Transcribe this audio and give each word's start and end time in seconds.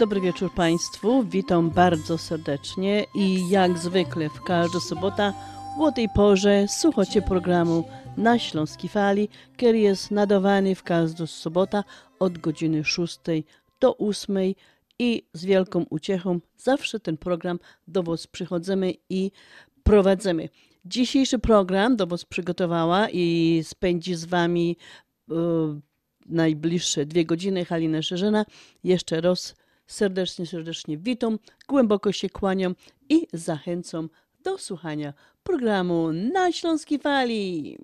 Dobry 0.00 0.20
wieczór 0.20 0.54
Państwu, 0.54 1.24
witam 1.24 1.70
bardzo 1.70 2.18
serdecznie 2.18 3.06
i 3.14 3.48
jak 3.50 3.78
zwykle 3.78 4.28
w 4.28 4.42
każdą 4.42 4.80
sobotę 4.80 5.32
o 5.78 5.92
tej 5.92 6.08
porze 6.08 6.66
słuchacie 6.68 7.22
programu 7.22 7.84
na 8.16 8.38
Śląskiej 8.38 8.90
Fali, 8.90 9.28
który 9.52 9.78
jest 9.78 10.10
nadawany 10.10 10.74
w 10.74 10.82
każdą 10.82 11.26
sobotę 11.26 11.82
od 12.18 12.38
godziny 12.38 12.84
6 12.84 13.18
do 13.80 13.98
8 13.98 14.36
i 14.98 15.22
z 15.32 15.44
wielką 15.44 15.84
uciechą 15.90 16.40
zawsze 16.56 17.00
ten 17.00 17.16
program 17.16 17.58
do 17.88 18.02
Was 18.02 18.26
przychodzimy 18.26 18.94
i 19.10 19.30
prowadzimy. 19.82 20.48
Dzisiejszy 20.84 21.38
program 21.38 21.96
do 21.96 22.06
Was 22.06 22.24
przygotowała 22.24 23.08
i 23.08 23.60
spędzi 23.64 24.14
z 24.14 24.24
Wami 24.24 24.76
e, 25.30 25.34
najbliższe 26.26 27.06
dwie 27.06 27.24
godziny 27.24 27.64
Halina 27.64 28.02
Szerzyna. 28.02 28.44
Jeszcze 28.84 29.20
raz 29.20 29.59
serdecznie, 29.90 30.46
serdecznie 30.46 30.98
witam, 30.98 31.38
głęboko 31.68 32.12
się 32.12 32.30
kłaniam 32.30 32.74
i 33.08 33.26
zachęcam 33.32 34.10
do 34.44 34.58
słuchania 34.58 35.12
programu 35.42 36.12
na 36.12 36.52
Śląskiej 36.52 36.98
Fali. 36.98 37.78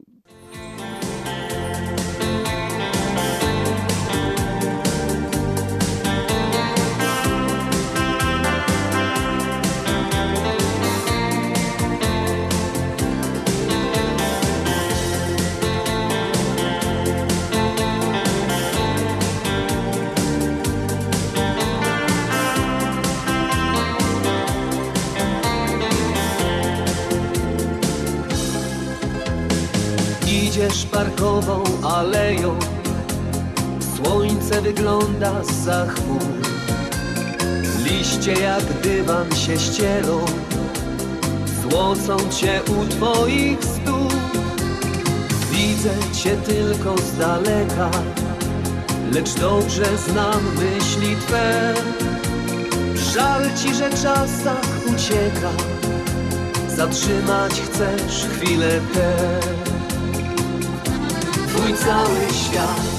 Wygląda 34.54 35.44
za 35.44 35.86
chmur. 35.86 36.22
Liście 37.84 38.32
jak 38.32 38.62
dywan 38.82 39.34
się 39.34 39.58
ścierą, 39.58 40.24
złocą 41.62 42.16
cię 42.30 42.60
u 42.62 42.88
twoich 42.88 43.65
stóp. 43.65 44.15
Widzę 45.50 45.91
cię 46.12 46.36
tylko 46.36 46.98
z 46.98 47.18
daleka, 47.18 47.91
lecz 49.12 49.34
dobrze 49.34 49.84
znam 50.09 50.41
myśli 50.54 51.16
twe. 51.16 51.74
Żal 53.15 53.42
ci, 53.56 53.74
że 53.74 53.91
czas 53.91 54.30
ucieka, 54.86 55.50
zatrzymać 56.76 57.53
chcesz 57.53 58.26
chwilę 58.26 58.80
tę. 58.94 59.12
Twój 61.48 61.74
cały 61.74 62.21
świat 62.32 62.96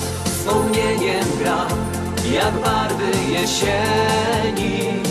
wspomnieniem 0.48 1.26
gra, 1.40 1.68
jak 2.32 2.54
barwy 2.54 3.12
jesieni. 3.32 5.04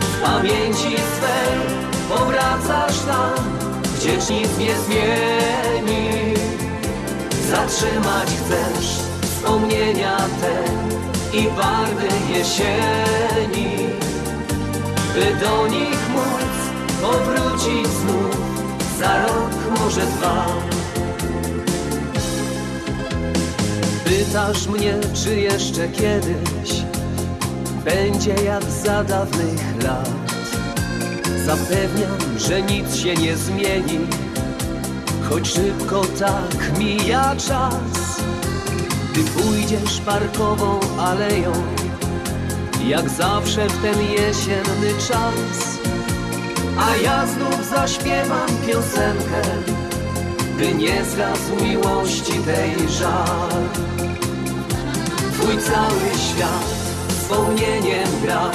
W 0.00 0.22
pamięci 0.22 0.96
swej 0.96 1.58
powracasz 2.08 3.00
tam, 3.00 3.44
gdzie 3.96 4.12
nic 4.12 4.58
nie 4.58 4.74
zmieni. 4.74 6.34
Zatrzymać 7.50 8.28
chcesz 8.28 8.98
wspomnienia 9.22 10.16
te 10.16 10.64
i 11.38 11.42
barwy 11.42 12.08
jesieni, 12.30 13.88
by 15.14 15.46
do 15.46 15.66
nich 15.66 16.08
móc 16.14 16.54
powrócić 17.02 17.86
znów 17.86 18.36
za 18.98 19.22
rok, 19.26 19.80
może 19.80 20.00
dwa. 20.00 20.67
Pytasz 24.18 24.66
mnie, 24.66 24.94
czy 25.14 25.40
jeszcze 25.40 25.88
kiedyś 25.88 26.82
będzie 27.84 28.34
jak 28.34 28.64
za 28.64 29.04
dawnych 29.04 29.82
lat. 29.84 30.10
Zapewniam, 31.46 32.38
że 32.38 32.62
nic 32.62 32.96
się 32.96 33.14
nie 33.14 33.36
zmieni, 33.36 33.98
choć 35.30 35.48
szybko 35.48 36.02
tak 36.18 36.78
mija 36.78 37.36
czas. 37.36 38.20
Ty 39.14 39.20
pójdziesz 39.24 40.00
parkową 40.00 40.80
aleją, 41.00 41.52
jak 42.86 43.08
zawsze 43.08 43.68
w 43.68 43.82
ten 43.82 44.02
jesienny 44.02 44.94
czas. 45.08 45.78
A 46.80 46.96
ja 46.96 47.26
znów 47.26 47.70
zaśpiewam 47.70 48.48
piosenkę, 48.66 49.42
by 50.58 50.74
nie 50.74 51.04
zgasł 51.04 51.64
miłości 51.64 52.32
tej 52.32 52.88
żal. 52.88 53.97
Twój 55.48 55.62
cały 55.62 56.18
świat 56.18 56.64
wspomnieniem 57.08 58.08
gra, 58.22 58.50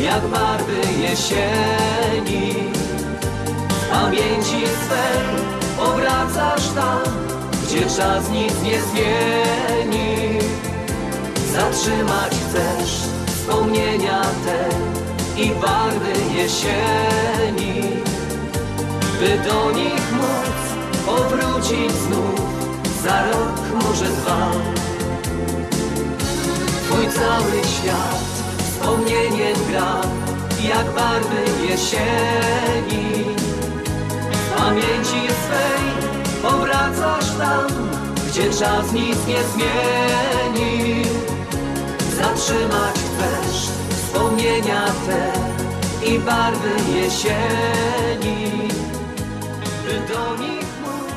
jak 0.00 0.26
barwy 0.26 0.80
jesieni. 1.02 2.72
W 3.68 3.88
pamięci 3.90 4.66
swej 4.66 5.24
powracasz 5.76 6.68
tam, 6.74 7.02
gdzie 7.62 7.80
czas 7.80 8.30
nic 8.30 8.62
nie 8.62 8.78
zmieni. 8.82 10.38
Zatrzymać 11.52 12.32
chcesz 12.32 13.00
wspomnienia 13.26 14.22
te 14.22 14.68
i 15.42 15.50
barwy 15.50 16.12
jesieni, 16.36 17.82
by 19.20 19.50
do 19.50 19.70
nich 19.70 20.12
móc 20.12 20.60
powrócić 21.06 21.92
znów 21.92 22.40
za 23.04 23.22
rok, 23.26 23.82
może 23.82 24.04
dwa. 24.04 24.83
Cały 27.14 27.64
świat 27.64 28.24
wspomnieniem 28.58 29.56
gra, 29.70 30.00
jak 30.68 30.86
barwy 30.94 31.42
jesieni. 31.68 33.24
W 34.32 34.56
pamięci 34.56 35.20
swej 35.44 36.10
powracasz 36.42 37.30
tam, 37.38 37.66
gdzie 38.28 38.50
czas 38.50 38.92
nic 38.92 39.26
nie 39.26 39.38
zmieni. 39.42 41.02
Zatrzymać 42.16 42.94
chcesz 42.94 43.68
wspomnienia 43.90 44.84
te 45.06 45.32
i 46.06 46.18
barwy 46.18 46.70
jesieni, 46.94 48.68
by 49.84 50.14
do 50.14 50.36
nich 50.42 50.68
móc 50.82 51.14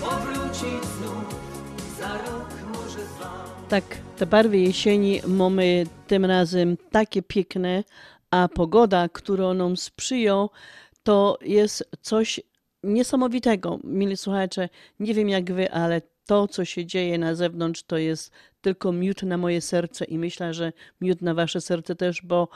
powrócić 0.00 0.84
znów 0.98 1.24
za 2.00 2.08
rok, 2.08 2.48
może 2.72 2.98
dwa. 2.98 3.44
Tak, 3.68 3.84
te 4.16 4.26
barwy 4.26 4.58
jesieni 4.58 5.20
mamy 5.26 5.86
tym 6.06 6.24
razem 6.24 6.76
takie 6.90 7.22
piękne, 7.22 7.84
a 8.30 8.48
pogoda, 8.48 9.08
którą 9.08 9.54
nam 9.54 9.76
sprzyja, 9.76 10.46
to 11.02 11.38
jest 11.42 11.84
coś 12.00 12.40
niesamowitego. 12.82 13.78
Mili 13.84 14.16
słuchacze, 14.16 14.68
nie 15.00 15.14
wiem 15.14 15.28
jak 15.28 15.52
wy, 15.52 15.72
ale 15.72 16.02
to, 16.26 16.48
co 16.48 16.64
się 16.64 16.86
dzieje 16.86 17.18
na 17.18 17.34
zewnątrz, 17.34 17.82
to 17.82 17.98
jest 17.98 18.30
tylko 18.60 18.92
miód 18.92 19.22
na 19.22 19.36
moje 19.36 19.60
serce 19.60 20.04
i 20.04 20.18
myślę, 20.18 20.54
że 20.54 20.72
miód 21.00 21.22
na 21.22 21.34
wasze 21.34 21.60
serce 21.60 21.94
też, 21.94 22.22
bo 22.22 22.48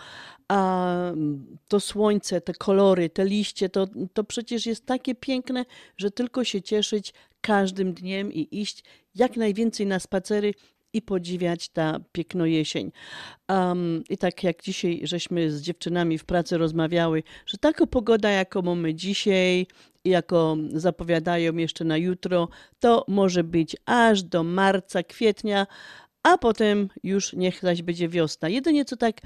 a, 0.49 1.13
to 1.69 1.81
słońce, 1.81 2.41
te 2.41 2.55
kolory, 2.55 3.11
te 3.11 3.25
liście, 3.25 3.69
to, 3.69 3.87
to 4.13 4.25
przecież 4.25 4.67
jest 4.67 4.87
takie 4.87 5.15
piękne, 5.15 5.65
że 5.97 6.11
tylko 6.11 6.45
się 6.45 6.63
cieszyć 6.63 7.15
każdym 7.41 7.95
dniem 7.95 8.33
i 8.33 8.49
iść 8.61 8.85
jak 9.15 9.37
najwięcej 9.37 9.87
na 9.87 9.99
spacery 9.99 10.55
i 10.99 11.03
podziwiać 11.03 11.69
ta 11.69 12.01
piękno 12.13 12.47
jesień. 12.47 12.93
Um, 13.49 14.03
I 14.11 14.19
tak 14.19 14.45
jak 14.45 14.63
dzisiaj 14.63 15.01
żeśmy 15.03 15.51
z 15.51 15.61
dziewczynami 15.63 16.19
w 16.19 16.25
pracy 16.25 16.59
rozmawiały, 16.59 17.23
że 17.47 17.59
taka 17.59 17.87
pogoda, 17.87 18.31
jaką 18.31 18.63
mamy 18.63 18.95
dzisiaj 18.95 19.67
i 20.05 20.11
jako 20.11 20.57
zapowiadają 20.73 21.57
jeszcze 21.57 21.85
na 21.85 21.97
jutro, 21.97 22.49
to 22.81 23.05
może 23.09 23.45
być 23.45 23.77
aż 23.87 24.23
do 24.23 24.43
marca, 24.43 25.03
kwietnia, 25.03 25.67
a 26.23 26.39
potem 26.39 26.89
już 27.03 27.33
niech 27.33 27.61
zaś 27.61 27.83
będzie 27.83 28.09
wiosna. 28.09 28.49
Jedynie 28.49 28.85
co 28.85 28.97
tak 28.97 29.21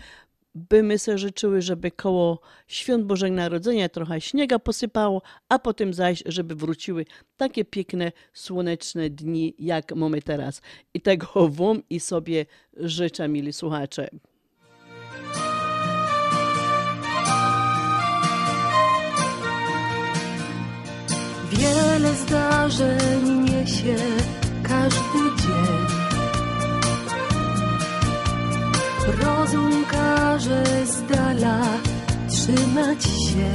by 0.55 0.83
my 0.83 0.99
sobie 0.99 1.19
życzyły, 1.19 1.63
żeby 1.63 1.91
koło 1.91 2.41
świąt 2.67 3.05
Bożego 3.05 3.35
Narodzenia 3.35 3.89
trochę 3.89 4.21
śniega 4.21 4.59
posypało, 4.59 5.23
a 5.49 5.59
potem 5.59 5.95
zaś, 5.95 6.23
żeby 6.27 6.55
wróciły 6.55 7.05
takie 7.37 7.65
piękne, 7.65 8.13
słoneczne 8.33 9.11
dni, 9.11 9.55
jak 9.59 9.95
mamy 9.95 10.23
teraz. 10.23 10.63
I 10.95 11.01
tego 11.01 11.49
wam 11.49 11.83
i 11.91 12.01
sobie 12.01 12.47
życzę, 12.77 13.29
mili 13.29 13.53
słuchacze. 13.53 14.09
Wiele 21.51 22.15
zdarzeń 22.15 23.51
niesie 23.51 23.97
każdy 24.63 25.32
Rozum 29.23 29.85
każe 29.85 30.65
z 30.87 31.03
dala 31.07 31.61
trzymać 32.29 33.03
się. 33.05 33.53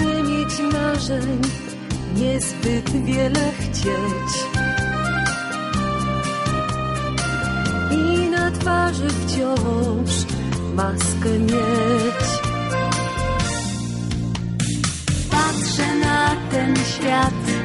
Nie 0.00 0.22
mieć 0.22 0.72
marzeń, 0.72 1.40
niezbyt 2.16 3.04
wiele 3.04 3.50
chcieć. 3.60 4.44
I 7.90 8.30
na 8.30 8.50
twarzy 8.50 9.08
wciąż 9.08 10.10
maskę 10.74 11.38
mieć. 11.38 12.24
Patrzę 15.30 15.94
na 15.94 16.36
ten 16.50 16.76
świat 16.76 17.63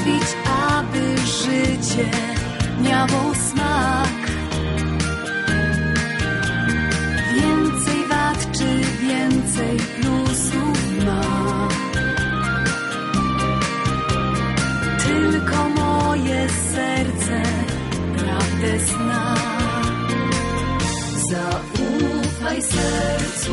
sprawić, 0.00 0.36
aby 0.46 1.16
życie 1.18 2.10
miało 2.82 3.34
smak. 3.34 4.30
Więcej 7.34 8.06
wad 8.08 8.52
czy 8.52 8.80
więcej 9.06 9.78
plusów 9.78 11.04
ma. 11.06 11.68
Tylko 15.04 15.68
moje 15.68 16.48
serce 16.48 17.42
prawdę 18.16 18.78
zna. 18.86 19.34
Zaufaj 21.30 22.62
sercu, 22.62 23.52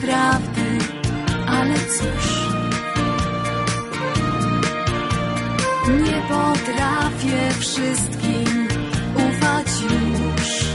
prawdy, 0.00 0.78
ale 1.46 1.74
cóż, 1.74 2.26
nie 5.88 6.22
potrafię 6.28 7.50
wszystkim 7.58 8.68
ufać 9.14 9.66
już. 9.82 10.66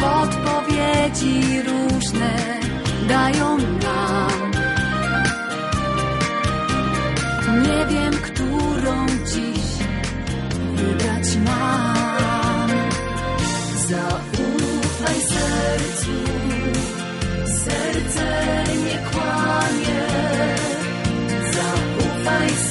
Podpowiedzi 0.00 1.62
różne 1.62 2.60
dają 3.08 3.58
nam. 3.58 4.52
Nie 7.62 7.86
wiem, 7.86 8.12
którą 8.12 9.06
dziś 9.06 9.84
wybrać 10.74 11.36
mam. 11.46 12.70
Zaufaj 13.88 14.31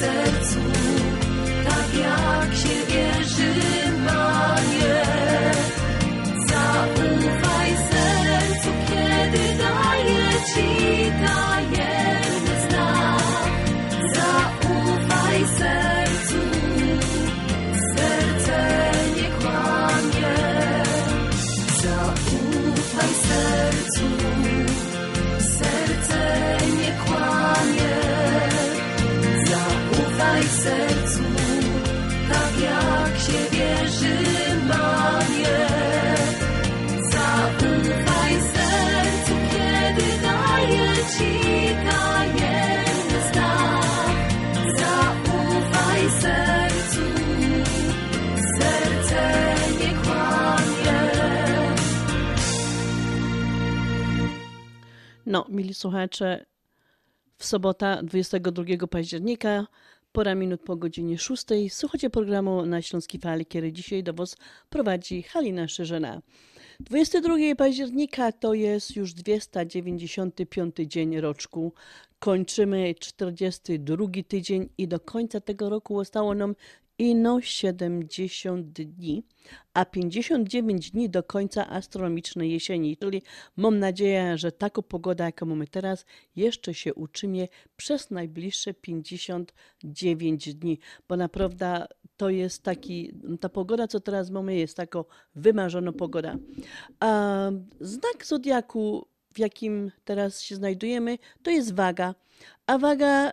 Zaufaj 0.02 0.41
No, 55.26 55.46
mili 55.48 55.74
słuchacze, 55.74 56.46
w 57.38 57.44
sobota 57.44 58.02
22 58.02 58.64
października, 58.90 59.66
pora 60.12 60.34
minut 60.34 60.60
po 60.60 60.76
godzinie 60.76 61.18
6, 61.18 61.44
słuchacie 61.68 62.10
programu 62.10 62.66
na 62.66 62.82
Śląskiej 62.82 63.20
Fali, 63.20 63.46
który 63.46 63.72
dzisiaj 63.72 64.02
do 64.02 64.12
Was 64.14 64.36
prowadzi 64.70 65.22
Halina 65.22 65.68
Szerzena. 65.68 66.22
22 66.84 67.36
października 67.58 68.32
to 68.32 68.54
jest 68.54 68.96
już 68.96 69.14
295 69.14 70.76
dzień 70.76 71.20
roczku. 71.20 71.72
Kończymy 72.22 72.94
42 72.94 74.06
tydzień 74.28 74.68
i 74.78 74.88
do 74.88 75.00
końca 75.00 75.40
tego 75.40 75.70
roku 75.70 75.98
zostało 75.98 76.34
nam 76.34 76.54
ino 76.98 77.40
70 77.40 78.66
dni, 78.72 79.24
a 79.74 79.84
59 79.84 80.90
dni 80.90 81.10
do 81.10 81.22
końca 81.22 81.68
astronomicznej 81.68 82.52
jesieni. 82.52 82.96
Czyli 82.96 83.22
mam 83.56 83.78
nadzieję, 83.78 84.38
że 84.38 84.52
taka 84.52 84.82
pogoda, 84.82 85.24
jaką 85.24 85.46
mamy 85.46 85.66
teraz, 85.66 86.04
jeszcze 86.36 86.74
się 86.74 86.94
utrzymie 86.94 87.48
przez 87.76 88.10
najbliższe 88.10 88.74
59 88.74 90.54
dni, 90.54 90.78
bo 91.08 91.16
naprawdę 91.16 91.86
to 92.16 92.30
jest 92.30 92.62
taki, 92.62 93.12
ta 93.40 93.48
pogoda, 93.48 93.88
co 93.88 94.00
teraz 94.00 94.30
mamy, 94.30 94.56
jest 94.56 94.76
taka 94.76 95.04
wymarzona 95.34 95.92
pogoda. 95.92 96.36
A 97.00 97.50
znak 97.80 98.26
zodiaku, 98.26 99.11
w 99.34 99.38
jakim 99.38 99.90
teraz 100.04 100.40
się 100.40 100.56
znajdujemy, 100.56 101.18
to 101.42 101.50
jest 101.50 101.74
waga, 101.74 102.14
a 102.66 102.78
waga 102.78 103.32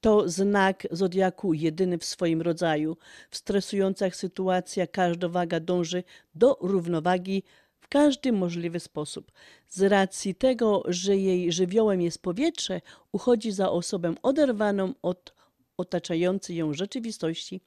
to 0.00 0.28
znak 0.28 0.86
zodiaku 0.90 1.54
jedyny 1.54 1.98
w 1.98 2.04
swoim 2.04 2.42
rodzaju. 2.42 2.96
W 3.30 3.36
stresujących 3.36 4.16
sytuacjach 4.16 4.90
każda 4.90 5.28
waga 5.28 5.60
dąży 5.60 6.04
do 6.34 6.58
równowagi 6.60 7.42
w 7.80 7.88
każdy 7.88 8.32
możliwy 8.32 8.80
sposób. 8.80 9.32
Z 9.68 9.82
racji 9.82 10.34
tego, 10.34 10.82
że 10.88 11.16
jej 11.16 11.52
żywiołem 11.52 12.00
jest 12.00 12.22
powietrze, 12.22 12.80
uchodzi 13.12 13.52
za 13.52 13.70
osobę 13.70 14.14
oderwaną 14.22 14.94
od 15.02 15.36
otaczającej 15.76 16.56
ją 16.56 16.74
rzeczywistości. 16.74 17.60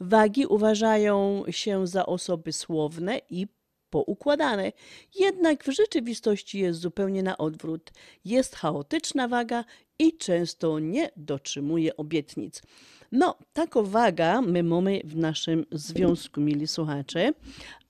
Wagi 0.00 0.46
uważają 0.46 1.44
się 1.50 1.86
za 1.86 2.06
osoby 2.06 2.52
słowne 2.52 3.20
i 3.30 3.46
poukładane, 3.90 4.72
jednak 5.14 5.64
w 5.64 5.72
rzeczywistości 5.72 6.58
jest 6.58 6.80
zupełnie 6.80 7.22
na 7.22 7.38
odwrót. 7.38 7.92
Jest 8.24 8.56
chaotyczna 8.56 9.28
waga 9.28 9.64
i 9.98 10.16
często 10.16 10.78
nie 10.78 11.10
dotrzymuje 11.16 11.96
obietnic. 11.96 12.62
No, 13.12 13.38
taką 13.52 13.82
waga 13.82 14.42
my 14.42 14.62
mamy 14.62 15.00
w 15.04 15.16
naszym 15.16 15.66
związku, 15.72 16.40
mili 16.40 16.66
słuchacze, 16.66 17.32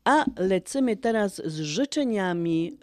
a 0.05 0.25
lecimy 0.37 0.97
teraz 0.97 1.43
z 1.45 1.61
życzeniami 1.61 2.79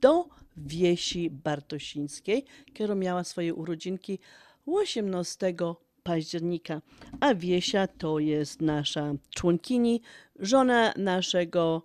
do 0.00 0.28
Wiesi 0.56 1.30
Bartosińskiej, 1.30 2.44
która 2.74 2.94
miała 2.94 3.24
swoje 3.24 3.54
urodzinki 3.54 4.18
18 4.66 5.54
października. 6.02 6.82
A 7.20 7.34
Wiesia 7.34 7.86
to 7.86 8.18
jest 8.18 8.60
nasza 8.60 9.14
członkini, 9.30 10.02
żona 10.38 10.92
naszego 10.96 11.82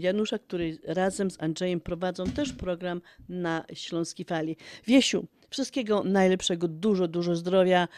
Janusza, 0.00 0.38
który 0.38 0.78
razem 0.84 1.30
z 1.30 1.42
Andrzejem 1.42 1.80
prowadzą 1.80 2.24
też 2.24 2.52
program 2.52 3.00
na 3.28 3.64
Śląskiej 3.72 4.26
Fali. 4.26 4.56
Wiesiu, 4.86 5.26
wszystkiego 5.50 6.04
najlepszego, 6.04 6.68
dużo, 6.68 7.08
dużo 7.08 7.36
zdrowia, 7.36 7.88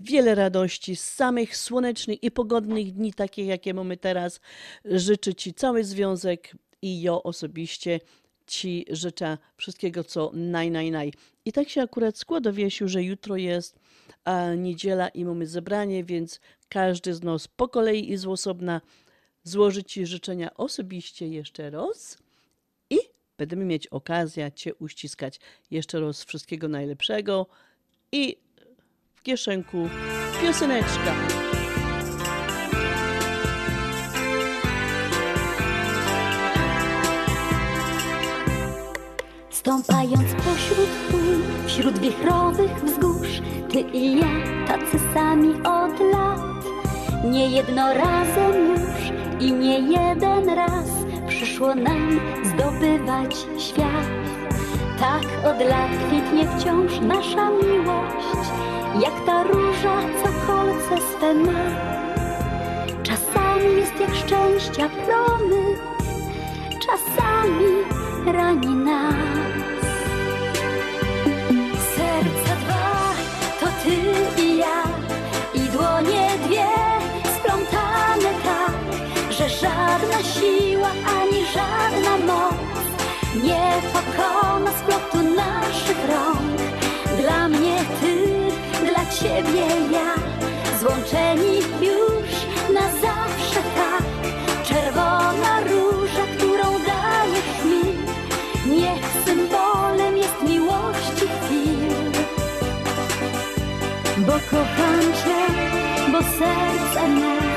wiele 0.00 0.34
radości, 0.34 0.96
z 0.96 1.04
samych 1.04 1.56
słonecznych 1.56 2.22
i 2.22 2.30
pogodnych 2.30 2.92
dni, 2.92 3.12
takich 3.12 3.46
jakie 3.46 3.74
mamy 3.74 3.96
teraz. 3.96 4.40
Życzę 4.84 5.34
Ci 5.34 5.54
cały 5.54 5.84
związek 5.84 6.56
i 6.82 7.02
ja 7.02 7.12
osobiście 7.12 8.00
Ci 8.46 8.86
życzę 8.90 9.38
wszystkiego, 9.56 10.04
co 10.04 10.30
naj, 10.34 10.70
naj, 10.70 10.90
naj. 10.90 11.12
I 11.44 11.52
tak 11.52 11.68
się 11.68 11.82
akurat 11.82 12.18
składa, 12.18 12.52
Wiesiu, 12.52 12.88
że 12.88 13.02
jutro 13.02 13.36
jest 13.36 13.78
niedziela 14.56 15.08
i 15.08 15.24
mamy 15.24 15.46
zebranie, 15.46 16.04
więc 16.04 16.40
każdy 16.68 17.14
z 17.14 17.22
nas 17.22 17.48
po 17.48 17.68
kolei 17.68 18.12
i 18.12 18.16
z 18.16 18.26
osobna 18.26 18.80
złożyć 19.46 19.92
Ci 19.92 20.06
życzenia 20.06 20.54
osobiście 20.54 21.28
jeszcze 21.28 21.70
raz 21.70 22.18
i 22.90 22.98
będziemy 23.38 23.64
mieć 23.64 23.86
okazję 23.86 24.52
Cię 24.52 24.74
uściskać. 24.74 25.40
Jeszcze 25.70 26.00
raz 26.00 26.24
wszystkiego 26.24 26.68
najlepszego 26.68 27.46
i 28.12 28.36
w 29.14 29.22
kieszenku 29.22 29.88
pioseneczka. 30.42 31.14
Stąpając 39.50 40.34
pośród 40.34 40.88
pól, 41.10 41.66
wśród 41.66 41.98
wichrowych 41.98 42.84
wzgórz, 42.84 43.40
ty 43.72 43.80
i 43.80 44.18
ja 44.18 44.66
tacy 44.66 44.98
sami 45.14 45.50
od 45.50 46.00
lat. 46.12 46.40
Nie 47.24 47.50
jedno 47.50 47.94
razem 47.94 48.70
już 48.70 48.95
i 49.40 49.52
nie 49.52 49.78
jeden 49.78 50.48
raz 50.48 50.88
przyszło 51.28 51.74
nam 51.74 52.20
zdobywać 52.44 53.36
świat. 53.58 54.08
Tak 55.00 55.22
od 55.50 55.68
lat 55.68 55.90
kwitnie 56.06 56.48
wciąż 56.48 57.00
nasza 57.00 57.50
miłość, 57.50 58.50
jak 59.00 59.26
ta 59.26 59.42
róża, 59.42 59.96
co 60.22 60.46
kolce 60.46 61.06
swe 61.12 61.34
ma. 61.34 61.96
Czasami 63.02 63.76
jest 63.76 64.00
jak 64.00 64.14
szczęścia 64.14 64.88
promyk, 64.88 65.80
czasami 66.70 67.72
rani 68.26 68.74
nas. 68.74 69.14
Serca 71.96 72.56
dwa 72.64 73.12
to 73.60 73.66
ty 73.84 74.42
i 74.42 74.58
ja 74.58 74.82
i 75.54 75.60
dłonie 75.60 76.25
żadna 79.96 80.22
siła 80.22 80.88
ani 80.88 81.46
żadna 81.54 82.32
moc 82.32 82.54
nie 83.44 83.72
pokona 83.92 84.70
splotu 84.78 85.30
naszych 85.36 85.98
rąk. 86.08 86.60
Dla 87.20 87.48
mnie 87.48 87.76
ty, 88.00 88.14
dla 88.86 89.06
ciebie 89.06 89.66
ja, 89.92 90.14
złączeni 90.80 91.56
już 91.80 92.30
na 92.74 92.80
zawsze 92.80 93.60
tak. 93.76 94.04
Czerwona 94.64 95.60
róża, 95.60 96.24
którą 96.36 96.72
dajesz 96.72 97.64
mi, 97.64 97.82
niech 98.80 99.06
symbolem 99.26 100.16
jest 100.16 100.42
miłości 100.48 101.26
chwil. 101.40 102.12
Bo 104.18 104.32
kocham 104.32 105.00
Cię, 105.24 105.52
bo 106.12 106.18
serce 106.18 107.08
me 107.08 107.55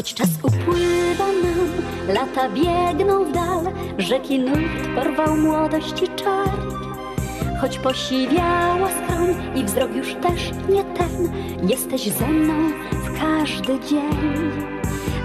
Choć 0.00 0.14
czas 0.14 0.28
upływa 0.42 1.26
nam, 1.26 1.68
lata 2.08 2.48
biegną 2.48 3.24
w 3.24 3.32
dal, 3.32 3.64
rzeki 3.98 4.38
nurt 4.38 4.88
porwał 4.94 5.36
młodość 5.36 6.02
i 6.02 6.08
czar. 6.08 6.48
Choć 7.60 7.78
posiwiała 7.78 8.88
skroń 8.88 9.56
i 9.56 9.64
wzrok 9.64 9.96
już 9.96 10.14
też 10.14 10.50
nie 10.68 10.84
ten, 10.84 11.32
jesteś 11.68 12.12
ze 12.12 12.26
mną 12.26 12.54
w 12.92 13.20
każdy 13.20 13.80
dzień. 13.88 14.52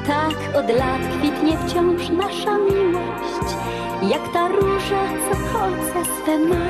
Tak 0.07 0.55
od 0.55 0.69
lat 0.69 1.01
kwitnie 1.19 1.57
wciąż 1.57 2.09
nasza 2.09 2.57
miłość, 2.57 3.55
jak 4.11 4.33
ta 4.33 4.47
róża, 4.47 5.03
co 5.29 5.59
kolce 5.59 6.11
swe 6.17 6.39
ma. 6.39 6.65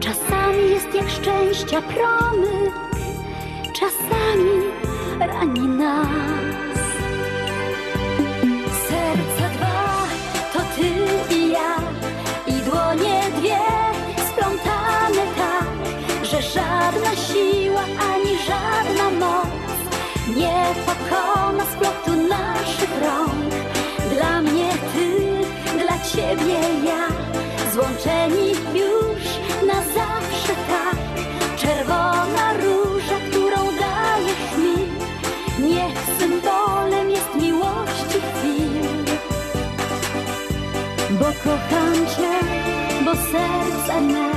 Czasami 0.00 0.70
jest 0.70 0.94
jak 0.94 1.10
szczęścia 1.10 1.82
promyk, 1.82 2.74
czasami 3.72 4.60
rani 5.20 5.68
nas. 5.68 6.49
strefa 20.70 20.94
koma 21.10 21.64
splotu 21.64 22.12
naszych 22.28 22.90
rąk. 23.02 23.54
Dla 24.14 24.42
mnie 24.42 24.68
ty, 24.92 25.08
dla 25.84 25.98
ciebie 25.98 26.60
ja, 26.84 27.06
złączeni 27.72 28.50
już 28.74 29.24
na 29.66 29.74
zawsze 29.74 30.54
tak. 30.68 31.00
Czerwona 31.56 32.52
róża, 32.52 33.18
którą 33.30 33.56
dajesz 33.56 34.50
mi, 34.58 34.76
niech 35.74 35.98
symbolem 36.18 37.10
jest 37.10 37.34
miłości 37.34 38.18
chwil. 38.34 38.82
Bo 41.10 41.24
kocham 41.24 41.94
cię, 42.16 42.46
bo 43.04 43.14
serca 43.14 44.00
me 44.00 44.29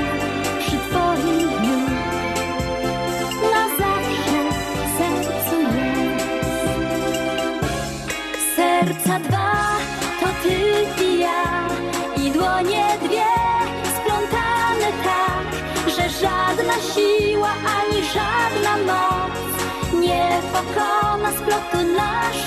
na 9.13 9.20
dwa 9.20 9.77
to 10.20 10.27
ty 10.43 10.58
i 11.05 11.20
ja 11.20 11.43
i 12.24 12.32
dłonie 12.32 12.86
dwie 13.03 13.34
splątane 13.98 14.89
tak, 15.10 15.48
że 15.96 16.10
żadna 16.10 16.75
siła 16.93 17.53
ani 17.77 18.00
żadna 18.15 18.74
moc 18.89 19.34
nie 20.01 20.29
pokona 20.53 21.32
splotu 21.32 21.79
nasz. 21.98 22.42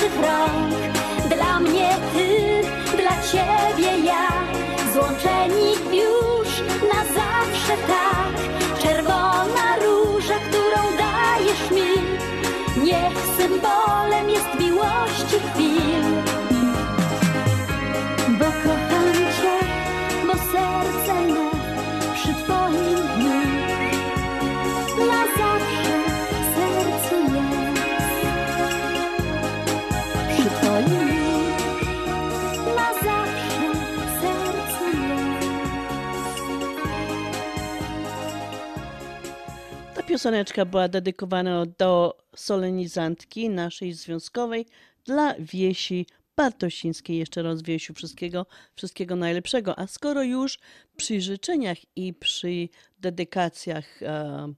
Pioseneczka 40.27 40.65
była 40.65 40.89
dedykowana 40.89 41.67
do 41.79 42.17
solenizantki 42.37 43.51
naszej 43.51 43.93
związkowej 43.93 44.67
dla 45.05 45.35
Wiesi 45.39 46.07
Bartosińskiej. 46.37 47.19
Jeszcze 47.19 47.43
raz 47.43 47.63
Wiesiu, 47.63 47.95
wszystkiego, 47.95 48.47
wszystkiego 48.75 49.17
najlepszego. 49.17 49.79
A 49.79 49.87
skoro 49.87 50.23
już 50.23 50.59
przy 50.97 51.21
życzeniach 51.21 51.79
i 51.97 52.15
przy 52.15 52.69
dedykacjach 52.99 54.03
e, 54.03 54.53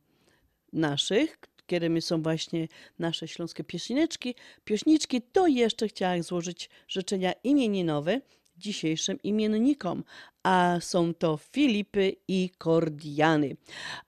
naszych, 0.73 1.39
którymi 1.41 2.03
są 2.03 2.23
właśnie 2.23 2.69
nasze 2.99 3.29
śląskie 3.29 3.65
pioseneczki, 3.65 4.35
piośniczki, 4.65 5.23
to 5.23 5.47
jeszcze 5.47 5.89
chciałam 5.89 6.23
złożyć 6.23 6.71
życzenia 6.89 7.33
imieninowe 7.45 8.21
dzisiejszym 8.57 9.23
imiennikom, 9.23 10.05
a 10.49 10.81
są 10.81 11.15
to 11.15 11.37
Filipy 11.37 12.17
i 12.29 12.51
Kordiany. 12.59 13.57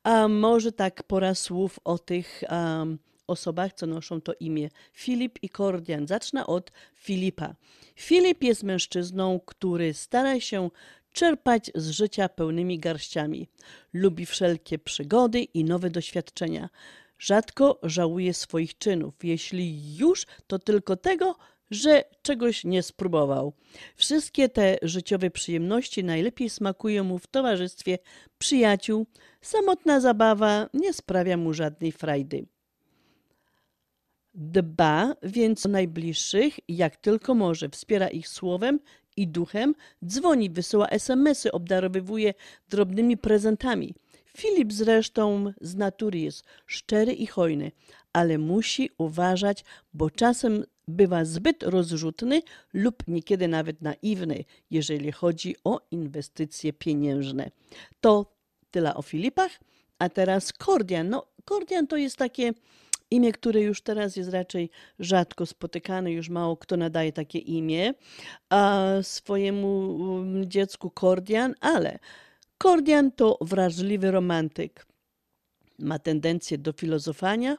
A 0.02 0.28
może 0.28 0.72
tak 0.72 1.02
pora 1.02 1.34
słów 1.34 1.80
o 1.84 1.98
tych 1.98 2.42
um, 2.50 2.98
osobach, 3.26 3.72
co 3.72 3.86
noszą 3.86 4.20
to 4.20 4.32
imię 4.40 4.68
Filip 4.92 5.38
i 5.42 5.48
Kordian. 5.48 6.06
Zacznę 6.06 6.46
od 6.46 6.72
Filipa. 6.94 7.54
Filip 7.96 8.42
jest 8.42 8.62
mężczyzną, 8.62 9.40
który 9.46 9.94
stara 9.94 10.40
się 10.40 10.70
czerpać 11.12 11.70
z 11.74 11.90
życia 11.90 12.28
pełnymi 12.28 12.78
garściami. 12.78 13.48
Lubi 13.92 14.26
wszelkie 14.26 14.78
przygody 14.78 15.40
i 15.42 15.64
nowe 15.64 15.90
doświadczenia. 15.90 16.68
Rzadko 17.18 17.78
żałuje 17.82 18.34
swoich 18.34 18.78
czynów. 18.78 19.14
Jeśli 19.22 19.96
już, 19.96 20.26
to 20.46 20.58
tylko 20.58 20.96
tego, 20.96 21.36
że 21.70 22.04
czegoś 22.22 22.64
nie 22.64 22.82
spróbował. 22.82 23.52
Wszystkie 23.96 24.48
te 24.48 24.76
życiowe 24.82 25.30
przyjemności 25.30 26.04
najlepiej 26.04 26.50
smakują 26.50 27.04
mu 27.04 27.18
w 27.18 27.26
towarzystwie 27.26 27.98
przyjaciół. 28.38 29.06
Samotna 29.40 30.00
zabawa 30.00 30.68
nie 30.74 30.92
sprawia 30.92 31.36
mu 31.36 31.54
żadnej 31.54 31.92
frajdy. 31.92 32.46
Dba 34.34 35.14
więc 35.22 35.66
o 35.66 35.68
najbliższych, 35.68 36.60
jak 36.68 36.96
tylko 36.96 37.34
może, 37.34 37.68
wspiera 37.68 38.08
ich 38.08 38.28
słowem 38.28 38.80
i 39.16 39.28
duchem, 39.28 39.74
dzwoni, 40.04 40.50
wysyła 40.50 40.88
SMS-y, 40.88 41.52
obdarowywuje 41.52 42.34
drobnymi 42.68 43.16
prezentami. 43.16 43.94
Filip 44.36 44.72
zresztą 44.72 45.52
z 45.60 45.74
natury 45.74 46.18
jest 46.18 46.44
szczery 46.66 47.12
i 47.12 47.26
hojny, 47.26 47.72
ale 48.12 48.38
musi 48.38 48.90
uważać, 48.98 49.64
bo 49.94 50.10
czasem 50.10 50.64
bywa 50.88 51.24
zbyt 51.24 51.62
rozrzutny 51.62 52.42
lub 52.72 53.08
niekiedy 53.08 53.48
nawet 53.48 53.82
naiwny, 53.82 54.44
jeżeli 54.70 55.12
chodzi 55.12 55.56
o 55.64 55.80
inwestycje 55.90 56.72
pieniężne. 56.72 57.50
To 58.00 58.26
tyle 58.70 58.94
o 58.94 59.02
Filipach, 59.02 59.60
a 59.98 60.08
teraz 60.08 60.52
Kordian. 60.52 61.08
No, 61.08 61.26
Kordian 61.44 61.86
to 61.86 61.96
jest 61.96 62.16
takie 62.16 62.52
imię, 63.10 63.32
które 63.32 63.60
już 63.60 63.82
teraz 63.82 64.16
jest 64.16 64.30
raczej 64.30 64.70
rzadko 64.98 65.46
spotykane, 65.46 66.12
już 66.12 66.28
mało 66.28 66.56
kto 66.56 66.76
nadaje 66.76 67.12
takie 67.12 67.38
imię 67.38 67.94
a 68.48 68.86
swojemu 69.02 69.96
um, 69.96 70.50
dziecku 70.50 70.90
Kordian, 70.90 71.54
ale 71.60 71.98
Kordian 72.58 73.12
to 73.12 73.38
wrażliwy 73.40 74.10
romantyk. 74.10 74.86
Ma 75.78 75.98
tendencję 75.98 76.58
do 76.58 76.72
filozofowania, 76.72 77.56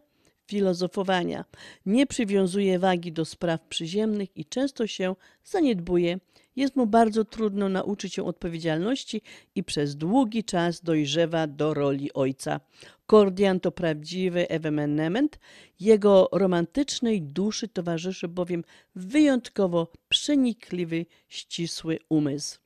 filozofowania. 0.51 1.45
Nie 1.85 2.07
przywiązuje 2.07 2.79
wagi 2.79 3.11
do 3.11 3.25
spraw 3.25 3.61
przyziemnych 3.61 4.37
i 4.37 4.45
często 4.45 4.87
się 4.87 5.15
zaniedbuje. 5.43 6.19
Jest 6.55 6.75
mu 6.75 6.87
bardzo 6.87 7.25
trudno 7.25 7.69
nauczyć 7.69 8.13
się 8.13 8.23
odpowiedzialności 8.25 9.21
i 9.55 9.63
przez 9.63 9.95
długi 9.95 10.43
czas 10.43 10.81
dojrzewa 10.81 11.47
do 11.47 11.73
roli 11.73 12.13
ojca. 12.13 12.59
Kordian 13.05 13.59
to 13.59 13.71
prawdziwy 13.71 14.49
ewenement. 14.49 15.39
Jego 15.79 16.29
romantycznej 16.31 17.21
duszy 17.21 17.67
towarzyszy 17.67 18.27
bowiem 18.27 18.63
wyjątkowo 18.95 19.91
przenikliwy, 20.09 21.05
ścisły 21.29 21.99
umysł. 22.09 22.59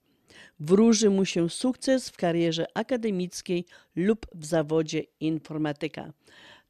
Wróży 0.59 1.09
mu 1.09 1.25
się 1.25 1.49
sukces 1.49 2.09
w 2.09 2.17
karierze 2.17 2.65
akademickiej 2.73 3.65
lub 3.95 4.25
w 4.35 4.45
zawodzie 4.45 5.03
informatyka. 5.19 6.13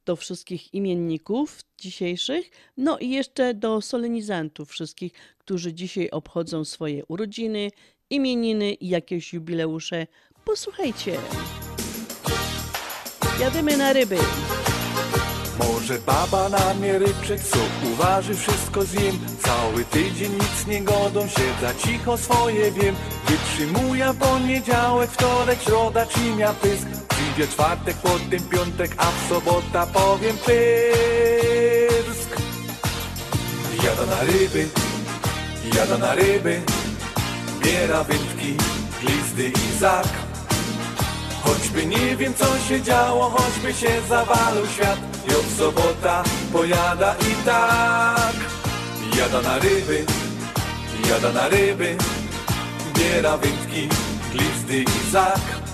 Do 0.06 0.16
wszystkich 0.16 0.74
imienników 0.74 1.60
dzisiejszych, 1.78 2.50
no 2.78 2.98
i 2.98 3.10
jeszcze 3.10 3.54
do 3.54 3.82
solenizantów 3.82 4.70
wszystkich, 4.70 5.12
którzy 5.38 5.74
dzisiaj 5.74 6.10
obchodzą 6.10 6.66
swoje 6.66 7.06
urodziny, 7.06 7.72
imieniny 8.10 8.74
i 8.74 8.90
jakieś 8.90 9.34
jubileusze. 9.34 10.08
Posłuchajcie. 10.46 11.18
Jadymy 13.40 13.78
na 13.78 13.94
ryby. 13.94 14.18
Może 15.60 16.00
baba 16.00 16.50
na 16.50 16.74
mnie 16.74 17.00
ryczeć, 17.00 17.42
co 17.42 17.60
uważy, 17.94 18.34
wszystko 18.34 18.84
zjem 18.84 19.20
Cały 19.40 19.86
tydzień 19.86 20.34
nic 20.34 20.68
nie 20.68 20.82
godą, 20.82 21.28
siedza 21.28 21.74
cicho 21.86 22.18
swoje 22.18 22.72
wiem 22.72 22.96
Wytrzymuję 23.28 24.14
poniedziałek, 24.20 25.10
wtorek, 25.10 25.62
środa, 25.62 26.06
czymia 26.06 26.54
pysk 26.54 27.05
Przyjdzie 27.36 27.54
czwartek, 27.54 27.98
potem 27.98 28.50
piątek, 28.50 28.96
a 28.98 29.06
w 29.06 29.30
sobota 29.30 29.86
powiem 29.86 30.38
pysk. 30.38 30.56
Jada 33.84 34.06
na 34.06 34.22
ryby, 34.22 34.68
jada 35.76 35.98
na 35.98 36.16
ryby 36.16 36.62
Biera 37.64 38.04
wędki, 38.04 38.58
glizdy 39.02 39.50
i 39.50 39.78
zak. 39.80 40.08
Choćby 41.44 41.86
nie 41.86 42.16
wiem 42.16 42.34
co 42.34 42.60
się 42.60 42.82
działo, 42.82 43.30
choćby 43.30 43.74
się 43.74 44.02
zawalił 44.10 44.68
świat 44.68 45.00
Jod 45.32 45.46
sobota 45.58 46.24
pojada 46.54 47.16
i 47.32 47.46
tak. 47.46 48.36
Jada 49.18 49.42
na 49.42 49.60
ryby, 49.60 50.06
jada 51.10 51.32
na 51.32 51.48
ryby 51.48 51.98
Biera 52.98 53.38
wędki, 53.38 53.90
glizdy 54.32 54.84
i 54.84 55.12
zak 55.12 55.65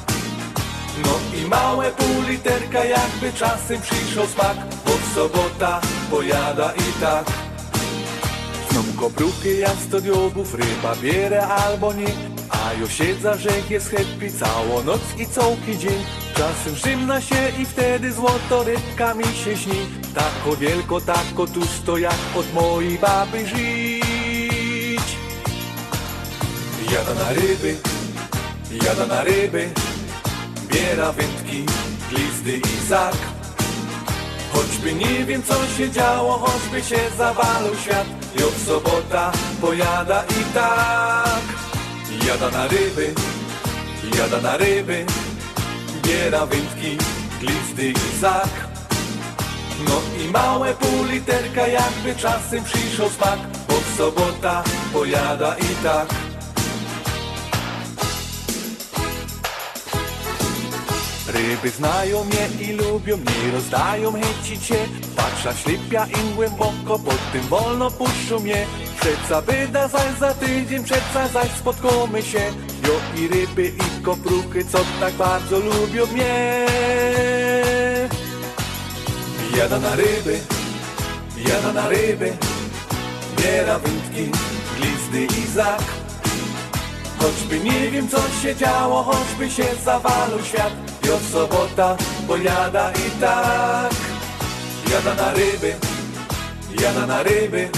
No 0.97 1.39
i 1.39 1.45
małe 1.45 1.91
pół 1.91 2.21
literka 2.29 2.85
jakby 2.85 3.33
czasem 3.33 3.81
przyszło 3.81 4.27
smak 4.27 4.57
Bo 4.85 4.91
sobota 5.15 5.81
pojada 6.11 6.73
i 6.73 7.01
tak. 7.01 7.25
Znowu 8.71 8.93
kopruchy 8.93 9.53
jak 9.53 9.75
sto 9.87 10.01
diobów, 10.01 10.55
ryba 10.55 10.95
bierę 10.95 11.47
albo 11.47 11.93
nie 11.93 12.07
A 12.49 12.73
jo 12.73 12.87
siedza, 12.87 13.37
że 13.37 13.49
jest 13.69 13.91
happy 13.91 14.31
całą 14.39 14.83
noc 14.83 15.01
i 15.17 15.25
całki 15.25 15.77
dzień. 15.77 16.05
Czasem 16.35 16.75
zimna 16.75 17.21
się 17.21 17.51
i 17.59 17.65
wtedy 17.65 18.13
złoto 18.13 18.63
rybka 18.63 19.13
mi 19.13 19.25
się 19.25 19.57
śni. 19.57 19.85
Tako 20.15 20.55
wielko, 20.55 21.01
tako 21.01 21.47
tusto 21.47 21.97
jak 21.97 22.19
od 22.35 22.53
mojej 22.53 22.99
baby 22.99 23.47
żyć. 23.47 25.17
Jada 26.91 27.13
na 27.13 27.29
ryby, 27.29 27.77
jada 28.85 29.05
na 29.05 29.23
ryby 29.23 29.69
Biera 30.71 31.11
wędki, 31.11 31.65
glizdy 32.09 32.57
i 32.57 32.87
zak. 32.87 33.15
Choćby 34.53 34.93
nie 34.93 35.25
wiem 35.25 35.43
co 35.43 35.53
się 35.77 35.91
działo, 35.91 36.37
choćby 36.37 36.81
się 36.81 36.99
zawalił 37.17 37.75
świat. 37.83 38.07
Jod 38.39 38.53
sobota 38.65 39.31
pojada 39.61 40.23
i 40.23 40.53
tak. 40.53 41.43
Jada 42.27 42.49
na 42.49 42.67
ryby, 42.67 43.13
jada 44.17 44.41
na 44.41 44.57
ryby 44.57 45.05
Biera 46.03 46.45
wędki, 46.45 46.97
glizdy 47.39 47.89
i 47.89 48.19
zak. 48.19 48.49
No 49.87 50.01
i 50.23 50.27
małe 50.31 50.73
pół 50.73 51.05
literka 51.05 51.67
jakby 51.67 52.15
czasem 52.15 52.63
przyszło 52.63 53.09
smak. 53.09 53.39
Bo 53.67 53.75
sobota 53.97 54.63
pojada 54.93 55.55
i 55.57 55.83
tak 55.83 56.30
Ryby 61.31 61.69
znają 61.69 62.23
mnie 62.23 62.67
i 62.67 62.71
lubią, 62.71 63.17
nie 63.17 63.51
rozdają 63.51 64.11
chęci 64.11 64.59
cię 64.59 64.75
Patrza 65.15 65.53
ślipia 65.53 66.05
im 66.05 66.35
głęboko, 66.35 66.99
pod 66.99 67.31
tym 67.31 67.41
wolno 67.41 67.91
puszczą 67.91 68.39
mnie. 68.39 68.65
Przeca 69.01 69.41
wyda 69.41 69.87
zaś 69.87 70.19
za 70.19 70.33
tydzień, 70.33 70.83
przeca 70.83 71.27
zaś 71.33 71.49
spotkamy 71.51 72.21
się. 72.21 72.39
Jo 72.87 73.21
i 73.21 73.27
ryby 73.27 73.67
i 73.67 74.03
kopruchy, 74.03 74.65
co 74.65 74.77
tak 74.99 75.13
bardzo 75.13 75.59
lubią 75.59 76.05
mnie. 76.05 76.65
Jada 79.57 79.79
na 79.79 79.95
ryby, 79.95 80.39
jada 81.49 81.73
na 81.73 81.89
ryby. 81.89 82.33
Biera 83.37 83.79
wędki, 83.79 84.31
glizdy 84.77 85.41
i 85.41 85.47
zak. 85.47 85.83
Choćby 87.19 87.59
nie 87.59 87.91
wiem 87.91 88.09
co 88.09 88.17
się 88.41 88.55
działo, 88.55 89.03
choćby 89.03 89.49
się 89.49 89.65
zawalał 89.85 90.39
świat 90.43 90.90
Jo 91.07 91.19
sobota, 91.31 91.97
bo 92.27 92.37
jada 92.37 92.91
i 92.91 93.21
tak. 93.21 93.93
Jada 94.91 95.13
na 95.15 95.33
ryby, 95.33 95.75
jada 96.81 97.05
na 97.05 97.23
ryby. 97.23 97.69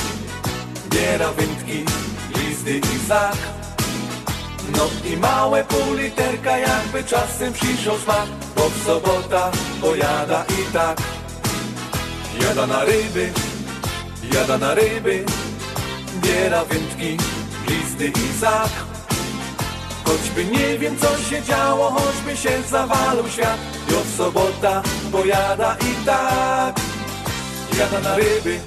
Biera 0.89 1.31
wędki, 1.31 1.85
glizdy 2.33 2.79
i 2.79 3.07
zak. 3.07 3.37
No 4.77 4.89
i 5.11 5.17
małe 5.17 5.63
pół 5.63 5.93
literka 5.93 6.57
jakby 6.57 7.03
czasem 7.03 7.53
przyszło 7.53 7.97
smak. 7.97 8.27
Bo 8.55 8.69
w 8.69 8.85
sobota 8.85 9.51
pojada 9.81 10.45
i 10.59 10.73
tak. 10.73 11.01
Jada 12.41 12.67
na 12.67 12.83
ryby, 12.83 13.31
jada 14.33 14.57
na 14.57 14.73
ryby. 14.73 15.25
Biera 16.21 16.65
wędki, 16.65 17.17
glizdy 17.67 18.07
i 18.07 18.39
zak 18.39 18.92
Choćby 20.05 20.45
nie 20.45 20.77
wiem 20.77 20.97
co 20.97 21.17
się 21.17 21.43
działo, 21.43 21.89
choćby 21.91 22.37
się 22.37 22.61
zawalał 22.69 23.27
świat. 23.29 23.57
W 24.03 24.17
sobota 24.17 24.81
pojada 25.11 25.75
i 25.81 26.05
tak. 26.05 26.75
Jada 27.77 27.99
na 27.99 28.15
ryby, 28.15 28.59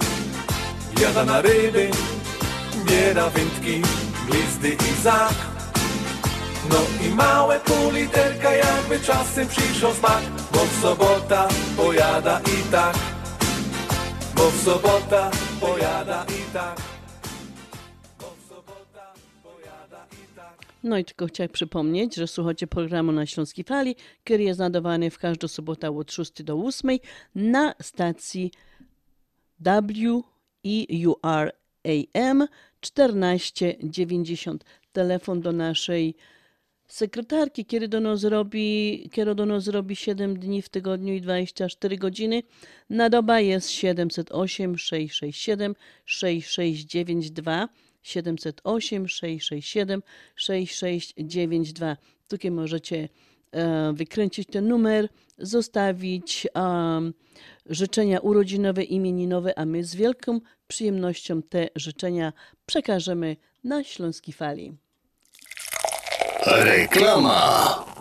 jada 1.00 1.24
na 1.24 1.40
ryby. 1.40 1.90
Biera 2.84 3.30
wędki, 3.30 3.82
glizdy 4.26 4.68
i 4.68 5.02
zak. 5.02 5.34
No 6.70 6.76
i 7.06 7.08
małe 7.14 7.60
pół 7.60 7.90
literka 7.92 8.52
jakby 8.52 9.00
czasem 9.00 9.48
przyszło 9.48 9.94
smak. 9.94 10.22
Bo 10.52 10.58
w 10.58 10.82
sobota 10.82 11.48
pojada 11.76 12.40
i 12.40 12.72
tak. 12.72 12.96
Bo 14.34 14.50
w 14.50 14.64
sobota 14.64 15.30
pojada 15.60 16.24
i 16.28 16.52
tak 16.52 16.95
No 20.86 20.98
i 20.98 21.04
tylko 21.04 21.26
chciałem 21.26 21.50
przypomnieć, 21.50 22.14
że 22.14 22.26
słuchacie 22.26 22.66
programu 22.66 23.12
na 23.12 23.26
Śląskiej 23.26 23.64
Fali, 23.64 23.96
który 24.24 24.42
jest 24.42 24.60
nadawany 24.60 25.10
w 25.10 25.18
każdą 25.18 25.48
sobotę 25.48 25.96
od 25.96 26.12
6 26.12 26.42
do 26.42 26.54
8 26.54 26.98
na 27.34 27.74
stacji 27.82 28.52
WEURAM 29.60 30.08
1490. 32.80 34.64
Telefon 34.92 35.40
do 35.40 35.52
naszej 35.52 36.14
sekretarki, 36.86 37.64
kiedy 37.64 37.88
do 37.88 38.00
nas 38.00 38.24
robi, 38.24 39.08
kiedy 39.12 39.34
do 39.34 39.46
nas 39.46 39.68
robi 39.68 39.96
7 39.96 40.38
dni 40.38 40.62
w 40.62 40.68
tygodniu 40.68 41.14
i 41.14 41.20
24 41.20 41.96
godziny. 41.96 42.42
Na 42.90 43.10
doba 43.10 43.40
jest 43.40 43.70
708 43.70 44.78
667 44.78 45.74
6692 46.04 47.68
708 48.06 49.08
667 49.08 50.02
6692. 50.36 51.96
Tutaj 52.28 52.50
możecie 52.50 53.08
e, 53.52 53.92
wykręcić 53.92 54.48
ten 54.48 54.68
numer, 54.68 55.08
zostawić 55.38 56.46
em, 56.54 57.14
życzenia 57.66 58.20
urodzinowe, 58.20 58.82
imieninowe, 58.82 59.58
a 59.58 59.64
my 59.64 59.84
z 59.84 59.94
wielką 59.94 60.40
przyjemnością 60.68 61.42
te 61.42 61.68
życzenia 61.76 62.32
przekażemy 62.66 63.36
na 63.64 63.84
Śląskiej 63.84 64.34
Fali. 64.34 64.76
Reklama. 66.46 67.95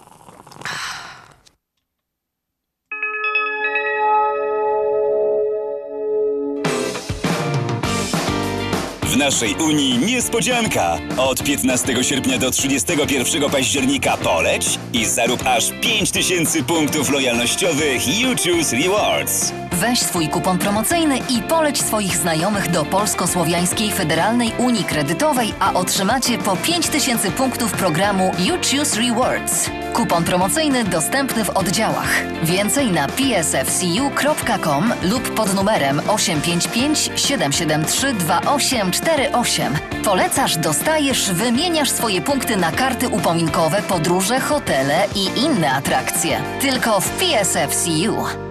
Naszej 9.26 9.56
Unii 9.56 9.98
niespodzianka! 9.98 10.98
Od 11.18 11.44
15 11.44 12.04
sierpnia 12.04 12.38
do 12.38 12.52
31 12.52 13.50
października 13.50 14.18
poleć 14.18 14.80
i 14.94 15.06
zarób 15.06 15.46
aż 15.46 15.72
5000 15.82 16.64
punktów 16.64 17.10
lojalnościowych 17.10 18.20
You 18.20 18.30
Choose 18.30 18.78
Rewards. 18.78 19.65
Weź 19.76 20.00
swój 20.00 20.28
kupon 20.28 20.58
promocyjny 20.58 21.18
i 21.18 21.42
poleć 21.42 21.82
swoich 21.82 22.18
znajomych 22.18 22.72
do 22.72 22.86
Polsko-Słowiańskiej 22.86 23.92
Federalnej 23.92 24.52
Unii 24.58 24.84
Kredytowej, 24.84 25.54
a 25.60 25.74
otrzymacie 25.74 26.38
po 26.38 26.56
5000 26.56 27.32
punktów 27.32 27.72
programu 27.72 28.32
You 28.40 28.56
Choose 28.56 29.02
Rewards. 29.02 29.70
Kupon 29.94 30.24
promocyjny 30.24 30.84
dostępny 30.84 31.46
w 31.46 31.50
oddziałach. 31.50 32.10
Więcej 32.44 32.92
na 32.92 33.08
psfcu.com 33.08 34.94
lub 35.04 35.36
pod 35.36 35.54
numerem 35.54 36.02
855 36.08 37.12
773 37.16 38.14
2848. 38.14 39.74
Polecasz, 40.04 40.58
dostajesz, 40.58 41.32
wymieniasz 41.32 41.90
swoje 41.90 42.22
punkty 42.22 42.58
na 42.58 42.72
karty 42.72 43.10
upominkowe, 43.10 43.82
podróże, 43.82 44.40
hotele 44.40 45.08
i 45.16 45.40
inne 45.40 45.72
atrakcje. 45.72 46.42
Tylko 46.62 47.02
w 47.02 47.10
PSFCU. 47.10 48.45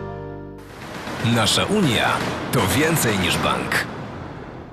Nasza 1.24 1.64
Unia 1.64 2.16
to 2.52 2.60
więcej 2.76 3.18
niż 3.18 3.38
bank. 3.38 3.87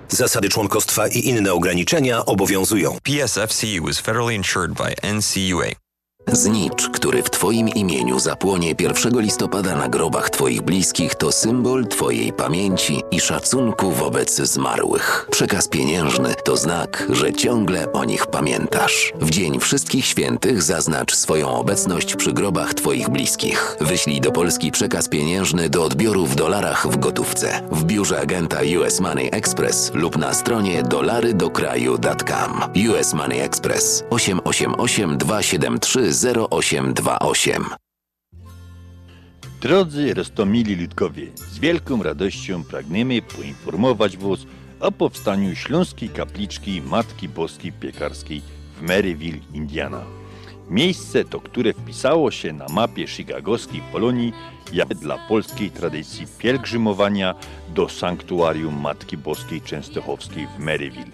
Zasady 0.09 0.49
członkostwa 0.49 1.07
i 1.07 1.27
inne 1.27 1.53
ograniczenia 1.53 2.25
obowiązują. 2.25 2.97
PSFCU 3.03 3.89
is 3.89 3.99
federally 3.99 4.35
insured 4.35 4.71
by 4.73 4.95
NCUA. 5.13 5.90
Znicz, 6.27 6.89
który 6.89 7.23
w 7.23 7.29
Twoim 7.29 7.69
imieniu 7.69 8.19
zapłonie 8.19 8.73
1 8.79 9.21
listopada 9.21 9.75
na 9.75 9.89
grobach 9.89 10.29
Twoich 10.29 10.61
bliskich, 10.61 11.15
to 11.15 11.31
symbol 11.31 11.87
Twojej 11.87 12.33
pamięci 12.33 13.01
i 13.11 13.19
szacunku 13.19 13.91
wobec 13.91 14.35
zmarłych. 14.35 15.27
Przekaz 15.31 15.67
pieniężny 15.67 16.35
to 16.43 16.57
znak, 16.57 17.07
że 17.09 17.33
ciągle 17.33 17.91
o 17.93 18.05
nich 18.05 18.27
pamiętasz. 18.27 19.13
W 19.21 19.29
Dzień 19.29 19.59
Wszystkich 19.59 20.05
Świętych 20.05 20.63
zaznacz 20.63 21.15
swoją 21.15 21.49
obecność 21.49 22.15
przy 22.15 22.33
grobach 22.33 22.73
Twoich 22.73 23.09
bliskich. 23.09 23.77
Wyślij 23.81 24.21
do 24.21 24.31
Polski 24.31 24.71
przekaz 24.71 25.09
pieniężny 25.09 25.69
do 25.69 25.83
odbioru 25.83 26.25
w 26.25 26.35
dolarach 26.35 26.87
w 26.87 26.97
gotówce, 26.97 27.61
w 27.71 27.83
biurze 27.83 28.19
agenta 28.19 28.59
US 28.79 28.99
Money 28.99 29.29
Express 29.31 29.91
lub 29.93 30.17
na 30.17 30.33
stronie 30.33 30.83
dolarydokraju.com. 30.83 32.61
US 32.89 33.13
Money 33.13 33.39
Express 33.39 34.03
888 34.09 35.17
273 35.17 36.10
0828. 36.11 37.65
Drodzy 39.61 40.13
Rostomili 40.13 40.75
Ludkowie, 40.75 41.27
z 41.35 41.59
wielką 41.59 42.03
radością 42.03 42.63
pragniemy 42.63 43.21
poinformować 43.21 44.17
Was 44.17 44.39
o 44.79 44.91
powstaniu 44.91 45.55
Śląskiej 45.55 46.09
Kapliczki 46.09 46.81
Matki 46.81 47.29
Boskiej 47.29 47.71
Piekarskiej 47.71 48.41
w 48.77 48.81
Maryville, 48.81 49.39
Indiana. 49.53 50.01
Miejsce 50.69 51.25
to, 51.25 51.39
które 51.39 51.73
wpisało 51.73 52.31
się 52.31 52.53
na 52.53 52.65
mapie 52.69 53.07
chicagowskiej 53.07 53.81
Polonii 53.91 54.33
jak 54.73 54.95
dla 54.95 55.17
polskiej 55.17 55.71
tradycji 55.71 56.27
pielgrzymowania 56.37 57.35
do 57.75 57.89
sanktuarium 57.89 58.81
Matki 58.81 59.17
Boskiej 59.17 59.61
Częstochowskiej 59.61 60.47
w 60.47 60.59
Maryville. 60.59 61.11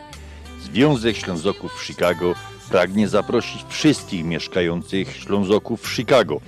Związek 0.62 1.18
Ślązoków 1.18 1.72
w 1.74 1.86
Chicago 1.86 2.34
pragnie 2.70 3.08
zaprosić 3.08 3.66
wszystkich 3.70 4.24
mieszkających 4.24 5.16
Ślązoków 5.16 5.82
w 5.82 5.96
Chicago 5.96 6.42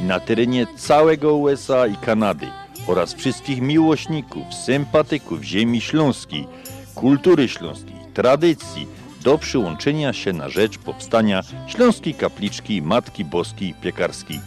i 0.00 0.04
na 0.04 0.20
terenie 0.20 0.66
całego 0.76 1.36
USA 1.36 1.86
i 1.86 1.96
Kanady 1.96 2.46
oraz 2.86 3.14
wszystkich 3.14 3.60
miłośników, 3.60 4.54
sympatyków 4.54 5.42
ziemi 5.42 5.80
śląskiej, 5.80 6.46
kultury 6.94 7.48
śląskiej, 7.48 7.96
tradycji 8.14 8.86
do 9.22 9.38
przyłączenia 9.38 10.12
się 10.12 10.32
na 10.32 10.48
rzecz 10.48 10.78
powstania 10.78 11.42
Śląskiej 11.66 12.14
Kapliczki 12.14 12.82
Matki 12.82 13.24
Boskiej 13.24 13.74
Piekarskiej, 13.82 14.40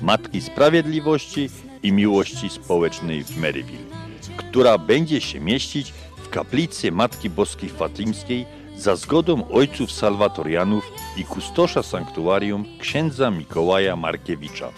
Matki 0.00 0.40
Sprawiedliwości 0.40 1.50
i 1.82 1.92
Miłości 1.92 2.50
Społecznej 2.50 3.24
w 3.24 3.36
Maryville, 3.36 3.84
która 4.36 4.78
będzie 4.78 5.20
się 5.20 5.40
mieścić 5.40 5.92
w 6.16 6.28
kaplicy 6.28 6.92
Matki 6.92 7.30
Boskiej 7.30 7.68
Fatimskiej 7.68 8.46
za 8.76 8.96
zgodą 8.96 9.48
ojców 9.48 9.92
salwatorianów 9.92 10.92
i 11.16 11.24
kustosza 11.24 11.82
sanktuarium 11.82 12.64
księdza 12.78 13.30
Mikołaja 13.30 13.96
Markiewicza. 13.96 14.68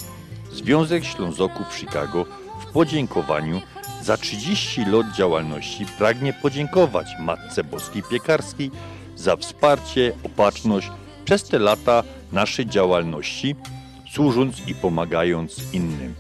Związek 0.53 1.05
Ślązoków 1.05 1.75
Chicago 1.75 2.25
w 2.61 2.73
podziękowaniu 2.73 3.61
za 4.03 4.17
30 4.17 4.85
lat 4.85 5.17
działalności 5.17 5.87
pragnie 5.99 6.33
podziękować 6.33 7.07
Matce 7.21 7.65
Boskiej 7.65 8.03
Piekarskiej 8.11 8.71
za 9.17 9.37
wsparcie, 9.37 10.13
opatrzność 10.25 10.91
przez 11.25 11.45
te 11.45 11.59
lata 11.59 12.03
naszej 12.33 12.67
działalności, 12.67 13.57
służąc 14.13 14.69
i 14.69 14.75
pomagając 14.75 15.73
innym. 15.73 16.15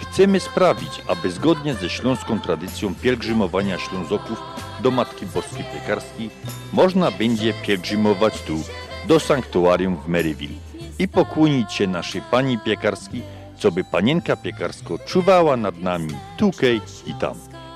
Chcemy 0.00 0.40
sprawić, 0.40 1.02
aby 1.06 1.30
zgodnie 1.30 1.74
ze 1.74 1.90
śląską 1.90 2.40
tradycją 2.40 2.94
pielgrzymowania 2.94 3.78
Ślązoków 3.78 4.38
do 4.82 4.90
Matki 4.90 5.26
Boskiej 5.26 5.64
Piekarskiej 5.72 6.30
można 6.72 7.10
będzie 7.10 7.54
pielgrzymować 7.54 8.42
tu 8.42 8.62
do 9.08 9.20
sanktuarium 9.20 9.96
w 9.96 10.08
Maryville 10.08 10.54
i 10.98 11.08
pokłonić 11.08 11.72
się 11.72 11.86
naszej 11.86 12.22
pani 12.30 12.58
piekarskiej, 12.58 13.22
co 13.58 13.72
by 13.72 13.84
panienka 13.84 14.36
piekarsko 14.36 14.98
czuwała 14.98 15.56
nad 15.56 15.78
nami 15.82 16.14
tukej 16.38 16.80
i 17.06 17.14
tam. 17.14 17.34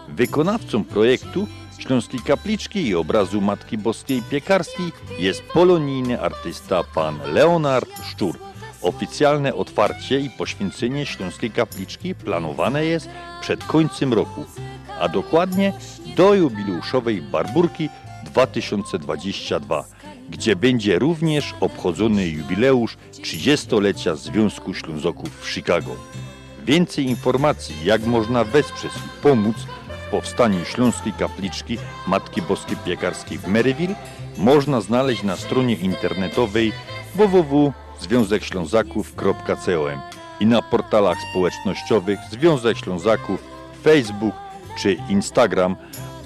Wykonawcą 0.09 0.85
projektu 0.85 1.47
Śląskiej 1.79 2.21
Kapliczki 2.21 2.87
i 2.88 2.95
obrazu 2.95 3.40
Matki 3.40 3.79
Boskiej 3.79 4.23
Piekarskiej 4.23 4.92
jest 5.19 5.42
polonijny 5.42 6.21
artysta 6.21 6.85
pan 6.95 7.19
Leonard 7.33 7.90
Szczur. 8.11 8.38
Oficjalne 8.83 9.55
otwarcie 9.55 10.21
i 10.21 10.31
poświęcenie 10.31 11.07
Śląskiej 11.07 11.51
Kapliczki 11.51 12.14
planowane 12.14 12.85
jest 12.85 13.09
przed 13.40 13.64
końcem 13.64 14.12
roku, 14.12 14.45
a 15.01 15.09
dokładnie 15.09 15.73
do 16.17 16.35
jubileuszowej 16.35 17.23
Barburki 17.23 17.89
2022, 18.25 19.85
gdzie 20.31 20.57
będzie 20.57 20.99
również 20.99 21.55
obchodzony 21.61 22.29
jubileusz 22.29 22.97
30-lecia 23.13 24.15
Związku 24.15 24.75
Ślązoków 24.75 25.41
w 25.41 25.51
Chicago. 25.51 25.91
Więcej 26.65 27.05
informacji, 27.05 27.75
jak 27.85 28.07
można 28.07 28.45
wesprzeć 28.45 28.93
i 28.97 29.23
pomóc 29.23 29.57
w 30.07 30.11
powstaniu 30.11 30.65
Śląskiej 30.65 31.13
Kapliczki 31.13 31.79
Matki 32.07 32.43
Boskiej 32.43 32.77
Piekarskiej 32.85 33.39
w 33.39 33.49
Maryville, 33.49 33.95
można 34.39 34.81
znaleźć 34.81 35.23
na 35.23 35.37
stronie 35.37 35.75
internetowej 35.75 36.73
www.związekślązaków.com 37.15 40.01
i 40.41 40.47
na 40.47 40.63
portalach 40.63 41.19
społecznościowych 41.31 42.19
Związek 42.31 42.79
Ślązaków, 42.79 43.45
Facebook 43.83 44.35
czy 44.77 44.97
Instagram 45.09 45.77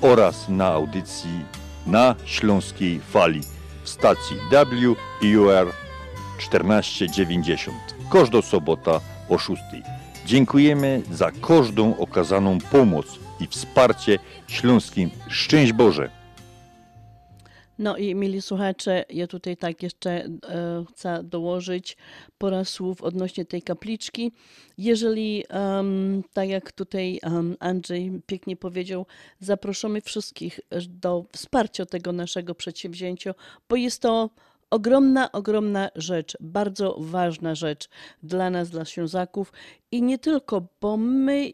oraz 0.00 0.48
na 0.48 0.66
audycji 0.66 1.44
na 1.86 2.14
Śląskiej 2.24 3.00
Fali 3.00 3.40
w 3.82 3.88
stacji 3.88 4.36
WUR 4.50 5.72
1490. 6.38 7.76
Każda 8.12 8.42
sobota 8.42 9.00
o 9.28 9.38
6. 9.38 9.62
Dziękujemy 10.26 11.02
za 11.10 11.30
każdą 11.30 11.96
okazaną 11.98 12.58
pomoc 12.72 13.06
i 13.40 13.46
wsparcie 13.46 14.18
śląskim. 14.48 15.10
Szczęść 15.28 15.72
Boże! 15.72 16.19
No 17.80 17.96
i 17.96 18.14
mili 18.14 18.42
słuchacze, 18.42 19.04
ja 19.10 19.26
tutaj 19.26 19.56
tak 19.56 19.82
jeszcze 19.82 20.10
e, 20.10 20.28
chcę 20.90 21.20
dołożyć 21.24 21.96
parę 22.38 22.64
słów 22.64 23.02
odnośnie 23.02 23.44
tej 23.44 23.62
kapliczki. 23.62 24.32
Jeżeli, 24.78 25.44
tak 26.32 26.48
jak 26.48 26.72
tutaj 26.72 27.20
Andrzej 27.60 28.22
pięknie 28.26 28.56
powiedział, 28.56 29.06
zapraszamy 29.38 30.00
wszystkich 30.00 30.60
do 30.88 31.24
wsparcia 31.32 31.86
tego 31.86 32.12
naszego 32.12 32.54
przedsięwzięcia, 32.54 33.34
bo 33.68 33.76
jest 33.76 34.02
to 34.02 34.30
ogromna, 34.70 35.32
ogromna 35.32 35.88
rzecz, 35.96 36.36
bardzo 36.40 36.96
ważna 36.98 37.54
rzecz 37.54 37.88
dla 38.22 38.50
nas, 38.50 38.70
dla 38.70 38.84
Ślązaków 38.84 39.52
i 39.92 40.02
nie 40.02 40.18
tylko, 40.18 40.66
bo 40.80 40.96
my 40.96 41.52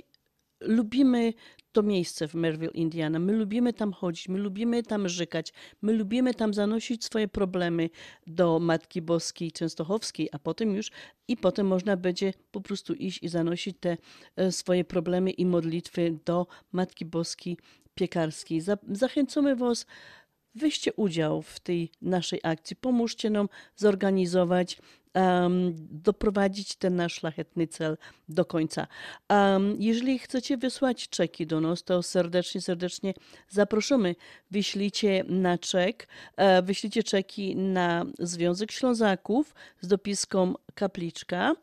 lubimy 0.61 1.33
to 1.77 1.83
miejsce 1.83 2.29
w 2.29 2.35
Merville, 2.35 2.73
Indiana. 2.73 3.19
My 3.19 3.33
lubimy 3.33 3.73
tam 3.73 3.93
chodzić, 3.93 4.29
my 4.29 4.39
lubimy 4.39 4.83
tam 4.83 5.09
żykać, 5.09 5.53
my 5.83 5.93
lubimy 5.93 6.35
tam 6.35 6.55
zanosić 6.55 7.05
swoje 7.05 7.29
problemy 7.29 7.91
do 8.27 8.59
Matki 8.59 9.03
Boskiej 9.03 9.53
Częstochowskiej, 9.53 10.29
a 10.33 10.39
potem 10.39 10.75
już 10.75 10.91
i 11.29 11.37
potem 11.37 11.67
można 11.67 11.97
będzie 11.97 12.33
po 12.51 12.61
prostu 12.61 12.95
iść 12.95 13.23
i 13.23 13.29
zanosić 13.29 13.77
te 13.81 13.97
e, 14.37 14.53
swoje 14.53 14.85
problemy 14.85 15.31
i 15.31 15.47
modlitwy 15.47 16.19
do 16.25 16.47
Matki 16.73 17.05
Boskiej 17.05 17.57
Piekarskiej. 17.95 18.61
Za- 18.61 18.79
Zachęcamy 18.93 19.57
Was 19.57 19.87
weźcie 20.55 20.93
udział 20.93 21.43
w 21.43 21.61
tej 21.61 21.91
naszej 22.03 22.41
akcji, 22.43 22.77
pomóżcie 22.77 23.31
nam 23.31 23.49
zorganizować, 23.77 24.79
em, 25.17 25.75
doprowadzić 25.91 26.77
ten 26.77 26.97
nasz 26.97 27.15
szlachetny 27.15 27.67
cel 27.67 27.97
do 28.29 28.45
końca. 28.45 28.87
Em, 29.29 29.77
jeżeli 29.79 30.19
chcecie 30.19 30.57
wysłać 30.57 31.09
czeki 31.09 31.47
do 31.47 31.61
nas, 31.61 31.85
to 31.85 32.03
serdecznie, 32.03 32.61
serdecznie 32.61 33.15
zapraszamy. 33.49 34.15
Wyślijcie 34.51 35.25
na 35.29 35.59
czek, 35.59 36.09
e, 36.37 36.63
wyślijcie 36.63 37.03
czeki 37.03 37.57
na 37.57 38.07
Związek 38.19 38.73
Ślązaków 38.73 39.55
z 39.81 39.87
dopiską 39.87 40.55
Kapliczka. 40.75 41.55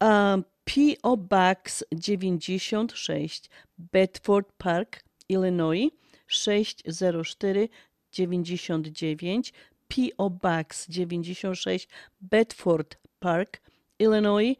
Um, 0.00 0.44
P.O. 0.64 1.16
Box 1.16 1.84
96, 1.92 3.50
Bedford 3.78 4.52
Park, 4.58 5.04
Illinois 5.28 5.90
604 6.26 7.68
99 8.12 9.52
P.O. 9.92 10.30
Box 10.30 10.88
96 10.88 11.88
Bedford 12.20 12.96
Park, 13.18 13.60
Illinois 13.98 14.56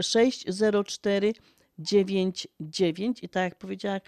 604 0.00 1.32
99 1.78 3.22
i 3.22 3.28
tak 3.28 3.42
jak 3.42 3.58
powiedziałam, 3.58 4.00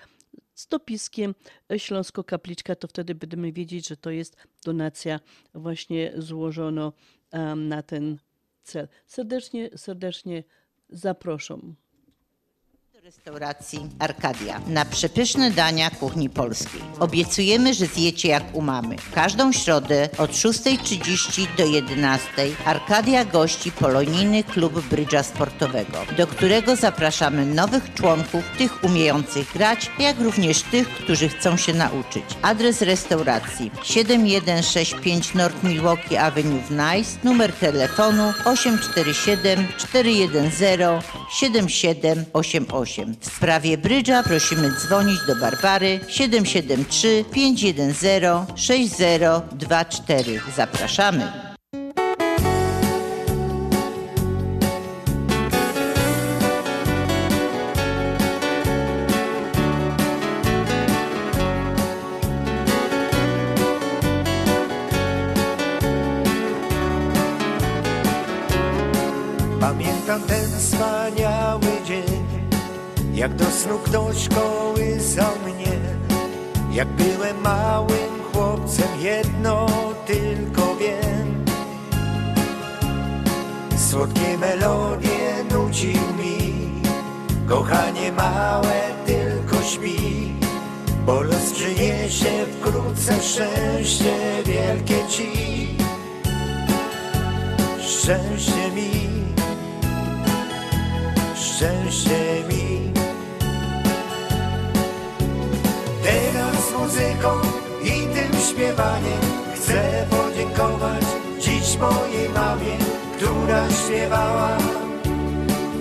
z 0.54 0.66
dopiskiem 0.66 1.34
Śląsko 1.76 2.24
Kapliczka, 2.24 2.76
to 2.76 2.88
wtedy 2.88 3.14
będziemy 3.14 3.52
wiedzieć, 3.52 3.88
że 3.88 3.96
to 3.96 4.10
jest 4.10 4.36
donacja 4.64 5.20
właśnie 5.54 6.12
złożona 6.16 6.92
em, 7.30 7.68
na 7.68 7.82
ten 7.82 8.18
cel. 8.62 8.88
Serdecznie, 9.06 9.70
serdecznie 9.76 10.44
zapraszam. 10.88 11.74
Restauracji 13.04 13.80
Arkadia 13.98 14.60
na 14.66 14.84
przepyszne 14.84 15.50
dania 15.50 15.90
kuchni 15.90 16.30
polskiej. 16.30 16.80
Obiecujemy, 16.98 17.74
że 17.74 17.86
zjecie 17.86 18.28
jak 18.28 18.44
u 18.52 18.62
mamy. 18.62 18.96
Każdą 19.14 19.52
środę 19.52 20.08
od 20.18 20.30
6.30 20.30 21.46
do 21.56 21.64
11.00 21.64 22.52
Arkadia 22.64 23.24
gości 23.24 23.72
polonijny 23.72 24.44
klub 24.44 24.88
brydża 24.88 25.22
sportowego, 25.22 25.98
do 26.16 26.26
którego 26.26 26.76
zapraszamy 26.76 27.46
nowych 27.46 27.94
członków, 27.94 28.44
tych 28.58 28.84
umiejących 28.84 29.52
grać, 29.52 29.90
jak 29.98 30.20
również 30.20 30.62
tych, 30.62 30.88
którzy 30.88 31.28
chcą 31.28 31.56
się 31.56 31.74
nauczyć. 31.74 32.24
Adres 32.42 32.82
restauracji 32.82 33.70
7165 33.82 35.34
North 35.34 35.64
Milwaukee 35.64 36.16
Avenue 36.16 36.60
w 36.60 36.70
Nice, 36.70 37.10
numer 37.24 37.52
telefonu 37.52 38.32
847 38.44 39.66
410 39.78 41.04
7788. 41.30 42.89
W 43.20 43.26
sprawie 43.26 43.78
brydża 43.78 44.22
prosimy 44.22 44.70
dzwonić 44.70 45.18
do 45.26 45.36
Barbary 45.36 46.00
773 46.08 47.24
510 47.32 47.94
6024. 48.56 50.40
Zapraszamy. 50.56 51.32
Pamiętam 69.60 70.22
ten 70.22 70.44
wspaniały 70.58 71.29
jak 73.20 73.34
do 73.34 73.44
snu 73.44 73.78
ktoś 73.78 74.28
kołysał 74.28 75.32
mnie. 75.44 75.78
Jak 76.72 76.88
byłem 76.88 77.40
małym 77.40 78.12
chłopcem, 78.32 78.88
jedno 79.00 79.66
tylko 80.06 80.76
wiem. 80.76 81.44
Słodkie 83.90 84.38
melodie 84.38 85.44
nucił 85.50 86.00
mi, 86.18 86.70
kochanie 87.48 88.12
małe 88.12 88.80
tylko 89.06 89.62
śpi. 89.62 90.32
Bo 91.06 91.22
los 91.22 91.52
przyniesie 91.52 92.46
wkrótce 92.60 93.22
szczęście 93.22 94.14
wielkie 94.46 95.08
ci. 95.08 95.30
Szczęście 97.80 98.70
mi, 98.74 98.90
szczęście 101.34 102.44
mi. 102.48 102.59
Teraz 106.10 106.72
muzyką 106.78 107.30
i 107.82 107.90
tym 107.90 108.40
śpiewaniem. 108.50 109.20
Chcę 109.54 110.06
podziękować 110.10 111.04
dziś 111.38 111.78
mojej 111.78 112.28
mamie, 112.28 112.76
która 113.16 113.70
śpiewała 113.70 114.56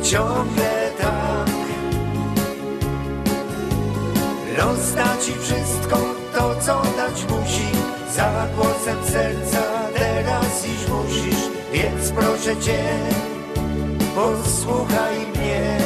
ciągle 0.03 0.91
tak. 1.01 1.49
Los 4.57 4.93
da 4.93 5.17
ci 5.17 5.33
wszystko 5.39 5.97
to, 6.33 6.55
co 6.61 6.81
dać 6.97 7.25
musi, 7.29 7.69
za 8.15 8.47
głosem 8.55 8.97
serca 9.11 9.61
teraz 9.97 10.65
iść 10.65 10.87
musisz, 10.89 11.43
więc 11.73 12.11
proszę 12.11 12.57
cię, 12.61 12.83
posłuchaj 14.15 15.17
mnie, 15.35 15.77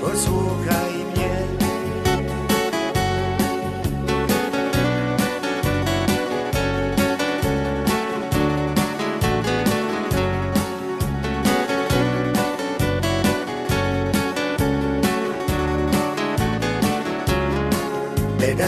posłuchaj 0.00 0.81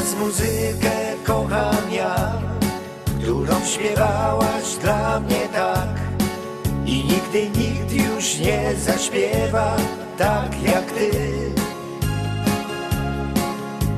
Teraz 0.04 0.18
muzykę 0.18 0.90
kocham 1.24 1.90
ja, 1.92 2.32
którą 3.20 3.54
śpiewałaś 3.66 4.76
dla 4.80 5.20
mnie 5.20 5.48
tak. 5.52 5.88
I 6.86 7.04
nigdy 7.04 7.58
nikt 7.60 7.92
już 7.92 8.38
nie 8.38 8.74
zaśpiewa 8.78 9.76
tak 10.18 10.62
jak 10.62 10.90
ty. 10.92 11.10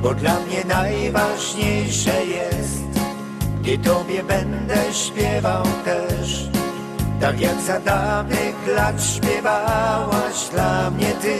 Bo 0.03 0.15
dla 0.15 0.41
mnie 0.41 0.65
najważniejsze 0.69 2.25
jest, 2.25 2.85
gdy 3.61 3.79
tobie 3.79 4.23
będę 4.23 4.77
śpiewał 4.93 5.65
też. 5.85 6.49
Tak 7.21 7.41
jak 7.41 7.61
za 7.61 7.81
dawnych 7.81 8.55
lat 8.77 9.03
śpiewałaś 9.05 10.49
dla 10.53 10.91
mnie 10.91 11.13
ty 11.23 11.37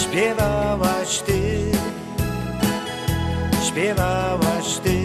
Śpiewałaś 0.00 1.18
ty 1.18 1.70
Śpiewałaś 3.80 4.78
ty. 4.84 4.98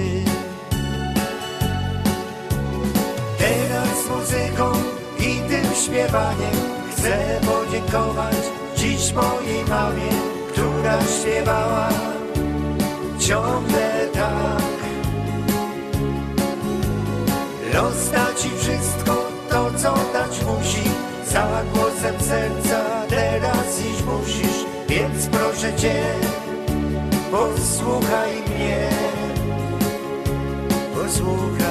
Teraz 3.38 4.09
muzyką 4.09 4.71
i 5.19 5.49
tym 5.49 5.75
śpiewaniem 5.85 6.55
Chcę 6.91 7.39
podziękować 7.45 8.35
dziś 8.77 9.13
mojej 9.13 9.65
mamie 9.69 10.11
Która 10.51 10.99
śpiewała 11.01 11.89
ciągle 13.19 14.07
tak. 14.13 14.63
Los 17.73 18.09
da 18.11 18.33
ci 18.33 18.49
wszystko 18.59 19.25
to, 19.49 19.71
co 19.77 19.93
dać 20.13 20.41
musi 20.45 20.89
Za 21.25 21.47
głosem 21.73 22.15
serca 22.19 23.05
teraz 23.09 23.79
iść 23.79 24.03
musisz 24.03 24.65
Więc 24.89 25.27
proszę 25.27 25.75
cię, 25.75 26.03
posłuchaj 27.31 28.31
mnie 28.31 28.54
Posłuchaj 31.05 31.49
mnie 31.51 31.64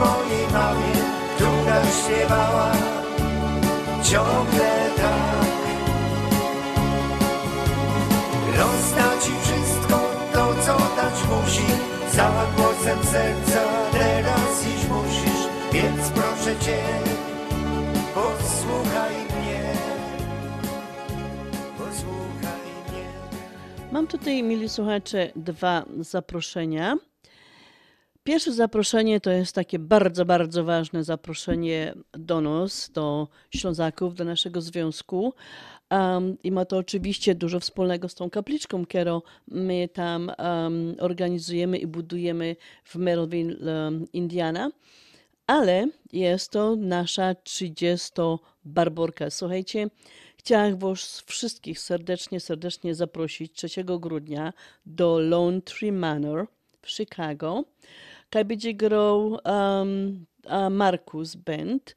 mojej 0.00 0.46
mamie 0.52 0.94
Która 1.36 1.82
śpiewała 1.84 2.72
ciągle 4.02 4.70
tak 4.96 5.50
Los 8.58 8.94
da 8.94 9.20
ci 9.22 9.32
wszystko 9.42 10.00
to, 10.32 10.54
co 10.66 10.78
dać 10.96 11.18
musi 11.28 11.66
Za 12.12 12.30
głosem 12.56 12.98
serca 13.04 13.60
teraz 13.92 14.66
iść 14.66 14.88
musisz 14.88 15.42
Więc 15.72 16.08
proszę 16.08 16.56
cię, 16.60 16.78
posłuchaj 18.14 19.14
mnie 19.14 19.72
Posłuchaj 21.78 22.60
mnie 22.88 23.04
Mam 23.92 24.06
tutaj, 24.06 24.42
mili 24.42 24.68
słuchacze, 24.68 25.32
dwa 25.36 25.84
zaproszenia. 26.00 27.09
Pierwsze 28.24 28.52
zaproszenie 28.52 29.20
to 29.20 29.30
jest 29.30 29.54
takie 29.54 29.78
bardzo, 29.78 30.24
bardzo 30.24 30.64
ważne 30.64 31.04
zaproszenie 31.04 31.94
do 32.12 32.40
nas, 32.40 32.90
do 32.90 33.28
Ślązaków, 33.50 34.14
do 34.14 34.24
naszego 34.24 34.60
związku. 34.60 35.34
Um, 35.90 36.36
I 36.42 36.52
ma 36.52 36.64
to 36.64 36.76
oczywiście 36.76 37.34
dużo 37.34 37.60
wspólnego 37.60 38.08
z 38.08 38.14
tą 38.14 38.30
kapliczką, 38.30 38.86
którą 38.86 39.22
my 39.48 39.88
tam 39.88 40.32
um, 40.38 40.96
organizujemy 40.98 41.78
i 41.78 41.86
budujemy 41.86 42.56
w 42.84 42.96
Merrillville, 42.96 43.56
um, 43.56 44.12
Indiana. 44.12 44.70
Ale 45.46 45.86
jest 46.12 46.50
to 46.50 46.76
nasza 46.76 47.34
30 47.34 48.12
barborka. 48.64 49.30
Słuchajcie, 49.30 49.90
chciałam 50.36 50.78
Was 50.78 51.20
wszystkich 51.26 51.80
serdecznie, 51.80 52.40
serdecznie 52.40 52.94
zaprosić 52.94 53.52
3 53.52 53.84
grudnia 53.84 54.52
do 54.86 55.18
Lone 55.18 55.62
Tree 55.62 55.92
Manor 55.92 56.46
w 56.82 56.90
Chicago. 56.90 57.64
Kaj 58.30 58.44
będzie 58.44 58.74
grał 58.74 59.38
um, 59.44 60.26
Markus 60.70 61.36
Band. 61.36 61.96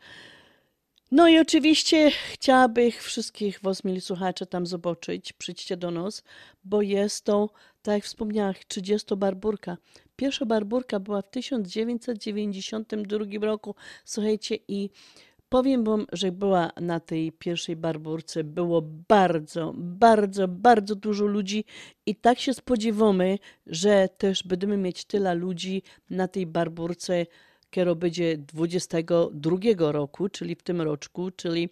No 1.12 1.28
i 1.28 1.40
oczywiście 1.40 2.12
chciałabym 2.32 2.92
wszystkich 2.92 3.60
Was, 3.62 3.84
mieli 3.84 4.02
słuchacze, 4.02 4.46
tam 4.46 4.66
zobaczyć. 4.66 5.34
Przyjdźcie 5.34 5.78
do 5.78 5.92
nas, 5.92 6.24
bo 6.64 6.82
jest 6.82 7.26
to, 7.26 7.50
tak 7.82 7.94
jak 7.94 8.04
wspomniałam, 8.04 8.54
30 8.68 9.16
barburka. 9.16 9.78
Pierwsza 10.16 10.46
barburka 10.46 11.00
była 11.00 11.22
w 11.22 11.30
1992 11.30 13.26
roku. 13.42 13.76
Słuchajcie, 14.06 14.58
i 14.68 14.90
powiem 15.54 15.84
Wam, 15.84 16.06
że 16.12 16.32
była 16.32 16.72
na 16.82 16.99
tej 16.99 17.32
pierwszej 17.32 17.76
barburce, 17.76 18.43
było 18.43 18.82
bardzo, 19.08 19.74
bardzo, 19.78 20.47
bardzo 20.47 20.95
dużo 20.95 21.26
ludzi 21.26 21.66
i 22.06 22.16
tak 22.16 22.39
się 22.39 22.54
spodziewamy, 22.54 23.39
że 23.68 24.10
też 24.18 24.43
będziemy 24.43 24.78
mieć 24.78 25.06
tyle 25.06 25.36
ludzi 25.36 25.84
na 26.10 26.28
tej 26.28 26.45
barburce, 26.45 27.26
kiedy 27.70 27.95
będzie 27.95 28.38
22 28.38 29.58
roku, 29.91 30.30
czyli 30.30 30.56
w 30.56 30.64
tym 30.64 30.82
roczku, 30.82 31.32
czyli 31.32 31.70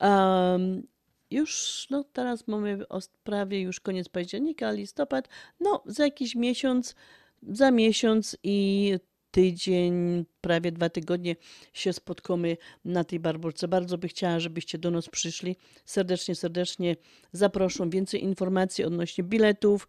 um, 0.00 0.82
już, 1.30 1.86
no 1.90 2.04
teraz 2.12 2.48
mamy 2.48 2.78
prawie 3.24 3.60
już 3.60 3.80
koniec 3.80 4.08
października, 4.08 4.72
listopad, 4.72 5.28
no 5.60 5.82
za 5.86 6.04
jakiś 6.04 6.34
miesiąc, 6.34 6.94
za 7.42 7.70
miesiąc 7.70 8.36
i 8.42 8.92
tydzień, 9.34 10.24
prawie 10.40 10.72
dwa 10.72 10.88
tygodnie 10.88 11.36
się 11.72 11.92
spotkamy 11.92 12.56
na 12.84 13.04
tej 13.04 13.20
barburce. 13.20 13.68
Bardzo 13.68 13.98
by 13.98 14.08
chciała, 14.08 14.40
żebyście 14.40 14.78
do 14.78 14.90
nas 14.90 15.08
przyszli. 15.08 15.56
Serdecznie, 15.84 16.34
serdecznie 16.34 16.96
zapraszam. 17.32 17.90
Więcej 17.90 18.22
informacji 18.22 18.84
odnośnie 18.84 19.24
biletów 19.24 19.88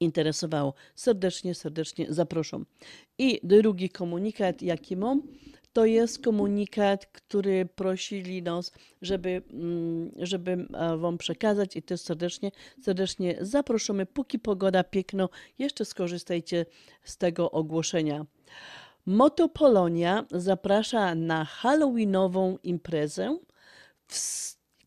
interesowało. 0.00 0.74
Serdecznie, 0.94 1.54
serdecznie 1.54 2.06
zapraszam. 2.08 2.66
I 3.18 3.40
drugi 3.42 3.88
komunikat, 3.88 4.62
jaki 4.62 4.96
mam, 4.96 5.22
to 5.72 5.84
jest 5.84 6.24
komunikat, 6.24 7.06
który 7.06 7.66
prosili 7.66 8.42
nas, 8.42 8.72
żeby, 9.02 9.42
mm, 9.52 10.10
żeby 10.16 10.50
e, 10.50 10.96
Wam 10.96 11.18
przekazać 11.18 11.76
i 11.76 11.82
też 11.82 12.00
serdecznie, 12.00 12.50
serdecznie 12.82 13.36
zapraszamy. 13.40 14.06
Póki 14.06 14.38
pogoda 14.38 14.84
piękno, 14.84 15.28
jeszcze 15.58 15.84
skorzystajcie 15.84 16.66
z 17.04 17.16
tego 17.16 17.50
ogłoszenia. 17.50 18.26
Moto 19.06 19.48
Polonia 19.48 20.24
zaprasza 20.30 21.14
na 21.14 21.44
Halloweenową 21.44 22.58
imprezę, 22.62 23.38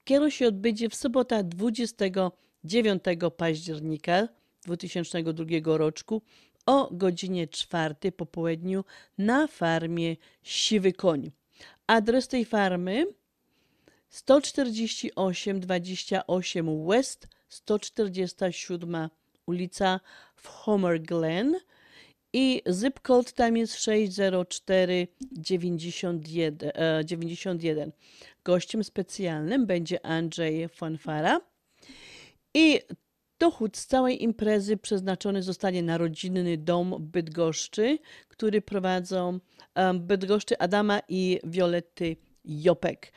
która 0.05 0.29
się 0.29 0.47
odbędzie 0.47 0.89
w 0.89 0.95
sobotę 0.95 1.43
29 1.43 3.03
października 3.38 4.27
2002 4.65 5.77
roku 5.77 6.21
o 6.66 6.89
godzinie 6.91 7.47
czwartej 7.47 8.11
po 8.11 8.26
południu 8.26 8.84
na 9.18 9.47
farmie 9.47 10.16
Siwy 10.43 10.93
Koń. 10.93 11.32
Adres 11.88 12.28
tej 12.28 12.45
farmy 12.45 13.05
14828 14.09 16.88
West 16.88 17.28
147 17.49 19.09
ulica 19.45 19.99
w 20.36 20.47
Homer 20.47 21.01
Glen 21.01 21.55
i 22.34 22.61
zip 22.72 22.99
code 22.99 23.32
tam 23.32 23.57
jest 23.57 23.76
60491. 23.76 26.72
e, 26.74 27.05
91. 27.05 27.91
Gościem 28.43 28.84
specjalnym 28.84 29.66
będzie 29.66 30.05
Andrzej 30.05 30.70
Fanfara 30.70 31.41
i 32.53 32.80
dochód 33.44 33.78
z 33.78 33.88
całej 33.88 34.24
imprezy 34.24 34.78
przeznaczony 34.78 35.44
zostanie 35.44 35.84
na 35.84 35.98
rodzinny 35.98 36.58
dom 36.58 36.96
Bydgoszczy, 37.00 38.00
który 38.28 38.62
prowadzą 38.62 39.39
Bydgoszczy 39.94 40.58
Adama 40.58 41.00
i 41.08 41.39
Violetty 41.44 42.16
Jopek. 42.46 43.12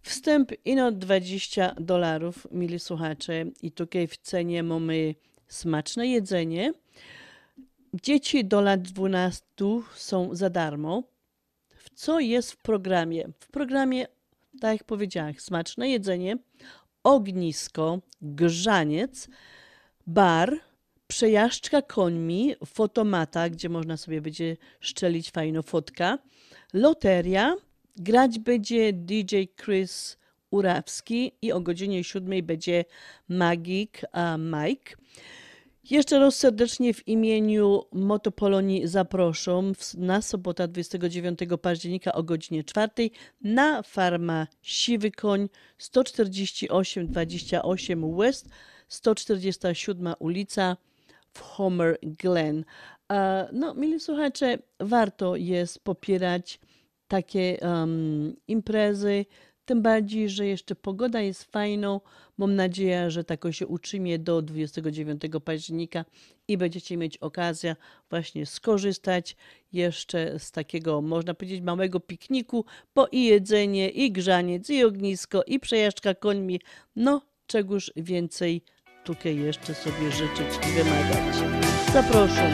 Wstęp 0.00 0.52
ino 0.64 0.92
20 0.92 1.74
dolarów, 1.80 2.46
mili 2.50 2.78
słuchacze, 2.78 3.44
i 3.62 3.72
tutaj 3.72 4.06
w 4.06 4.16
cenie 4.16 4.62
mamy 4.62 5.14
smaczne 5.48 6.06
jedzenie. 6.06 6.72
Dzieci 8.02 8.44
do 8.44 8.60
lat 8.60 8.82
12 8.82 9.44
są 9.94 10.34
za 10.34 10.50
darmo. 10.50 11.02
Co 11.94 12.20
jest 12.20 12.52
w 12.52 12.56
programie? 12.56 13.28
W 13.40 13.48
programie, 13.48 14.06
tak 14.60 14.72
jak 14.72 14.84
powiedziałam, 14.84 15.34
smaczne 15.38 15.88
jedzenie, 15.88 16.36
ognisko, 17.02 17.98
grzaniec, 18.20 19.28
bar, 20.06 20.60
przejażdżka 21.06 21.82
końmi, 21.82 22.54
fotomata, 22.66 23.50
gdzie 23.50 23.68
można 23.68 23.96
sobie 23.96 24.20
będzie 24.20 24.56
szczelić 24.80 25.30
fajną 25.30 25.62
fotka, 25.62 26.18
loteria, 26.72 27.56
grać 27.96 28.38
będzie 28.38 28.92
DJ 28.92 29.36
Chris 29.64 30.16
Urawski 30.50 31.32
i 31.42 31.52
o 31.52 31.60
godzinie 31.60 32.04
7 32.04 32.46
będzie 32.46 32.84
Magik 33.28 34.00
Mike. 34.38 34.96
Jeszcze 35.90 36.18
raz 36.18 36.36
serdecznie 36.36 36.94
w 36.94 37.08
imieniu 37.08 37.82
Motopolonii 37.92 38.88
zaproszą 38.88 39.72
na 39.94 40.22
sobotę 40.22 40.68
29 40.68 41.38
października 41.62 42.12
o 42.12 42.22
godzinie 42.22 42.64
4 42.64 42.90
na 43.40 43.82
farma 43.82 44.46
Siwy 44.62 45.10
Koń 45.10 45.48
14828 45.78 48.16
West 48.16 48.48
147 48.94 50.14
ulica 50.18 50.76
w 51.32 51.40
Homer 51.40 51.98
Glen. 52.02 52.64
No, 53.52 53.74
mili 53.74 54.00
słuchacze, 54.00 54.58
warto 54.80 55.36
jest 55.36 55.84
popierać 55.84 56.60
takie 57.08 57.58
um, 57.62 58.36
imprezy, 58.48 59.24
tym 59.64 59.82
bardziej, 59.82 60.28
że 60.28 60.46
jeszcze 60.46 60.74
pogoda 60.74 61.20
jest 61.20 61.44
fajną. 61.44 62.00
Mam 62.38 62.54
nadzieję, 62.54 63.10
że 63.10 63.24
tak 63.24 63.44
się 63.50 63.66
utrzymie 63.66 64.18
do 64.18 64.42
29 64.42 65.22
października 65.44 66.04
i 66.48 66.58
będziecie 66.58 66.96
mieć 66.96 67.18
okazję 67.18 67.76
właśnie 68.10 68.46
skorzystać 68.46 69.36
jeszcze 69.72 70.38
z 70.38 70.50
takiego, 70.50 71.02
można 71.02 71.34
powiedzieć, 71.34 71.60
małego 71.60 72.00
pikniku, 72.00 72.64
bo 72.94 73.08
i 73.12 73.24
jedzenie, 73.24 73.90
i 73.90 74.12
grzaniec, 74.12 74.70
i 74.70 74.84
ognisko, 74.84 75.42
i 75.46 75.60
przejażdżka 75.60 76.14
końmi. 76.14 76.60
No, 76.96 77.22
czegoż 77.46 77.92
więcej 77.96 78.62
tutaj 79.04 79.36
jeszcze 79.36 79.74
sobie 79.74 80.12
życzyć 80.12 80.68
i 80.68 80.72
wymagać. 80.72 81.36
Zapraszam. 81.92 82.50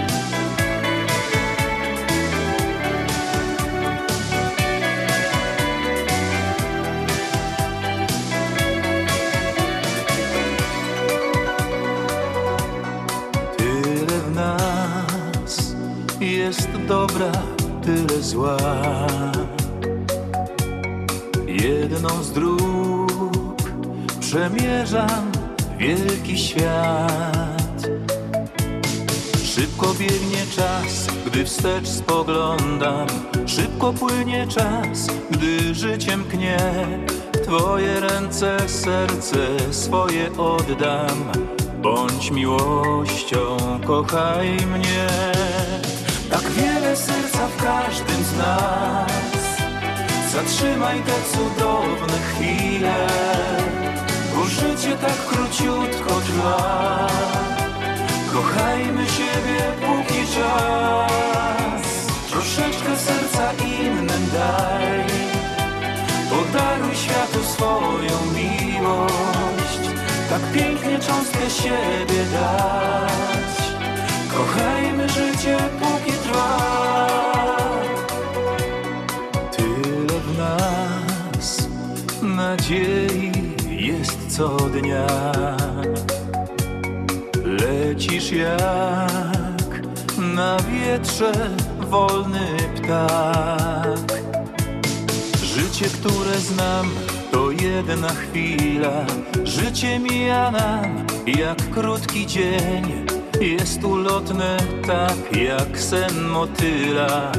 Tyle 13.57 14.21
w 14.21 14.35
nas 14.35 15.75
jest 16.21 16.71
dobra, 16.89 17.33
tyle 17.83 18.23
zła. 18.23 18.57
Jedną 21.47 22.23
z 22.23 22.33
dróg 22.33 23.71
przemierzam 24.21 25.38
wielki 25.79 26.39
świat. 26.39 27.89
Szybko 29.45 29.95
biegnie 29.95 30.47
czas, 30.57 31.07
gdy 31.27 31.45
wstecz 31.45 31.89
spoglądam. 31.89 33.07
Szybko 33.47 33.93
płynie 33.93 34.47
czas, 34.47 35.07
gdy 35.31 35.75
życiem 35.75 36.25
knie. 36.25 36.59
W 37.35 37.39
Twoje 37.47 38.01
ręce 38.01 38.69
serce 38.69 39.39
swoje 39.71 40.31
oddam. 40.39 41.33
Bądź 41.83 42.31
miłością, 42.31 43.57
kochaj 43.87 44.49
mnie. 44.49 45.07
Tak 46.31 46.43
wiele 46.51 46.97
serca 46.97 47.49
w 47.49 47.63
każdym 47.63 48.25
z 48.25 48.37
nas. 48.39 49.09
Zatrzymaj 50.33 51.01
te 51.01 51.13
cudowne 51.33 52.19
chwile, 52.19 52.95
bo 54.39 54.45
życie 54.45 54.97
tak 54.97 55.27
króciutko 55.27 56.21
trwa. 56.21 57.07
Kochajmy 58.33 59.07
siebie 59.07 59.61
póki 59.81 60.21
czas. 60.35 61.83
Troszeczkę 62.31 62.97
serca 62.97 63.53
innym 63.53 64.25
daj. 64.33 65.05
Podaruj 66.31 66.95
światu 66.97 67.45
swoją 67.45 68.17
miłość. 68.35 69.83
Tak 70.31 70.43
pięknie 70.55 70.99
cząstkę 70.99 71.51
siebie 71.51 72.25
dać. 72.33 73.55
Kochajmy 74.35 75.09
życie 75.09 75.57
póki 75.81 76.13
trwa. 76.13 76.59
Tyle 79.57 80.21
w 80.21 80.39
nas 80.39 81.69
nadziei 82.23 83.38
co 84.39 84.57
dnia 84.57 85.07
Lecisz 87.45 88.33
jak 88.33 89.83
na 90.19 90.57
wietrze 90.57 91.33
wolny 91.81 92.47
ptak. 92.77 94.23
Życie, 95.43 95.85
które 95.85 96.39
znam, 96.39 96.91
to 97.33 97.51
jedna 97.51 98.09
chwila. 98.09 99.07
Życie 99.45 99.99
mija 99.99 100.51
nam 100.51 101.07
jak 101.27 101.71
krótki 101.71 102.27
dzień. 102.27 103.07
Jest 103.41 103.85
ulotne 103.85 104.57
tak 104.87 105.37
jak 105.37 105.81
sen 105.81 106.29
motyla. 106.29 107.33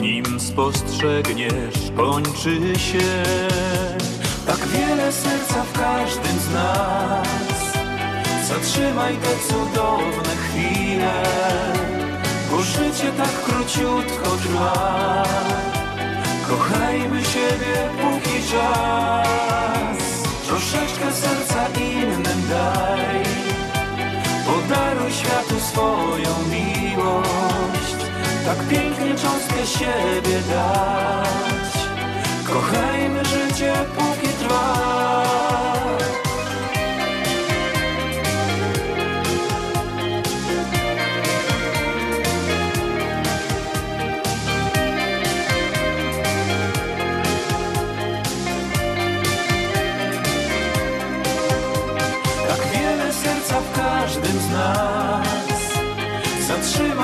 Nim 0.00 0.40
spostrzegniesz, 0.40 1.92
kończy 1.96 2.78
się. 2.78 3.24
Wiele 5.04 5.12
serca 5.12 5.64
w 5.64 5.72
każdym 5.72 6.38
z 6.40 6.50
nas. 6.54 7.58
Zatrzymaj 8.48 9.16
te 9.16 9.48
cudowne 9.48 10.34
chwile, 10.44 11.22
bo 12.50 12.62
życie 12.62 13.12
tak 13.16 13.42
króciutko 13.44 14.30
trwa. 14.42 15.22
Kochajmy 16.48 17.24
siebie 17.24 17.76
póki 18.00 18.50
czas, 18.50 19.98
troszeczkę 20.46 21.12
serca 21.12 21.68
innym 21.80 22.48
daj. 22.50 23.22
Podaruj 24.46 25.12
światu 25.12 25.60
swoją 25.60 26.30
miłość, 26.50 28.00
tak 28.46 28.68
pięknie 28.68 29.14
cząstkę 29.14 29.66
siebie 29.66 30.38
dać. 30.50 31.74
Kochajmy 32.46 33.24
życie 33.24 33.72
póki 33.96 34.28
trwa. 34.28 34.93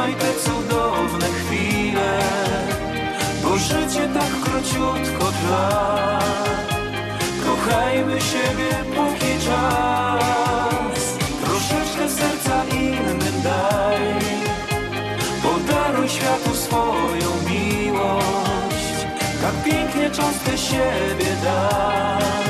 Trzymaj 0.01 0.15
te 0.15 0.35
cudowne 0.35 1.27
chwile, 1.27 2.19
bo 3.43 3.59
życie 3.59 4.09
tak 4.15 4.41
króciutko 4.43 5.25
trwa. 5.25 6.19
Kochajmy 7.45 8.21
siebie 8.21 8.71
póki 8.97 9.47
czas, 9.47 11.19
troszeczkę 11.45 12.09
serca 12.09 12.65
innym 12.65 13.43
daj. 13.43 14.01
Podaruj 15.43 16.09
światu 16.09 16.55
swoją 16.55 17.29
miłość, 17.51 19.07
tak 19.43 19.65
pięknie 19.65 20.11
cząstkę 20.11 20.59
siebie 20.59 21.37
daj. 21.45 22.50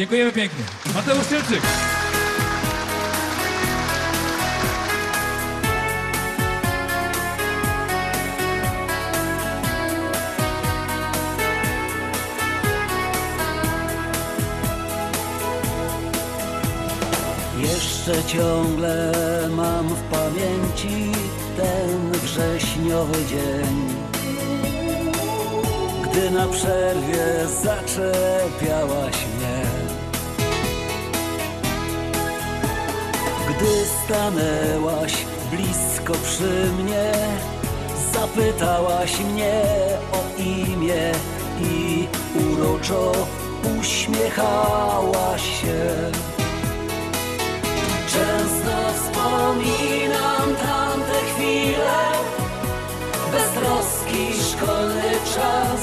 Dziękujemy 0.00 0.32
pięknie. 0.32 0.64
Mateusz 0.94 1.26
Tylczyk. 1.26 1.62
Jeszcze 17.58 18.24
ciągle 18.24 19.12
mam 19.50 19.88
w 19.88 20.02
pamięci 20.02 21.12
ten 21.56 22.12
wrześniowy 22.12 23.26
dzień, 23.26 23.94
gdy 26.02 26.30
na 26.30 26.46
przerwie 26.46 27.46
zaczepiałaś 27.62 29.29
Gdy 33.60 33.86
stanęłaś 34.04 35.12
blisko 35.50 36.12
przy 36.12 36.72
mnie, 36.78 37.12
zapytałaś 38.12 39.20
mnie 39.20 39.62
o 40.12 40.40
imię 40.40 41.12
i 41.60 42.08
uroczo 42.34 43.12
uśmiechałaś 43.80 45.42
się. 45.42 46.10
Często 48.12 48.72
wspominam 48.94 50.56
tamte 50.62 51.18
chwile, 51.34 52.02
beztroski 53.32 54.42
szkolny 54.52 55.12
czas. 55.34 55.82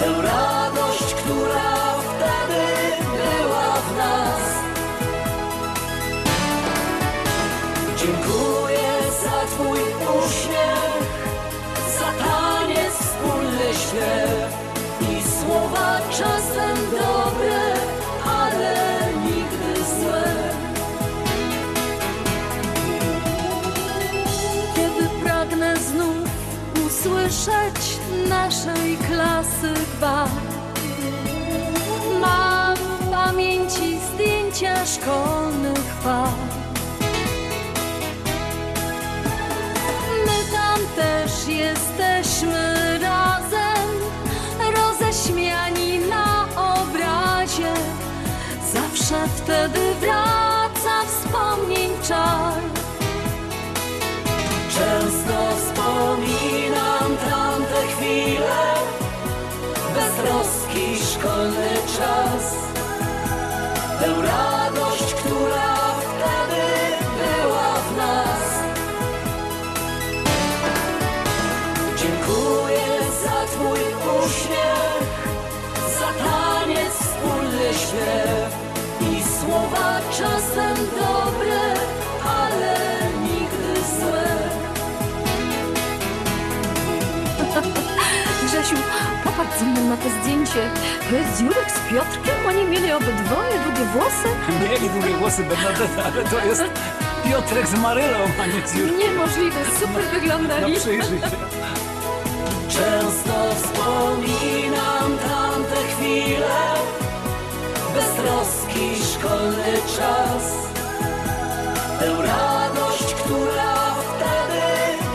Tę 0.00 0.22
radość, 0.22 1.14
która 1.14 1.94
wtedy 2.00 2.64
była 3.12 3.74
w 3.74 3.96
nas. 3.96 4.71
Dziękuję 8.02 8.92
za 9.22 9.46
Twój 9.46 9.78
uśmiech, 9.78 11.02
za 11.98 12.24
taniec, 12.24 12.94
wspólny 12.94 13.74
śpiew 13.74 14.52
i 15.00 15.22
słowa 15.22 16.00
czasem 16.10 16.76
dobre, 16.90 17.60
ale 18.40 18.74
nigdy 19.24 19.84
złe. 20.00 20.52
Kiedy 24.76 25.08
pragnę 25.24 25.76
znów 25.76 26.28
usłyszeć 26.86 27.98
naszej 28.28 28.96
klasy 28.96 29.74
dwa 29.74 30.28
Mam 32.20 32.76
w 32.76 33.10
pamięci 33.10 33.98
zdjęcia 34.14 34.86
szkolnych 34.86 35.94
par 36.04 36.51
wtedy 49.52 49.94
wraca 50.00 51.04
wspomnień 51.06 51.90
czar 52.08 52.62
Często 54.68 55.56
wspominam 55.56 57.16
tamte 57.30 57.86
chwile, 57.86 58.62
beztroski 59.94 61.04
szkolny 61.12 61.70
czas. 61.98 62.54
Tę 64.00 64.22
radość, 64.22 65.14
która 65.14 65.71
czasem 80.54 80.76
dobre, 80.86 81.60
ale 82.24 82.76
nigdy 83.22 83.80
złe. 83.98 84.24
Grzesiu, 88.46 88.76
popatrz 89.24 89.58
ze 89.58 89.64
mną 89.64 89.88
na 89.88 89.96
to 89.96 90.08
zdjęcie. 90.22 90.70
To 91.10 91.16
jest 91.16 91.40
Jurek 91.40 91.70
z 91.70 91.90
Piotrkiem? 91.90 92.34
Oni 92.48 92.64
mieli 92.64 92.92
obydwoje 92.92 93.58
długie 93.64 93.84
włosy? 93.92 94.28
Mieli 94.70 94.90
długie 94.90 95.16
włosy 95.16 95.44
Bernadetta, 95.44 96.04
ale 96.04 96.24
to 96.24 96.46
jest 96.46 96.62
Piotrek 97.24 97.66
z 97.66 97.74
Marylą, 97.74 98.18
a 98.42 98.46
nie 98.46 98.68
z 98.68 98.74
Jurkiem. 98.74 98.98
Niemożliwe, 98.98 99.60
super 99.80 100.04
wyglądali. 100.04 100.62
No 100.74 100.80
przyjrzyj 100.80 101.18
się. 101.20 101.36
Często 102.68 103.54
wspominam 103.54 105.18
tamte 105.18 105.76
chwile, 105.96 106.48
beztroski 107.94 109.04
szkolny 109.12 109.72
czas. 109.96 110.44
Tę 112.00 112.06
radość, 112.22 113.14
która 113.14 113.94
wtedy 113.94 114.64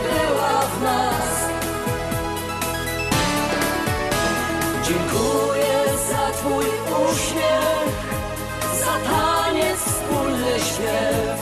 była 0.02 0.60
w 0.60 0.82
nas. 0.82 1.48
Dziękuję 4.88 5.78
za 6.10 6.32
Twój 6.32 6.66
uśmiech, 7.10 7.94
za 8.80 9.10
taniec, 9.10 9.78
wspólny 9.78 10.58
śpiew 10.58 11.37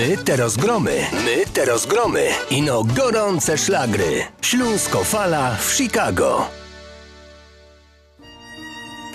My 0.00 0.16
te 0.16 0.36
rozgromy, 0.36 1.06
my 1.12 1.44
te 1.52 1.64
rozgromy. 1.64 2.28
Ino 2.50 2.84
gorące 2.84 3.58
szlagry. 3.58 4.24
Śląsko 4.42 5.04
fala 5.04 5.56
w 5.56 5.72
Chicago. 5.72 6.59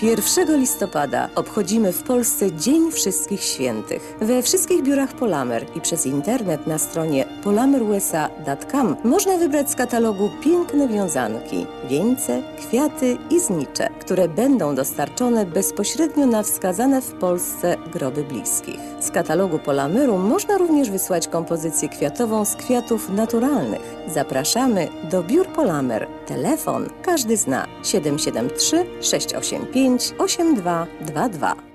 1 0.01 0.59
listopada 0.59 1.29
obchodzimy 1.35 1.93
w 1.93 2.03
Polsce 2.03 2.51
Dzień 2.51 2.91
Wszystkich 2.91 3.43
Świętych. 3.43 4.15
We 4.21 4.41
wszystkich 4.41 4.83
biurach 4.83 5.13
Polamer 5.13 5.65
i 5.75 5.81
przez 5.81 6.05
internet 6.05 6.67
na 6.67 6.77
stronie 6.77 7.25
polamerusa.com 7.43 8.95
można 9.03 9.37
wybrać 9.37 9.71
z 9.71 9.75
katalogu 9.75 10.29
piękne 10.43 10.87
wiązanki, 10.87 11.65
wieńce, 11.89 12.43
kwiaty 12.59 13.17
i 13.29 13.39
znicze, 13.39 13.89
które 13.99 14.27
będą 14.27 14.75
dostarczone 14.75 15.45
bezpośrednio 15.45 16.25
na 16.25 16.43
wskazane 16.43 17.01
w 17.01 17.11
Polsce 17.11 17.77
groby 17.93 18.23
bliskich. 18.23 18.79
Z 18.99 19.11
katalogu 19.11 19.59
Polameru 19.59 20.17
można 20.17 20.57
również 20.57 20.89
wysłać 20.89 21.27
kompozycję 21.27 21.89
kwiatową 21.89 22.45
z 22.45 22.55
kwiatów 22.55 23.09
naturalnych. 23.09 23.95
Zapraszamy 24.07 24.87
do 25.11 25.23
biur 25.23 25.47
Polamer. 25.47 26.07
Telefon 26.27 26.89
każdy 27.01 27.37
zna 27.37 27.67
773 27.83 28.85
685 29.01 29.84
8222. 29.86 31.74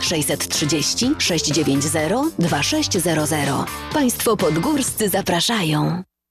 630 0.00 1.14
690 1.18 2.34
2600. 2.38 3.48
Państwo 3.92 4.36
podgórscy 4.36 5.08
zapraszają. 5.08 6.02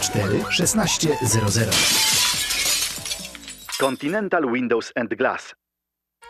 794 0.00 0.50
1600. 0.50 1.70
Continental 3.78 4.46
Windows 4.48 4.92
and 4.96 5.16
Glass. 5.16 5.54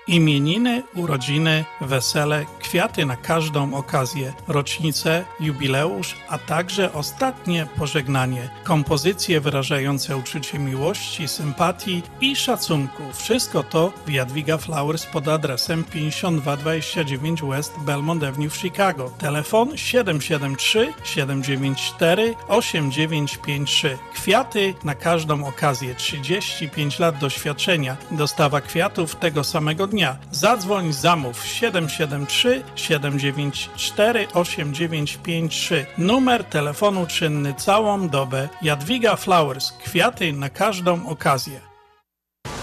Imieniny, 0.06 0.82
urodziny, 0.94 1.64
wesele, 1.80 2.46
kwiaty 2.58 3.06
na 3.06 3.16
każdą 3.16 3.74
okazję, 3.74 4.32
rocznicę, 4.48 5.24
jubileusz, 5.40 6.16
a 6.28 6.38
także 6.38 6.92
ostatnie 6.92 7.66
pożegnanie. 7.78 8.48
Kompozycje 8.64 9.40
wyrażające 9.40 10.16
uczucie 10.16 10.58
miłości, 10.58 11.28
sympatii 11.28 12.02
i 12.20 12.36
szacunku. 12.36 13.02
Wszystko 13.12 13.62
to 13.62 13.92
w 14.06 14.10
Jadwiga 14.10 14.58
Flowers 14.58 15.06
pod 15.06 15.28
adresem 15.28 15.84
5229 15.84 17.42
West 17.42 17.72
Belmont 17.78 18.24
Avenue 18.24 18.50
w 18.50 18.56
Chicago. 18.56 19.10
Telefon 19.18 19.76
773 19.76 20.92
794 21.04 22.34
8953. 22.48 23.98
Kwiaty 24.14 24.74
na 24.84 24.94
każdą 24.94 25.46
okazję. 25.46 25.94
35 25.94 26.98
lat 26.98 27.18
doświadczenia. 27.18 27.96
Dostawa 28.10 28.60
kwiatów 28.60 29.16
tego 29.16 29.44
samego 29.44 29.86
dnia. 29.94 30.16
Zadzwoń, 30.32 30.92
zamów 30.92 31.46
773 31.46 32.62
794 32.76 34.28
8953. 34.34 35.86
Numer 35.98 36.44
telefonu 36.44 37.06
czynny 37.06 37.54
całą 37.54 38.08
dobę. 38.08 38.48
Jadwiga 38.62 39.16
Flowers. 39.16 39.72
Kwiaty 39.72 40.32
na 40.32 40.50
każdą 40.50 41.06
okazję. 41.08 41.60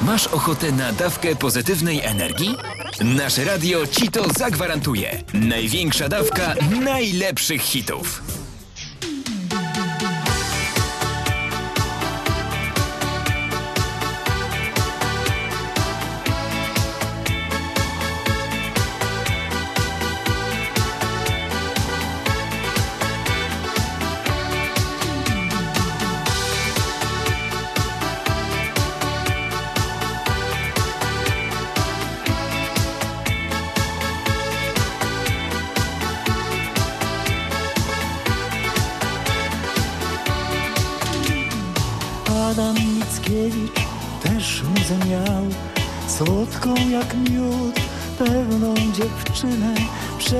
Masz 0.01 0.27
ochotę 0.27 0.71
na 0.71 0.91
dawkę 0.91 1.35
pozytywnej 1.35 2.01
energii? 2.01 2.55
Nasze 3.03 3.43
radio 3.43 3.87
ci 3.87 4.07
to 4.07 4.33
zagwarantuje. 4.33 5.23
Największa 5.33 6.09
dawka 6.09 6.55
najlepszych 6.83 7.61
hitów. 7.61 8.40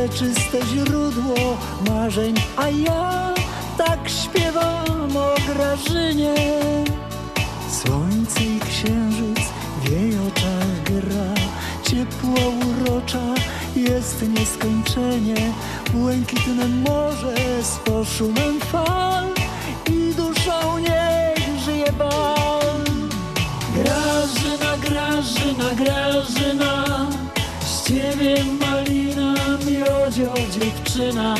Przeczyste 0.02 0.66
źródło 0.66 1.58
marzeń 1.90 2.36
A 2.58 2.70
ja 2.70 3.34
tak 3.78 4.10
śpiewam 4.10 5.18
o 5.18 5.36
Grażynie. 5.54 6.36
Słońce 7.72 8.44
i 8.44 8.60
księżyc 8.60 9.40
w 9.84 9.90
jej 9.92 10.18
oczach 10.28 10.84
gra 10.84 11.34
Ciepła 11.84 12.42
urocza 12.70 13.36
jest 13.76 14.30
nieskończenie. 14.40 15.54
Błękitne 15.94 16.68
morze 16.68 17.36
z 17.64 17.78
poszumem 17.78 18.60
fal 18.60 19.26
I 19.90 20.14
duszą 20.14 20.78
niech 20.78 21.60
żyje 21.66 21.92
bal. 21.92 22.82
Grażyna, 23.76 24.78
Grażyna, 24.78 25.76
Grażyna 25.76 27.08
Z 27.66 27.88
ciebie 27.88 28.61
miodzio 30.22 30.60
dziewczyna 30.60 31.36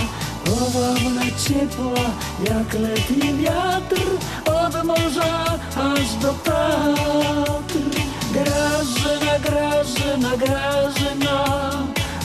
Powabna, 0.46 1.22
ciepła 1.48 2.04
jak 2.50 2.74
letni 2.74 3.34
wiatr 3.34 4.02
Od 4.46 4.84
morza 4.84 5.46
aż 5.76 6.16
do 6.22 6.34
Tatr. 6.34 7.78
Grażyna, 8.34 9.40
Grażyna, 9.40 10.38
Grażyna 10.38 11.44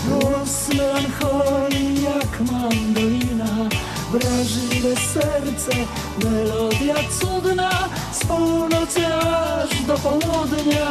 Głos 0.08 0.68
melancholii 0.68 2.02
jak 2.02 2.40
mandolina. 2.52 3.68
Wrażliwe 4.12 4.96
serce, 4.96 5.72
melodia 6.24 6.94
cudna 7.20 7.70
Z 8.12 8.26
północy 8.26 9.06
aż 9.06 9.82
do 9.86 9.94
południa 9.94 10.86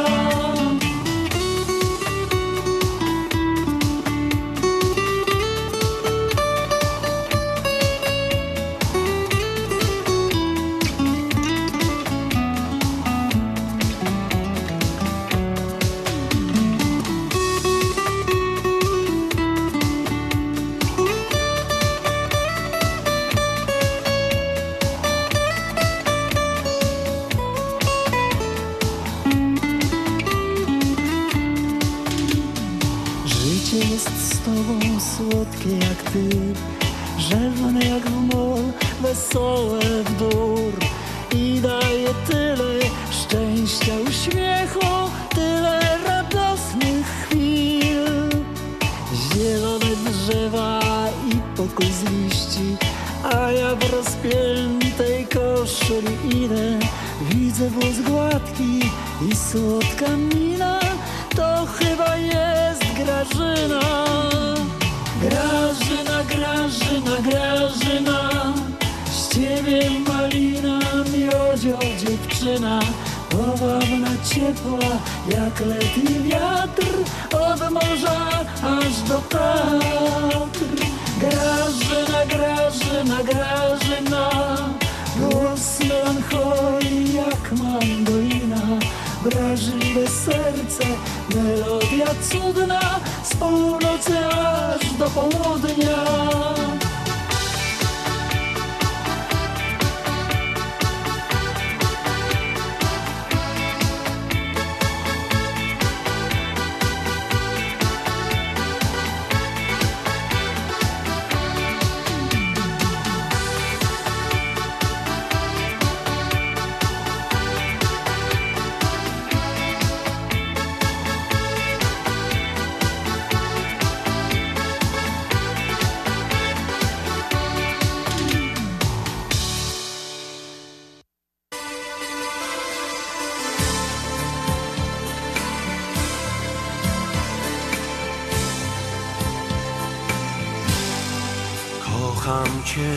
Kocham 142.26 142.62
cię. 142.64 142.92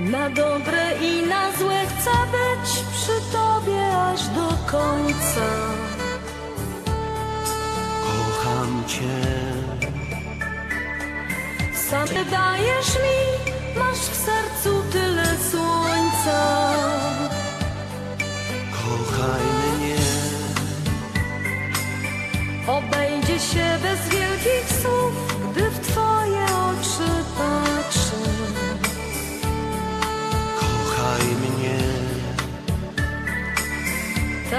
Na 0.00 0.30
dobre 0.30 0.98
i 1.00 1.26
na 1.26 1.52
złe 1.58 1.86
chcę 1.86 2.10
być 2.10 2.70
przy 2.92 3.32
tobie 3.32 3.96
aż 3.96 4.28
do 4.28 4.48
końca. 4.70 5.46
Kocham 8.06 8.84
cię. 8.86 9.20
Sam 11.90 12.08
ty 12.08 12.24
dajesz 12.24 12.94
mi, 13.04 13.52
masz 13.80 13.98
w 13.98 14.16
sercu 14.16 14.82
tyle 14.92 15.26
słońca. 15.50 16.40
Kochaj 18.72 19.42
mnie. 19.78 19.96
Obejdzie 22.66 23.40
się 23.40 23.78
bez 23.82 24.08
wielkich 24.08 24.82
słów, 24.82 25.31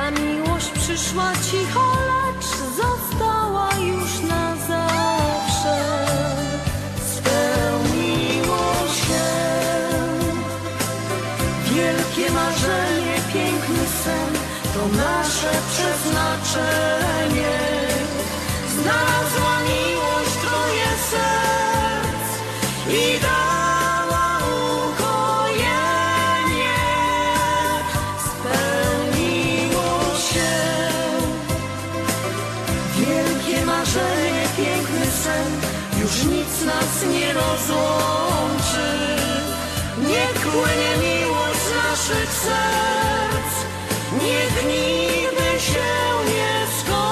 Ta 0.04 0.12
miłość 0.12 0.70
przyszła 0.70 1.32
cicho, 1.52 1.98
lecz 2.10 2.46
została 2.82 3.70
już 3.80 4.20
na 4.30 4.56
zawsze. 4.56 5.78
Spełniło 7.14 8.64
się 9.00 9.26
wielkie 11.66 12.32
marzenie, 12.32 13.16
piękny 13.34 13.86
sen, 14.04 14.34
to 14.74 14.88
nasze 14.98 15.52
przeznaczenie. 15.72 17.60
Znalazła 18.74 19.23
serc, 42.44 43.54
niech 44.24 44.56
nigdy 44.68 45.50
się 45.70 45.92
nie 46.34 46.56
skończy. 46.80 47.04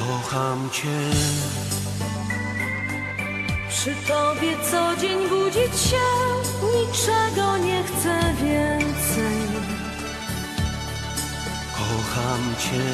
Kocham 0.00 0.58
cię. 0.70 1.00
Przy 3.68 3.92
tobie 4.08 4.52
co 4.70 4.96
dzień 5.00 5.28
budzić 5.28 5.80
się, 5.90 6.06
niczego 6.62 7.58
nie 7.58 7.82
chcę 7.84 8.20
więcej. 8.42 9.46
Kocham 11.72 12.54
cię. 12.58 12.88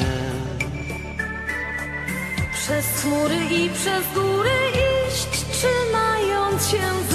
Przez 2.53 2.85
chmury 3.01 3.35
i 3.35 3.69
przez 3.69 4.03
góry 4.13 4.59
iść, 5.07 5.45
trzymając 5.51 6.67
się 6.67 7.12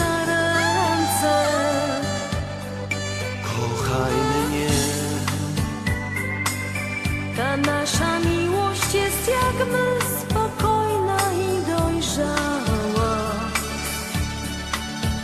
nasza 7.66 8.18
miłość 8.18 8.94
jest 8.94 9.28
jak 9.28 9.68
my, 9.72 9.86
spokojna 10.20 11.18
i 11.32 11.70
dojrzała. 11.70 13.16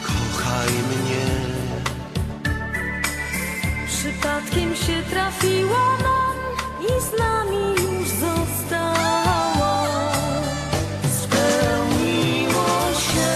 Kochaj 0.07 0.69
mnie. 0.69 1.27
Przypadkiem 3.87 4.77
się 4.77 5.03
trafiła 5.11 5.99
nam 6.03 6.37
i 6.81 7.03
z 7.03 7.19
nami 7.19 7.65
już 7.71 8.09
została. 8.09 9.89
Spełniło 11.23 12.79
się 13.09 13.35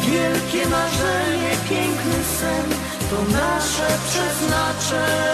wielkie 0.00 0.68
marzenie, 0.68 1.56
piękny 1.68 2.24
sen, 2.38 2.66
to 3.10 3.22
nasze 3.32 3.98
przeznaczenie. 4.08 5.33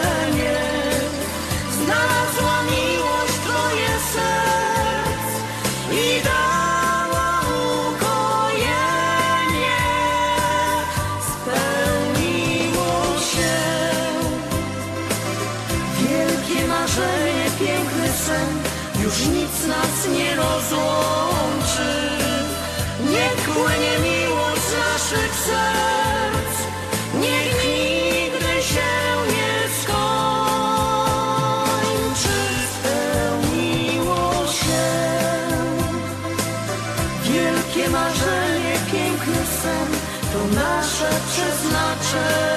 Serc, 25.50 26.54
niech 27.14 27.50
nigdy 27.64 28.54
się 28.72 28.92
nie 29.34 29.54
skończy. 29.82 31.18
Spełniło 32.74 34.22
się 34.46 34.86
wielkie 37.22 37.84
marzenie, 37.90 38.74
piękny 38.92 39.40
sen, 39.62 39.88
to 40.32 40.40
nasze 40.54 41.10
przeznaczenie. 41.30 42.49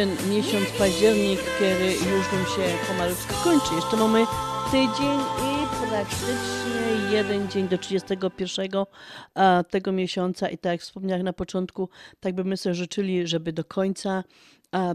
Ten 0.00 0.30
miesiąc 0.30 0.68
październik, 0.78 1.40
który 1.40 1.86
już 1.86 2.32
nam 2.32 2.44
się 2.44 2.86
pomalutku 2.88 3.34
kończy. 3.44 3.74
Jeszcze 3.74 3.96
mamy 3.96 4.26
tydzień 4.70 5.20
i 5.20 5.88
praktycznie 5.88 7.16
jeden 7.16 7.48
dzień 7.48 7.68
do 7.68 7.78
31 7.78 8.84
a, 9.34 9.64
tego 9.70 9.92
miesiąca 9.92 10.48
i 10.48 10.58
tak 10.58 10.72
jak 10.72 10.80
wspomniałem 10.80 11.22
na 11.22 11.32
początku, 11.32 11.88
tak 12.20 12.34
by 12.34 12.44
my 12.44 12.56
sobie 12.56 12.74
życzyli, 12.74 13.26
żeby 13.26 13.52
do 13.52 13.64
końca 13.64 14.24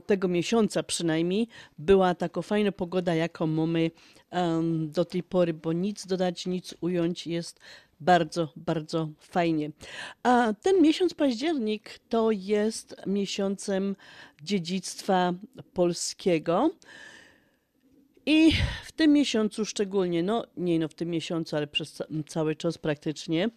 tego 0.05 0.27
miesiąca 0.27 0.83
przynajmniej, 0.83 1.47
była 1.77 2.15
taka 2.15 2.41
fajna 2.41 2.71
pogoda, 2.71 3.15
jaką 3.15 3.47
mamy 3.47 3.91
do 4.87 5.05
tej 5.05 5.23
pory, 5.23 5.53
bo 5.53 5.73
nic 5.73 6.07
dodać, 6.07 6.45
nic 6.45 6.75
ująć 6.81 7.27
jest 7.27 7.59
bardzo, 7.99 8.49
bardzo 8.55 9.09
fajnie. 9.19 9.71
A 10.23 10.53
ten 10.61 10.81
miesiąc 10.81 11.13
październik 11.13 11.99
to 12.09 12.31
jest 12.31 12.95
miesiącem 13.07 13.95
dziedzictwa 14.43 15.33
polskiego. 15.73 16.71
I 18.25 18.51
w 18.85 18.91
tym 18.91 19.13
miesiącu 19.13 19.65
szczególnie, 19.65 20.23
no 20.23 20.45
nie 20.57 20.79
no 20.79 20.87
w 20.87 20.93
tym 20.93 21.09
miesiącu, 21.09 21.55
ale 21.55 21.67
przez 21.67 21.93
ca- 21.93 22.05
cały 22.27 22.55
czas 22.55 22.77
praktycznie, 22.77 23.49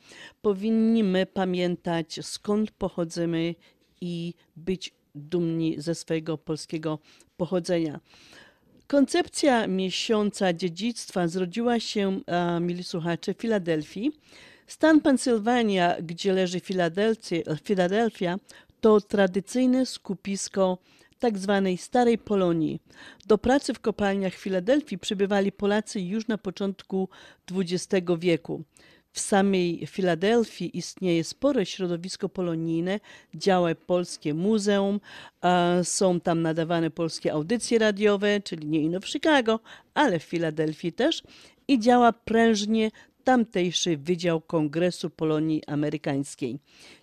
powinniśmy 0.42 1.26
pamiętać 1.26 2.18
skąd 2.22 2.70
pochodzimy 2.70 3.54
i 4.00 4.34
być 4.56 4.94
dumni 5.14 5.74
ze 5.80 5.94
swojego 5.94 6.38
polskiego 6.38 6.98
pochodzenia. 7.36 8.00
Koncepcja 8.88 9.66
miesiąca 9.66 10.52
dziedzictwa 10.52 11.28
zrodziła 11.28 11.80
się, 11.80 12.20
a, 12.26 12.60
mili 12.60 12.84
słuchacze, 12.84 13.34
w 13.34 13.36
Filadelfii. 13.36 14.12
Stan 14.66 15.00
Pensylwania, 15.00 15.96
gdzie 16.02 16.32
leży 16.32 16.60
Filadelfia, 17.64 18.38
to 18.80 19.00
tradycyjne 19.00 19.86
skupisko 19.86 20.78
tak 21.18 21.38
zwanej 21.38 21.76
Starej 21.76 22.18
Polonii. 22.18 22.80
Do 23.26 23.38
pracy 23.38 23.74
w 23.74 23.80
kopalniach 23.80 24.34
w 24.34 24.42
Filadelfii 24.42 24.98
przybywali 24.98 25.52
Polacy 25.52 26.00
już 26.00 26.28
na 26.28 26.38
początku 26.38 27.08
XX 27.52 28.06
wieku. 28.18 28.62
W 29.12 29.20
samej 29.20 29.86
Filadelfii 29.86 30.78
istnieje 30.78 31.24
spore 31.24 31.66
środowisko 31.66 32.28
polonijne, 32.28 33.00
działa 33.34 33.74
polskie 33.74 34.34
muzeum, 34.34 35.00
są 35.82 36.20
tam 36.20 36.42
nadawane 36.42 36.90
polskie 36.90 37.32
audycje 37.32 37.78
radiowe, 37.78 38.40
czyli 38.40 38.66
nie 38.66 38.80
ino 38.80 39.00
w 39.00 39.08
Chicago, 39.08 39.60
ale 39.94 40.18
w 40.18 40.22
Filadelfii 40.22 40.92
też 40.92 41.22
i 41.68 41.78
działa 41.78 42.12
prężnie 42.12 42.90
tamtejszy 43.24 43.96
Wydział 43.96 44.40
Kongresu 44.40 45.10
Polonii 45.10 45.64
Amerykańskiej. 45.66 46.58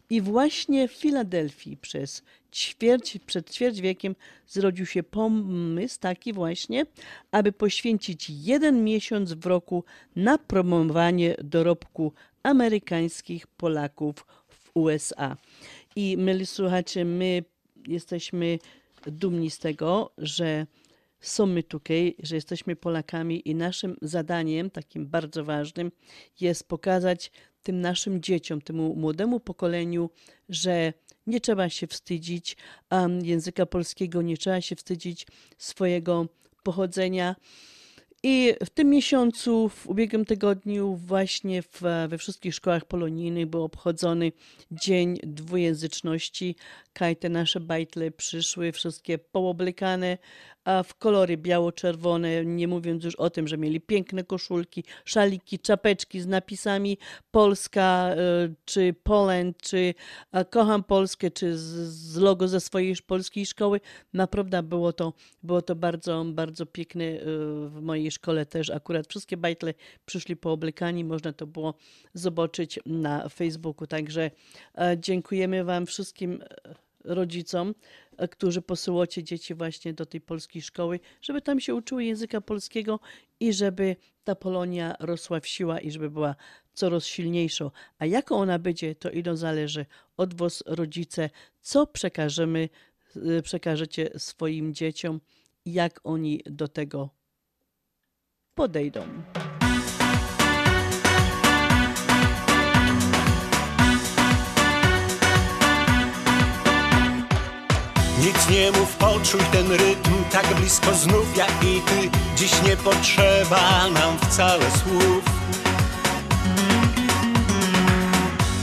I 0.10 0.22
właśnie 0.22 0.88
w 0.88 0.91
Filadelfii 0.91 1.78
przez 1.78 2.24
ćwierć, 2.56 3.20
przed 3.26 3.51
ćwierć 3.51 3.82
wiekiem 3.82 4.16
zrodził 4.47 4.86
się 4.86 5.03
pomysł 5.03 5.99
taki 5.99 6.34
właśnie, 6.34 6.86
aby 7.32 7.51
poświęcić 7.51 8.30
jeden 8.30 8.84
miesiąc 8.84 9.34
w 9.34 9.45
roku 9.45 9.84
na 10.16 10.38
promowanie 10.38 11.36
dorobku 11.43 12.14
amerykańskich 12.43 13.47
Polaków 13.47 14.26
w 14.47 14.72
USA. 14.74 15.38
I 15.95 16.18
my, 16.18 16.45
słuchacze, 16.45 17.06
my 17.06 17.43
jesteśmy 17.88 18.60
dumni 19.08 19.49
z 19.49 19.60
tego, 19.60 20.12
że 20.18 20.68
są 21.20 21.45
my 21.45 21.64
tutaj, 21.64 22.16
że 22.20 22.36
jesteśmy 22.36 22.76
Polakami 22.76 23.49
i 23.49 23.56
naszym 23.56 23.97
zadaniem, 24.01 24.70
takim 24.70 25.08
bardzo 25.08 25.43
ważnym, 25.43 25.91
jest 26.39 26.68
pokazać 26.68 27.32
tym 27.66 27.82
naszym 27.82 28.22
dzieciom, 28.22 28.61
temu 28.61 28.95
młodemu 28.95 29.39
pokoleniu, 29.39 30.09
że 30.49 30.93
nie 31.28 31.41
trzeba 31.41 31.70
się 31.70 31.88
wstydzić 31.88 32.57
języka 33.22 33.66
polskiego, 33.66 34.22
nie 34.22 34.38
trzeba 34.38 34.61
się 34.61 34.76
wstydzić 34.76 35.28
swojego 35.57 36.28
pochodzenia. 36.63 37.36
I 38.24 38.53
w 38.66 38.70
tym 38.70 38.89
miesiącu, 38.89 39.70
w 39.70 39.88
ubiegłym 39.88 40.26
tygodniu, 40.26 40.95
właśnie 40.95 41.61
w, 41.61 41.82
we 42.09 42.18
wszystkich 42.18 42.55
szkołach 42.55 42.86
polonijnych 42.86 43.45
był 43.45 43.63
obchodzony 43.63 44.32
Dzień 44.72 45.18
Dwujęzyczności. 45.24 46.55
Kaj 46.93 47.16
te 47.16 47.30
nasze 47.30 47.59
bajtle 47.59 48.11
przyszły, 48.11 48.72
wszystkie 48.72 49.18
pooblekane 49.18 50.18
a 50.66 50.84
w 50.84 50.95
kolory 50.95 51.38
biało-czerwone, 51.38 52.45
nie 52.45 52.68
mówiąc 52.68 53.03
już 53.03 53.16
o 53.16 53.30
tym, 53.30 53.47
że 53.47 53.57
mieli 53.57 53.82
piękne 53.82 54.24
koszulki, 54.24 54.84
szaliki, 55.05 55.59
czapeczki 55.59 56.22
z 56.22 56.28
napisami 56.28 56.97
Polska, 57.32 58.09
e, 58.09 58.18
czy 58.66 58.95
Poland, 59.03 59.57
czy 59.57 59.93
Kocham 60.49 60.84
Polskę, 60.84 61.32
czy 61.32 61.57
z, 61.57 62.18
logo 62.18 62.47
ze 62.47 62.59
swojej 62.59 62.95
polskiej 63.07 63.45
szkoły. 63.45 63.82
Naprawdę 64.13 64.63
było 64.63 64.93
to, 64.93 65.13
było 65.43 65.61
to 65.61 65.76
bardzo, 65.76 66.26
bardzo 66.26 66.66
piękne. 66.66 67.03
e, 67.03 67.20
W 67.70 67.82
mojej 67.82 68.11
szkole 68.11 68.45
też 68.45 68.70
akurat 68.70 69.07
wszystkie 69.07 69.38
bajtle 69.38 69.74
przyszli 70.05 70.36
pooblekani, 70.36 71.03
można 71.03 71.34
to 71.34 71.47
było 71.47 71.74
zobaczyć 72.13 72.80
na 72.86 73.30
Facebooku. 73.30 73.88
Także 73.88 74.32
e, 74.78 74.97
dziękujemy 74.99 75.63
Wam 75.63 75.86
wszystkim 75.86 76.43
rodzicom, 77.05 77.74
którzy 78.32 78.61
posyłacie 78.61 79.24
dzieci 79.24 79.55
właśnie 79.55 79.93
do 79.93 80.05
tej 80.05 80.22
polskiej 80.22 80.61
szkoły, 80.61 80.99
żeby 81.22 81.41
tam 81.41 81.59
się 81.59 81.76
uczyły 81.76 82.03
języka 82.03 82.41
polskiego 82.41 82.99
i 83.39 83.53
żeby 83.53 83.95
ta 84.24 84.36
Polonia 84.36 84.95
rosła 84.99 85.39
w 85.39 85.47
siła 85.47 85.80
i 85.80 85.91
żeby 85.91 86.09
była 86.09 86.36
coraz 86.74 87.05
silniejsza. 87.05 87.72
A 87.99 88.05
jaką 88.05 88.36
ona 88.36 88.59
będzie, 88.59 88.95
to 88.95 89.09
ino 89.09 89.38
zależy 89.38 89.86
od 90.18 90.34
was, 90.34 90.63
rodzice, 90.66 91.30
co 91.61 91.88
przekażemy, 91.88 92.70
e, 93.16 93.41
przekażecie 93.41 94.09
swoim 94.18 94.74
dzieciom, 94.74 95.22
jak 95.66 95.99
oni 96.03 96.41
do 96.45 96.68
tego 96.68 97.09
podejdą. 98.55 99.07
Nic 108.26 108.49
nie 108.49 108.71
mów, 108.71 108.95
poczuj 108.95 109.41
ten 109.51 109.71
rytm 109.71 110.11
tak 110.32 110.55
blisko 110.55 110.93
znów 110.93 111.38
jak 111.38 111.63
i 111.63 111.82
ty. 111.82 112.09
Dziś 112.38 112.51
nie 112.67 112.78
potrzeba 112.78 113.89
nam 113.89 114.17
wcale 114.17 114.65
słów. 114.71 115.23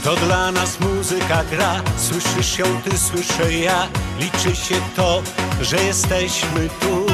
To 0.03 0.15
dla 0.15 0.51
nas 0.51 0.79
muzyka 0.79 1.43
gra, 1.43 1.81
słyszysz 1.97 2.59
ją 2.59 2.81
ty, 2.81 2.97
słyszę 2.97 3.53
ja. 3.53 3.87
Liczy 4.19 4.55
się 4.55 4.75
to, 4.95 5.21
że 5.61 5.83
jesteśmy 5.83 6.69
tu. 6.81 7.05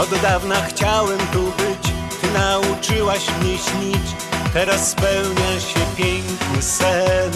Od 0.00 0.20
dawna 0.22 0.66
chciałem 0.68 1.18
tu 1.32 1.42
być, 1.42 1.92
ty 2.20 2.38
nauczyłaś 2.38 3.26
mnie 3.40 3.58
śnić. 3.58 4.16
Teraz 4.52 4.90
spełnia 4.90 5.60
się 5.60 5.80
piękny 5.96 6.62
sen 6.62 7.32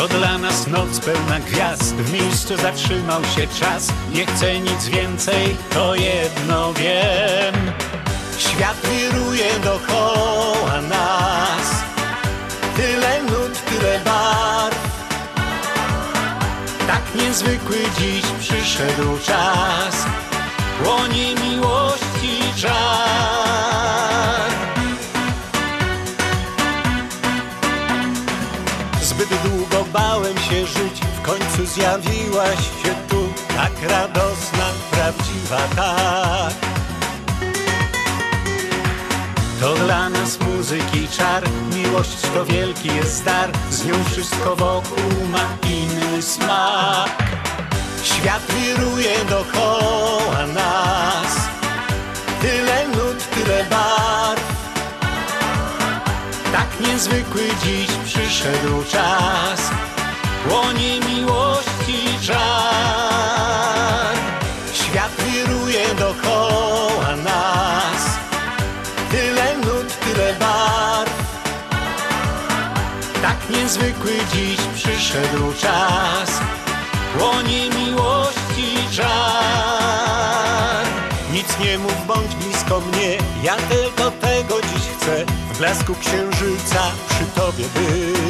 to 0.00 0.08
dla 0.08 0.38
nas 0.38 0.66
noc 0.66 1.00
pełna 1.00 1.40
gwiazd, 1.40 1.94
w 1.94 2.12
miejscu 2.12 2.56
zatrzymał 2.56 3.24
się 3.24 3.46
czas. 3.46 3.92
Nie 4.12 4.26
chcę 4.26 4.60
nic 4.60 4.88
więcej, 4.88 5.56
to 5.70 5.94
jedno 5.94 6.72
wiem. 6.72 7.54
Świat 8.38 8.76
wiruje 8.86 9.60
dookoła 9.64 10.80
nas, 10.80 11.84
tyle 12.76 13.22
nut, 13.22 13.64
tyle 13.64 14.00
barw. 14.04 14.78
Tak 16.86 17.02
niezwykły 17.14 17.76
dziś 17.98 18.24
przyszedł 18.40 19.18
czas, 19.26 20.06
płonie 20.82 21.34
miłości 21.34 22.60
czar. 22.62 23.20
Zbyt 29.02 29.28
długo 29.28 29.59
końcu 31.30 31.66
zjawiłaś 31.66 32.58
się 32.58 32.94
tu, 33.08 33.28
tak 33.56 33.90
radosna, 33.90 34.66
prawdziwa, 34.90 35.58
tak. 35.76 36.54
To 39.60 39.74
dla 39.74 40.08
nas 40.08 40.38
muzyki 40.40 41.08
czar, 41.08 41.42
miłość 41.74 42.20
to 42.34 42.44
wielki 42.44 42.88
jest 42.94 43.24
dar, 43.24 43.50
z 43.70 43.84
nią 43.84 44.04
wszystko 44.04 44.56
wokół 44.56 45.26
ma 45.32 45.68
inny 45.68 46.22
smak. 46.22 47.22
Świat 48.02 48.42
wiruje 48.48 49.24
dookoła 49.28 50.46
nas, 50.46 51.36
tyle 52.40 52.88
nut, 52.88 53.30
tyle 53.34 53.64
barw. 53.64 54.42
Tak 56.52 56.80
niezwykły 56.80 57.42
dziś 57.64 57.90
przyszedł 58.04 58.84
czas, 58.90 59.70
płonie 60.48 61.00
miłości 61.00 62.18
czar. 62.26 64.14
Świat 64.72 65.12
wiruje 65.18 65.94
dookoła 65.94 67.16
nas, 67.16 68.18
tyle 69.10 69.56
nut, 69.56 70.00
tyle 70.00 70.34
barw. 70.34 71.12
Tak 73.22 73.36
niezwykły 73.50 74.12
dziś 74.32 74.60
przyszedł 74.74 75.52
czas, 75.60 76.40
płonie 77.18 77.70
miłości 77.70 78.76
czar. 78.96 80.86
Nic 81.32 81.58
nie 81.58 81.78
mów, 81.78 82.06
bądź 82.06 82.34
blisko 82.34 82.80
mnie, 82.80 83.18
ja 83.42 83.56
tylko 83.56 84.10
tego 84.10 84.60
dziś 84.62 84.82
chcę, 84.96 85.24
w 85.52 85.58
blasku 85.58 85.94
księżyca 85.94 86.82
przy 87.08 87.24
tobie 87.40 87.64
być. 87.74 88.29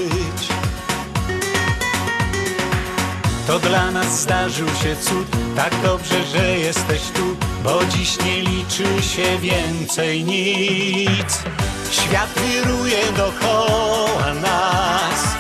To 3.51 3.59
dla 3.59 3.91
nas 3.91 4.21
zdarzył 4.21 4.69
się 4.69 4.97
cud, 4.97 5.27
tak 5.57 5.83
dobrze, 5.83 6.25
że 6.25 6.59
jesteś 6.59 7.01
tu, 7.01 7.37
bo 7.65 7.85
dziś 7.85 8.19
nie 8.25 8.43
liczy 8.43 9.03
się 9.03 9.39
więcej 9.39 10.25
nic. 10.25 11.43
Świat 11.91 12.29
wiruje 12.37 13.13
dookoła 13.17 14.35
nas, 14.35 15.37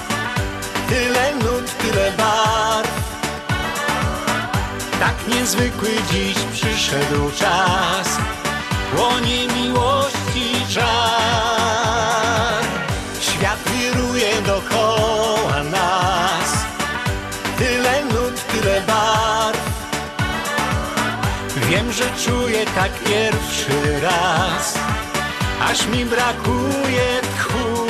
tyle 0.88 1.34
nut, 1.34 1.78
tyle 1.78 2.12
barw. 2.12 2.90
Tak 5.00 5.14
niezwykły 5.28 5.90
dziś 6.12 6.36
przyszedł 6.52 7.30
czas, 7.38 8.18
łonie 8.98 9.48
miłości 9.48 10.54
żar. 10.68 12.64
Świat 13.20 13.58
wiruje 13.72 14.42
dookoła 14.42 15.30
że 22.01 22.30
czuję 22.30 22.66
tak 22.66 22.92
pierwszy 22.92 24.01
raz, 24.03 24.78
aż 25.61 25.86
mi 25.86 26.05
brakuje 26.05 27.20
tchu. 27.22 27.89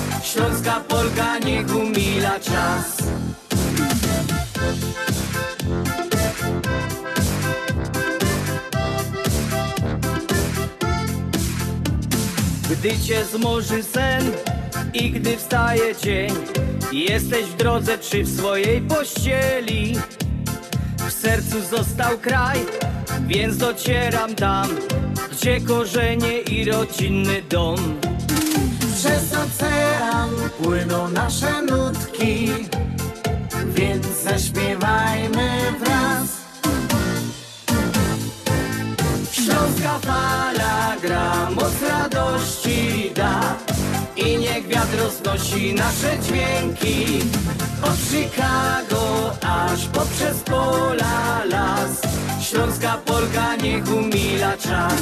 Śląska 0.23 0.79
Polka 0.87 1.39
niech 1.39 1.75
umila 1.75 2.39
czas. 2.39 2.97
Gdy 12.69 12.99
cię 12.99 13.25
zmoży 13.25 13.83
sen 13.83 14.31
i 14.93 15.11
gdy 15.11 15.37
wstaje 15.37 15.95
dzień 15.95 16.31
Jesteś 16.91 17.45
w 17.45 17.55
drodze 17.55 17.97
czy 17.97 18.23
w 18.23 18.37
swojej 18.37 18.81
pościeli? 18.81 19.95
W 20.97 21.11
sercu 21.11 21.61
został 21.61 22.17
kraj, 22.17 22.59
więc 23.27 23.57
docieram 23.57 24.35
tam 24.35 24.67
Gdzie 25.31 25.61
korzenie 25.61 26.39
i 26.39 26.65
rodzinny 26.65 27.41
dom 27.49 28.10
płyną 30.49 31.07
nasze 31.09 31.61
nutki, 31.61 32.49
więc 33.65 34.05
zaśpiewajmy 34.23 35.49
wraz. 35.79 36.27
Śląska 39.31 39.99
fala 39.99 40.95
gra, 41.01 41.49
moc 41.49 41.73
radości 41.89 43.11
da. 43.15 43.55
I 44.15 44.37
niech 44.37 44.67
wiatr 44.67 44.97
roznosi 44.99 45.73
nasze 45.73 46.19
dźwięki. 46.19 47.19
Od 47.81 47.97
Chicago 48.11 49.31
aż 49.41 49.85
poprzez 49.85 50.43
pola 50.43 51.45
las. 51.45 52.01
Śląska 52.41 52.97
Polka 53.05 53.55
niech 53.55 53.93
umila 53.93 54.57
czas 54.57 55.01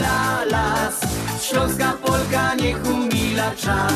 Śląska 1.51 1.93
Polka 1.93 2.55
niech 2.55 2.85
umila 2.85 3.51
czas 3.51 3.93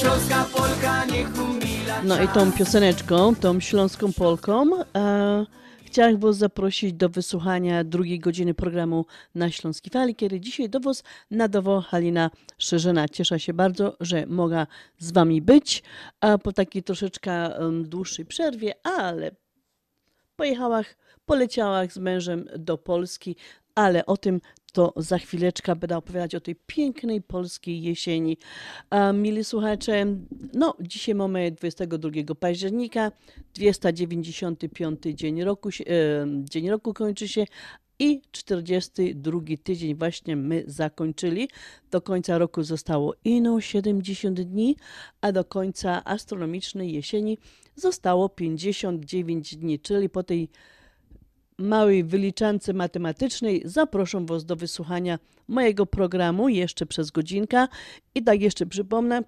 Śląska 0.00 0.44
Polka 0.44 1.04
niech 1.04 1.38
umila 1.38 1.94
czas 1.94 2.04
No 2.04 2.22
i 2.22 2.28
tą 2.28 2.52
pioseneczką, 2.52 3.34
tą 3.34 3.60
śląską 3.60 4.12
Polką, 4.12 4.82
e, 4.96 5.46
chciałam 5.84 6.18
Was 6.18 6.36
zaprosić 6.36 6.92
do 6.92 7.08
wysłuchania 7.08 7.84
drugiej 7.84 8.18
godziny 8.18 8.54
programu 8.54 9.06
na 9.34 9.50
Śląskiej 9.50 9.90
Fali, 9.90 10.14
kiedy 10.14 10.40
dzisiaj 10.40 10.68
do 10.70 10.80
Was 10.80 11.02
nadawał 11.30 11.80
Halina 11.80 12.30
Szerzyna. 12.58 13.08
Cieszę 13.08 13.40
się 13.40 13.54
bardzo, 13.54 13.96
że 14.00 14.26
mogę 14.26 14.66
z 14.98 15.12
Wami 15.12 15.42
być 15.42 15.82
a 16.20 16.38
po 16.38 16.52
takiej 16.52 16.82
troszeczkę 16.82 17.50
dłuższej 17.82 18.26
przerwie, 18.26 18.74
ale 18.82 19.30
pojechałam, 20.36 20.84
poleciałam 21.26 21.90
z 21.90 21.96
mężem 21.96 22.44
do 22.58 22.78
Polski, 22.78 23.36
ale 23.74 24.06
o 24.06 24.16
tym 24.16 24.40
to 24.74 24.92
za 24.96 25.18
chwileczkę 25.18 25.76
będę 25.76 25.96
opowiadać 25.96 26.34
o 26.34 26.40
tej 26.40 26.56
pięknej 26.66 27.22
polskiej 27.22 27.82
jesieni. 27.82 28.36
Mili 29.14 29.44
słuchacze, 29.44 30.06
no 30.54 30.74
dzisiaj 30.80 31.14
mamy 31.14 31.50
22 31.50 32.34
października, 32.40 33.12
295 33.54 35.02
dzień 35.14 35.44
roku, 35.44 35.68
e, 35.68 35.72
dzień 36.44 36.70
roku 36.70 36.94
kończy 36.94 37.28
się 37.28 37.46
i 37.98 38.22
42 38.32 39.40
tydzień 39.62 39.94
właśnie 39.94 40.36
my 40.36 40.64
zakończyli. 40.66 41.48
Do 41.90 42.00
końca 42.00 42.38
roku 42.38 42.62
zostało 42.62 43.14
ino 43.24 43.60
70 43.60 44.40
dni, 44.40 44.76
a 45.20 45.32
do 45.32 45.44
końca 45.44 46.04
astronomicznej 46.04 46.92
jesieni 46.92 47.38
zostało 47.76 48.28
59 48.28 49.56
dni, 49.56 49.80
czyli 49.80 50.08
po 50.08 50.22
tej 50.22 50.48
małej 51.58 52.04
wyliczance 52.04 52.72
matematycznej 52.72 53.62
zaproszę 53.64 54.26
Was 54.26 54.44
do 54.44 54.56
wysłuchania 54.56 55.18
mojego 55.48 55.86
programu 55.86 56.48
jeszcze 56.48 56.86
przez 56.86 57.10
godzinkę. 57.10 57.66
I 58.14 58.22
tak 58.22 58.40
jeszcze 58.40 58.66
przypomnę, 58.66 59.22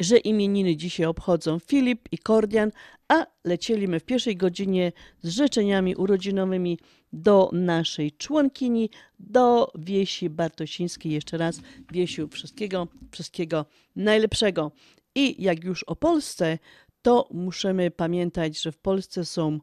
że 0.00 0.18
imieniny 0.18 0.76
dzisiaj 0.76 1.06
obchodzą 1.06 1.58
Filip 1.58 2.08
i 2.12 2.18
Kordian, 2.18 2.70
a 3.08 3.26
lecieliśmy 3.44 4.00
w 4.00 4.04
pierwszej 4.04 4.36
godzinie 4.36 4.92
z 5.22 5.28
życzeniami 5.28 5.96
urodzinowymi 5.96 6.78
do 7.12 7.50
naszej 7.52 8.12
członkini, 8.12 8.90
do 9.18 9.72
Wiesi 9.74 10.30
Bartosińskiej. 10.30 11.12
Jeszcze 11.12 11.38
raz, 11.38 11.60
Wiesiu, 11.92 12.28
wszystkiego, 12.28 12.88
wszystkiego 13.10 13.66
najlepszego. 13.96 14.72
I 15.14 15.42
jak 15.42 15.64
już 15.64 15.82
o 15.82 15.96
Polsce, 15.96 16.58
to 17.02 17.28
musimy 17.30 17.90
pamiętać, 17.90 18.62
że 18.62 18.72
w 18.72 18.78
Polsce 18.78 19.24
są 19.24 19.60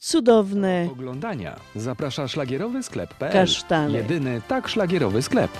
cudowne 0.00 0.88
oglądania 0.92 1.56
zaprasza 1.76 2.28
szlagierowy 2.28 2.82
sklep.pl. 2.82 3.32
Kasztany. 3.32 3.96
Jedyny 3.96 4.40
tak 4.48 4.68
szlagierowy 4.68 5.22
sklep. 5.22 5.50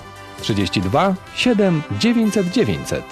32 0.41 1.15
7 1.35 1.83
900 1.99 2.51
900. 2.51 3.05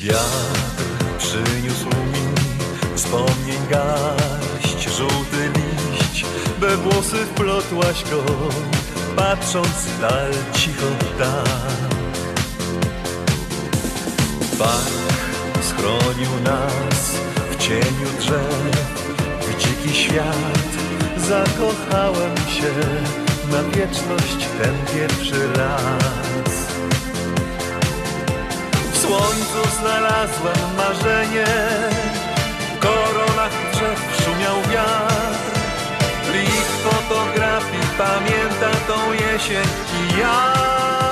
Wiatr 0.00 1.18
przyniósł 1.18 1.86
mi 1.86 2.34
wspomnień 2.94 3.66
garść, 3.70 4.88
żółty 4.96 5.50
liść, 5.54 6.24
we 6.58 6.76
włosy 6.76 7.16
wplotłaś 7.16 8.04
go, 8.10 8.22
patrząc 9.16 9.68
w 9.68 10.00
dal 10.00 10.30
cicho 10.54 10.86
tak. 11.18 11.93
Park 14.58 14.90
schronił 15.62 16.30
nas 16.44 17.00
w 17.50 17.56
cieniu 17.56 18.08
drzew, 18.18 18.86
w 19.40 19.56
dziki 19.58 19.96
świat, 19.96 20.68
zakochałem 21.16 22.36
się 22.36 22.72
na 23.50 23.62
wieczność 23.62 24.46
ten 24.62 24.74
pierwszy 24.94 25.52
raz. 25.56 26.54
W 28.92 28.98
słońcu 28.98 29.76
znalazłem 29.80 30.76
marzenie. 30.76 31.46
W 32.76 32.78
koronach 32.78 33.52
drzew 33.72 34.24
szumiał 34.24 34.56
wiatr. 34.72 35.60
Plik 36.30 36.66
fotografii 36.84 37.82
pamięta 37.98 38.70
tą 38.86 39.12
jesień 39.12 39.66
i 39.94 40.20
ja 40.20 41.03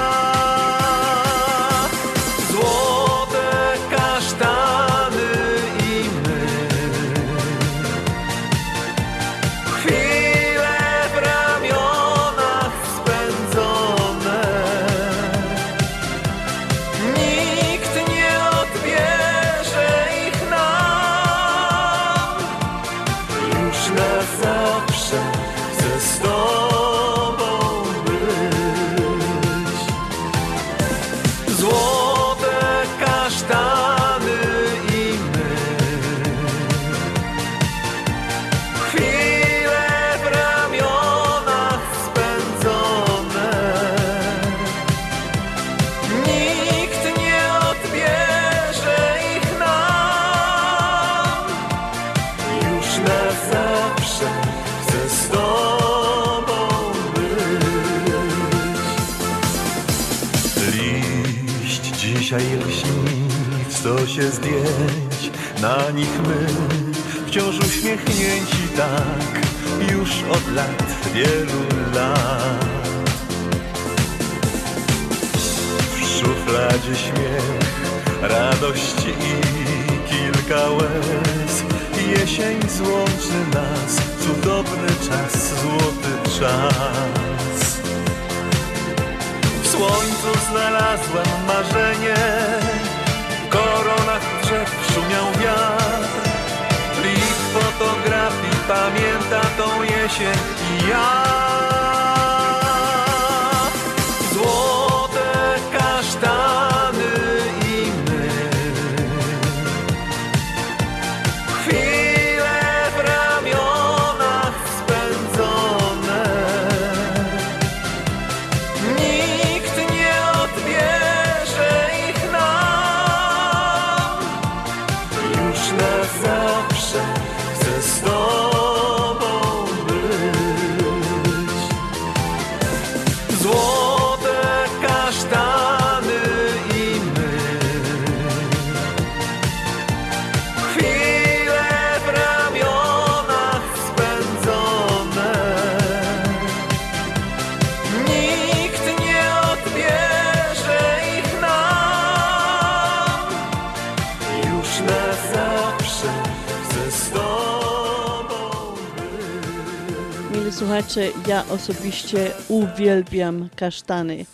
osobiście 161.50 162.30
uwielbiam 162.48 163.48
kasztany. 163.56 164.24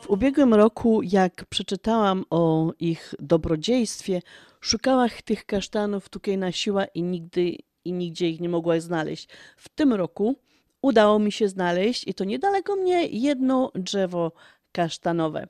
W 0.00 0.10
ubiegłym 0.10 0.54
roku, 0.54 1.02
jak 1.02 1.44
przeczytałam 1.44 2.24
o 2.30 2.72
ich 2.80 3.14
dobrodziejstwie, 3.18 4.22
szukałam 4.60 5.08
tych 5.24 5.46
kasztanów 5.46 6.08
tutaj 6.08 6.38
na 6.38 6.52
siła 6.52 6.84
i 6.84 7.02
nigdy 7.02 7.56
i 7.84 7.92
nigdzie 7.92 8.28
ich 8.28 8.40
nie 8.40 8.48
mogła 8.48 8.80
znaleźć. 8.80 9.28
W 9.56 9.68
tym 9.68 9.92
roku 9.92 10.36
udało 10.82 11.18
mi 11.18 11.32
się 11.32 11.48
znaleźć 11.48 12.08
i 12.08 12.14
to 12.14 12.24
niedaleko 12.24 12.76
mnie 12.76 13.06
jedno 13.06 13.72
drzewo 13.74 14.32
kasztanowe. 14.72 15.46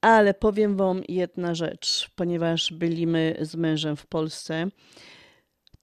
Ale 0.00 0.34
powiem 0.34 0.76
Wam 0.76 1.02
jedna 1.08 1.54
rzecz, 1.54 2.10
ponieważ 2.14 2.72
byliśmy 2.72 3.36
z 3.40 3.56
mężem 3.56 3.96
w 3.96 4.06
Polsce. 4.06 4.66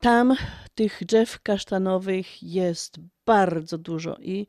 Tam 0.01 0.35
tych 0.75 1.05
drzew 1.05 1.41
kasztanowych 1.41 2.43
jest 2.43 2.97
bardzo 3.25 3.77
dużo 3.77 4.17
i 4.21 4.47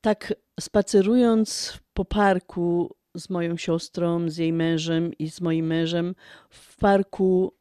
tak 0.00 0.34
spacerując 0.60 1.78
po 1.94 2.04
parku 2.04 2.96
z 3.14 3.30
moją 3.30 3.56
siostrą, 3.56 4.30
z 4.30 4.36
jej 4.36 4.52
mężem 4.52 5.14
i 5.18 5.30
z 5.30 5.40
moim 5.40 5.66
mężem 5.66 6.14
w 6.50 6.76
parku 6.76 7.54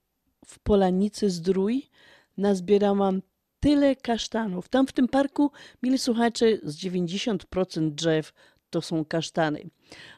w 0.45 0.59
Polanicy 0.59 1.29
Zdrój 1.29 1.89
nazbierałam 2.37 3.21
tyle 3.59 3.95
kasztanów. 3.95 4.69
Tam 4.69 4.87
w 4.87 4.93
tym 4.93 5.07
parku, 5.07 5.51
mili 5.83 5.97
słuchacze, 5.97 6.45
z 6.63 6.77
90% 6.77 7.91
drzew 7.91 8.33
to 8.69 8.81
są 8.81 9.05
kasztany. 9.05 9.69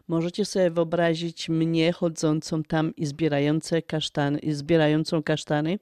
Możecie 0.07 0.45
sobie 0.45 0.69
wyobrazić 0.69 1.49
mnie 1.49 1.93
chodzącą 1.93 2.63
tam 2.63 2.95
i 2.95 3.05
zbierające 3.05 3.81
kasztany, 3.81 4.39
i 4.39 4.53
zbierającą 4.53 5.23
kasztany 5.23 5.79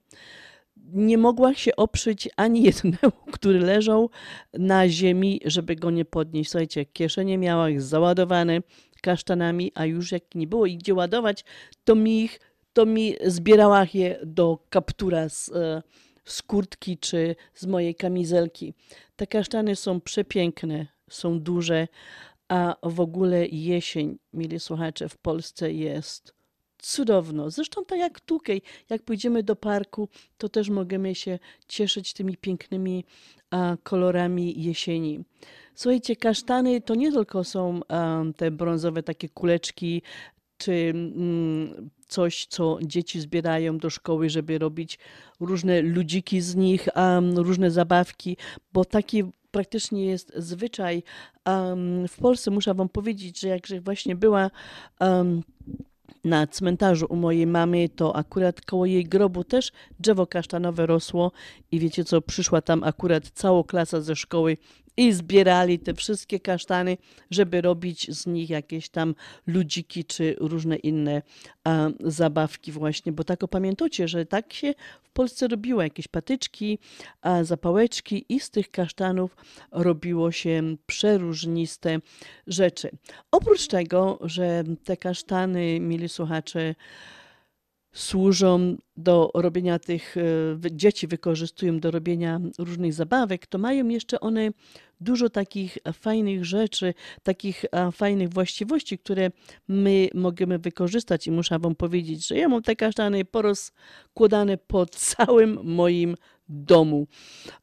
nie 0.93 1.18
mogła 1.18 1.53
się 1.53 1.76
oprzeć 1.76 2.30
ani 2.35 2.64
jednemu, 2.64 3.11
który 3.34 3.59
leżał 3.59 4.09
na 4.53 4.89
ziemi, 4.89 5.41
żeby 5.45 5.76
go 5.76 5.91
nie 5.91 6.05
podnieść. 6.05 6.51
Słuchajcie, 6.51 6.85
kieszenie 6.85 7.38
miała 7.38 7.69
ich 7.69 7.81
załadowane 7.81 8.61
kasztanami, 9.01 9.72
a 9.76 9.85
już 9.85 10.11
jak 10.11 10.35
nie 10.35 10.47
było 10.47 10.65
ich 10.65 10.77
gdzie 10.77 10.93
ładować, 10.93 11.45
to 11.84 11.95
mi 11.95 12.23
ich, 12.23 12.39
to 12.73 12.85
mi 12.85 13.15
zbierała 13.26 13.85
je 13.93 14.19
do 14.26 14.59
kaptura 14.69 15.30
z, 15.30 15.49
e, 15.49 15.84
z 16.26 16.41
kurtki 16.41 16.97
czy 16.97 17.35
z 17.53 17.65
mojej 17.65 17.95
kamizelki. 17.95 18.73
Te 19.15 19.27
kasztany 19.27 19.76
są 19.76 20.01
przepiękne, 20.01 20.88
są 21.09 21.39
duże, 21.39 21.88
a 22.47 22.76
w 22.84 22.99
ogóle 22.99 23.47
jesień, 23.47 24.18
mili 24.34 24.59
słuchacze, 24.59 25.09
w 25.09 25.18
Polsce 25.18 25.73
jest 25.73 26.36
cudowno. 26.79 27.49
Zresztą 27.51 27.85
tak 27.85 27.99
jak 27.99 28.19
tutaj, 28.19 28.61
jak 28.89 29.03
pójdziemy 29.03 29.43
do 29.43 29.55
parku, 29.55 30.09
to 30.37 30.49
też 30.49 30.69
możemy 30.69 31.15
się 31.15 31.39
cieszyć 31.67 32.13
tymi 32.13 32.37
pięknymi 32.37 33.05
a, 33.51 33.77
kolorami 33.83 34.63
jesieni. 34.63 35.19
Słuchajcie, 35.75 36.15
kasztany 36.15 36.81
to 36.81 36.95
nie 36.95 37.11
tylko 37.11 37.43
są 37.43 37.79
a, 37.87 38.23
te 38.37 38.51
brązowe 38.51 39.03
takie 39.03 39.29
kuleczki, 39.29 40.01
czy 40.57 40.73
mm, 40.73 41.89
coś, 42.07 42.45
co 42.45 42.77
dzieci 42.81 43.21
zbierają 43.21 43.77
do 43.77 43.89
szkoły, 43.89 44.29
żeby 44.29 44.57
robić 44.57 44.99
różne 45.39 45.81
ludziki 45.81 46.41
z 46.41 46.55
nich, 46.55 46.87
różne 47.35 47.71
zabawki, 47.71 48.37
bo 48.73 48.85
taki 48.85 49.23
praktycznie 49.51 50.05
jest 50.05 50.33
zwyczaj 50.35 51.03
w 52.09 52.17
Polsce. 52.21 52.51
Muszę 52.51 52.73
wam 52.73 52.89
powiedzieć, 52.89 53.39
że 53.39 53.47
jak 53.47 53.67
właśnie 53.81 54.15
była 54.15 54.51
na 56.23 56.47
cmentarzu 56.47 57.05
u 57.09 57.15
mojej 57.15 57.47
mamy, 57.47 57.89
to 57.89 58.15
akurat 58.15 58.61
koło 58.61 58.85
jej 58.85 59.05
grobu 59.05 59.43
też 59.43 59.71
drzewo 59.99 60.27
kasztanowe 60.27 60.85
rosło. 60.85 61.31
I 61.71 61.79
wiecie 61.79 62.03
co, 62.03 62.21
przyszła 62.21 62.61
tam 62.61 62.84
akurat 62.84 63.29
cała 63.29 63.63
klasa 63.63 64.01
ze 64.01 64.15
szkoły 64.15 64.57
i 64.98 65.14
zbierali 65.14 65.80
te 65.80 65.94
wszystkie 65.94 66.40
kasztany, 66.40 66.98
żeby 67.32 67.61
robić 67.61 68.18
z 68.18 68.28
nich 68.28 68.49
jakieś 68.49 68.90
tam 68.90 69.15
ludziki 69.48 70.06
czy 70.06 70.36
różne 70.40 70.76
inne 70.76 71.22
zabawki 71.99 72.72
właśnie, 72.72 73.11
bo 73.11 73.24
tak 73.24 73.44
opamiętacie, 73.44 74.07
że 74.07 74.26
tak 74.26 74.53
się 74.53 74.74
w 75.03 75.10
Polsce 75.10 75.48
robiło, 75.48 75.82
jakieś 75.82 76.07
patyczki, 76.07 76.80
a, 77.22 77.44
zapałeczki 77.44 78.26
i 78.30 78.40
z 78.40 78.49
tych 78.49 78.72
kasztanów 78.72 79.36
robiło 79.72 80.32
się 80.32 80.76
przeróżniste 80.86 81.99
rzeczy. 82.48 82.90
Oprócz 83.32 83.68
tego, 83.68 84.19
że 84.22 84.64
te 84.84 84.98
kasztany, 84.98 85.80
mili 85.80 86.10
słuchacze, 86.10 86.76
służą 87.98 88.78
do 88.98 89.32
robienia 89.34 89.80
tych, 89.80 90.18
e, 90.18 90.22
dzieci 90.72 91.07
wykorzystują 91.07 91.80
do 91.80 91.91
robienia 91.91 92.40
różnych 92.60 92.94
zabawek, 92.94 93.48
to 93.48 93.57
mają 93.57 93.88
jeszcze 93.88 94.19
one 94.19 94.49
dużo 95.02 95.30
takich 95.30 95.78
fajnych 95.94 96.45
rzeczy, 96.45 96.94
takich 97.24 97.65
e, 97.72 97.91
fajnych 97.91 98.30
właściwości, 98.30 98.98
które 98.98 99.32
my 99.68 100.10
możemy 100.14 100.60
wykorzystać 100.60 101.28
i 101.28 101.32
muszę 101.32 101.60
wam 101.60 101.76
powiedzieć, 101.76 102.28
że 102.28 102.38
ja 102.38 102.49
mam 102.49 102.61
te 102.61 102.76
kasztany 102.76 103.26
porozkładane 103.26 104.57
po 104.57 104.86
całym 105.15 105.60
moim 105.64 106.15
domu. 106.49 107.07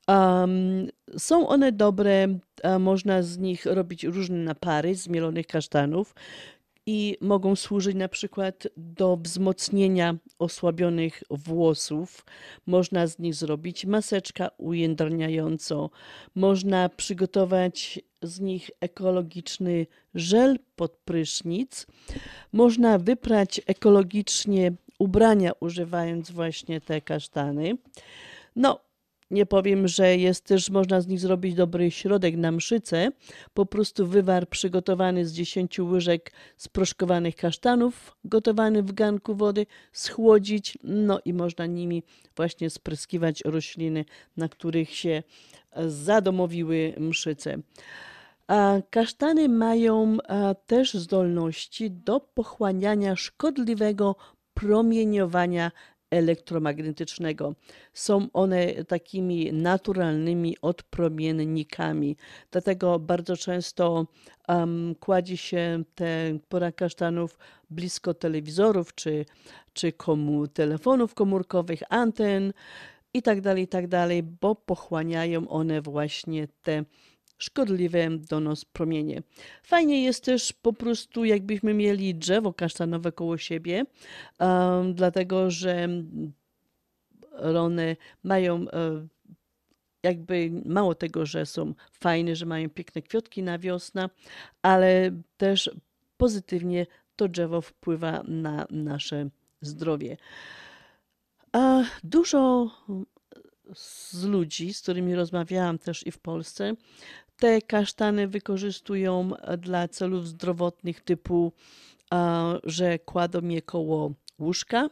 Um, 0.08 0.88
są 1.18 1.48
one 1.48 1.72
dobre, 1.72 2.38
można 2.78 3.22
z 3.22 3.38
nich 3.38 3.66
robić 3.66 4.04
różne 4.04 4.36
napary 4.36 4.94
z 4.94 5.08
mielonych 5.08 5.46
kasztanów 5.46 6.14
i 6.86 7.16
mogą 7.20 7.56
służyć 7.56 7.96
na 7.96 8.08
przykład 8.08 8.68
do 8.76 9.16
wzmocnienia 9.16 10.16
osłabionych 10.38 11.22
włosów. 11.30 12.24
Można 12.66 13.06
z 13.06 13.18
nich 13.18 13.34
zrobić 13.34 13.86
maseczka 13.86 14.50
ujędrniającą. 14.58 15.90
Można 16.34 16.88
przygotować 16.88 18.00
z 18.22 18.40
nich 18.40 18.70
ekologiczny 18.80 19.86
żel 20.14 20.58
pod 20.76 20.92
prysznic. 20.92 21.86
Można 22.52 22.98
wyprać 22.98 23.60
ekologicznie 23.66 24.72
ubrania 24.98 25.52
używając 25.60 26.30
właśnie 26.30 26.80
te 26.80 27.00
kasztany. 27.00 27.76
No, 28.56 28.80
nie 29.34 29.46
powiem, 29.46 29.88
że 29.88 30.16
jest 30.16 30.44
też, 30.44 30.70
można 30.70 31.00
z 31.00 31.06
nich 31.06 31.20
zrobić 31.20 31.54
dobry 31.54 31.90
środek 31.90 32.36
na 32.36 32.52
mszycę. 32.52 33.10
Po 33.54 33.66
prostu 33.66 34.06
wywar 34.06 34.48
przygotowany 34.48 35.26
z 35.26 35.32
10 35.32 35.80
łyżek 35.80 36.32
sproszkowanych 36.56 37.36
kasztanów, 37.36 38.16
gotowany 38.24 38.82
w 38.82 38.92
garnku 38.92 39.34
wody, 39.34 39.66
schłodzić, 39.92 40.78
no 40.84 41.20
i 41.24 41.32
można 41.32 41.66
nimi 41.66 42.02
właśnie 42.36 42.70
spryskiwać 42.70 43.42
rośliny, 43.44 44.04
na 44.36 44.48
których 44.48 44.90
się 44.90 45.22
zadomowiły 45.86 46.94
mszyce. 46.98 47.58
A 48.46 48.76
kasztany 48.90 49.48
mają 49.48 50.18
też 50.66 50.94
zdolności 50.94 51.90
do 51.90 52.20
pochłaniania 52.20 53.16
szkodliwego 53.16 54.16
promieniowania 54.54 55.72
elektromagnetycznego. 56.10 57.54
Są 57.92 58.28
one 58.32 58.84
takimi 58.84 59.52
naturalnymi 59.52 60.56
odpromiennikami. 60.62 62.16
Dlatego 62.50 62.98
bardzo 62.98 63.36
często 63.36 64.06
um, 64.48 64.94
kładzie 65.00 65.36
się 65.36 65.84
te 65.94 66.38
pora 66.48 66.72
kasztanów 66.72 67.38
blisko 67.70 68.14
telewizorów 68.14 68.94
czy, 68.94 69.24
czy 69.72 69.92
komu, 69.92 70.48
telefonów 70.48 71.14
komórkowych, 71.14 71.82
anten 71.88 72.52
i 73.14 73.22
tak 73.22 73.40
dalej, 73.40 73.62
i 73.62 73.68
tak 73.68 73.86
bo 74.40 74.54
pochłaniają 74.54 75.48
one 75.48 75.82
właśnie 75.82 76.48
te 76.62 76.84
szkodliwe 77.38 78.10
do 78.10 78.40
nas 78.40 78.64
promienie. 78.64 79.22
Fajnie 79.62 80.04
jest 80.04 80.24
też 80.24 80.52
po 80.52 80.72
prostu, 80.72 81.24
jakbyśmy 81.24 81.74
mieli 81.74 82.14
drzewo 82.14 82.52
kasztanowe 82.52 83.12
koło 83.12 83.38
siebie, 83.38 83.84
um, 84.40 84.94
dlatego 84.94 85.50
że 85.50 85.88
one 87.58 87.96
mają 88.22 88.68
e, 88.68 89.06
jakby 90.02 90.50
mało 90.64 90.94
tego, 90.94 91.26
że 91.26 91.46
są 91.46 91.74
fajne, 91.92 92.36
że 92.36 92.46
mają 92.46 92.70
piękne 92.70 93.02
kwiatki 93.02 93.42
na 93.42 93.58
wiosnę, 93.58 94.08
ale 94.62 95.10
też 95.36 95.70
pozytywnie 96.16 96.86
to 97.16 97.28
drzewo 97.28 97.60
wpływa 97.60 98.22
na 98.28 98.66
nasze 98.70 99.28
zdrowie. 99.60 100.16
A 101.52 101.82
dużo 102.04 102.70
z 103.74 104.24
ludzi, 104.24 104.74
z 104.74 104.82
którymi 104.82 105.14
rozmawiałam 105.14 105.78
też 105.78 106.06
i 106.06 106.10
w 106.10 106.18
Polsce, 106.18 106.74
te 107.36 107.62
kasztany 107.62 108.28
wykorzystują 108.28 109.30
dla 109.58 109.88
celów 109.88 110.28
zdrowotnych 110.28 111.00
typu, 111.00 111.52
że 112.64 112.98
kładą 112.98 113.48
je 113.48 113.62
koło 113.62 114.12
łóżka, 114.38 114.88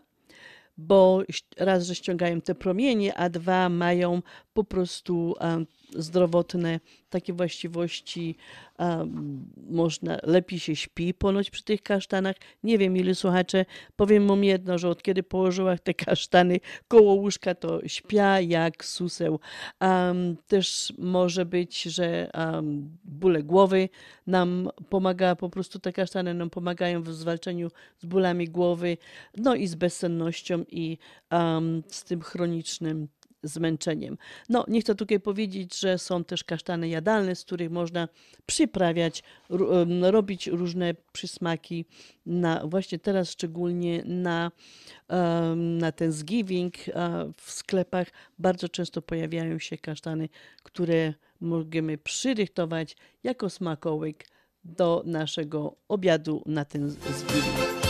bo 0.77 1.23
raz, 1.57 1.87
że 1.87 1.95
ściągają 1.95 2.41
te 2.41 2.55
promienie, 2.55 3.15
a 3.15 3.29
dwa 3.29 3.69
mają 3.69 4.23
po 4.55 4.65
prostu 4.65 5.35
zdrowotne 5.97 6.81
takie 7.11 7.33
właściwości. 7.33 8.37
Można, 9.71 10.19
lepiej 10.23 10.59
się 10.59 10.77
śpi 10.77 11.15
ponoć 11.15 11.51
przy 11.51 11.65
tych 11.65 11.83
kasztanach. 11.83 12.37
Nie 12.63 12.79
wiem, 12.79 12.97
ile 12.97 13.15
słuchacze, 13.15 13.65
powiem 13.97 14.29
wam 14.29 14.45
jedno, 14.45 14.79
że 14.79 14.89
od 14.89 15.03
kiedy 15.03 15.23
położyłam 15.23 15.79
te 15.79 15.95
kasztany 15.95 16.61
koło 16.89 17.15
łóżka, 17.15 17.55
to 17.55 17.81
śpia 17.87 18.41
jak 18.41 18.85
suseł. 18.85 19.41
Też 20.47 20.93
może 20.99 21.47
być, 21.47 21.83
że 21.83 22.31
bóle 23.05 23.43
głowy 23.43 23.89
nam 24.27 24.71
pomaga, 24.89 25.37
po 25.37 25.51
prostu 25.51 25.79
te 25.79 25.93
kasztany 25.93 26.35
nam 26.35 26.51
pomagają 26.51 27.03
w 27.03 27.13
zwalczaniu 27.13 27.69
z 27.99 28.07
bólami 28.07 28.49
głowy, 28.49 28.97
no 29.37 29.55
i 29.55 29.67
z 29.67 29.75
bezsennością 29.75 30.65
i 30.69 30.99
z 31.87 32.05
tym 32.05 32.21
chronicznym 32.21 33.09
zmęczeniem. 33.43 34.19
No, 34.49 34.65
nie 34.69 34.81
chcę 34.81 34.95
tutaj 34.95 35.21
powiedzieć, 35.21 35.79
że 35.81 35.99
są 35.99 36.25
też 36.25 36.45
kasztany 36.45 36.89
jadalne, 36.89 37.37
z 37.37 37.45
których 37.45 37.71
można 37.71 38.09
przyprawiać, 38.47 39.23
robić 40.01 40.47
różne 40.47 40.95
przysmaki, 41.13 41.85
na, 42.27 42.67
właśnie 42.67 42.99
teraz 42.99 43.31
szczególnie 43.31 44.03
na, 44.05 44.53
na 45.57 45.93
Thanksgiving 45.93 46.75
w 47.37 47.51
sklepach 47.51 48.09
bardzo 48.39 48.69
często 48.69 49.03
pojawiają 49.03 49.59
się 49.59 49.79
kasztany, 49.79 50.29
które 50.63 51.15
możemy 51.41 51.99
przyrychtować 51.99 52.97
jako 53.23 53.51
smakołyk 53.51 54.25
do 54.65 55.03
naszego 55.07 55.77
obiadu 55.89 56.43
na 56.47 56.65
Thanksgiving. 56.65 57.03
Chociaż 57.05 57.82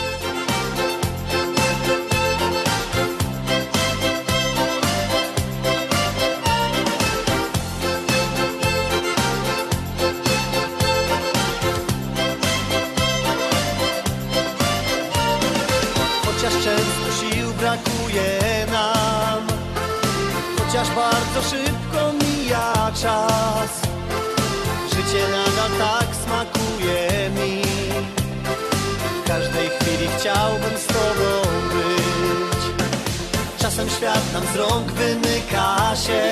Czasem 33.75 33.89
świat 33.89 34.33
nam 34.33 34.43
z 34.53 34.55
rąk 34.55 34.91
wymyka 34.91 35.95
się. 35.95 36.31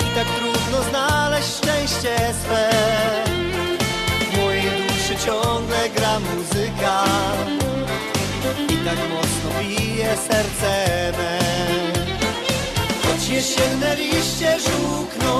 I 0.00 0.14
tak 0.14 0.26
trudno 0.26 0.82
znaleźć 0.90 1.48
szczęście 1.48 2.16
swe. 2.42 2.70
W 4.32 4.36
mojej 4.36 4.62
duszy 4.62 5.26
ciągle 5.26 5.88
gra 5.96 6.20
muzyka. 6.20 7.04
Serce 10.28 11.12
me. 11.18 11.38
Choć 13.02 13.28
jesienne 13.28 13.96
liście 13.96 14.56
żółkną, 14.60 15.34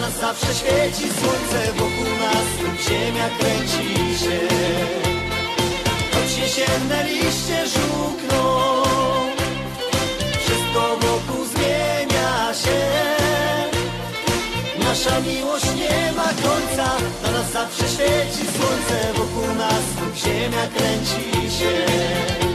nas 0.00 0.20
zawsze 0.20 0.54
świeci 0.54 1.06
słońce 1.20 1.72
wokół 1.72 2.10
nas, 2.20 2.48
ziemia 2.88 3.28
kręci 3.38 4.18
się. 4.18 4.38
Choć 6.12 6.38
jesienne 6.38 7.04
liście 7.04 7.66
żółkną, 7.66 8.62
wszystko 10.44 10.96
wokół 11.00 11.44
zmienia 11.44 12.54
się. 12.54 12.80
Nasza 14.78 15.20
miłość 15.20 15.66
nie 15.76 16.12
ma 16.12 16.28
końca, 16.48 16.86
na 17.22 17.30
nas 17.30 17.52
zawsze 17.52 17.88
świeci 17.88 18.44
słońce 18.56 19.12
wokół 19.14 19.54
nas, 19.54 19.84
ziemia 20.16 20.66
kręci 20.76 21.50
się. 21.58 22.49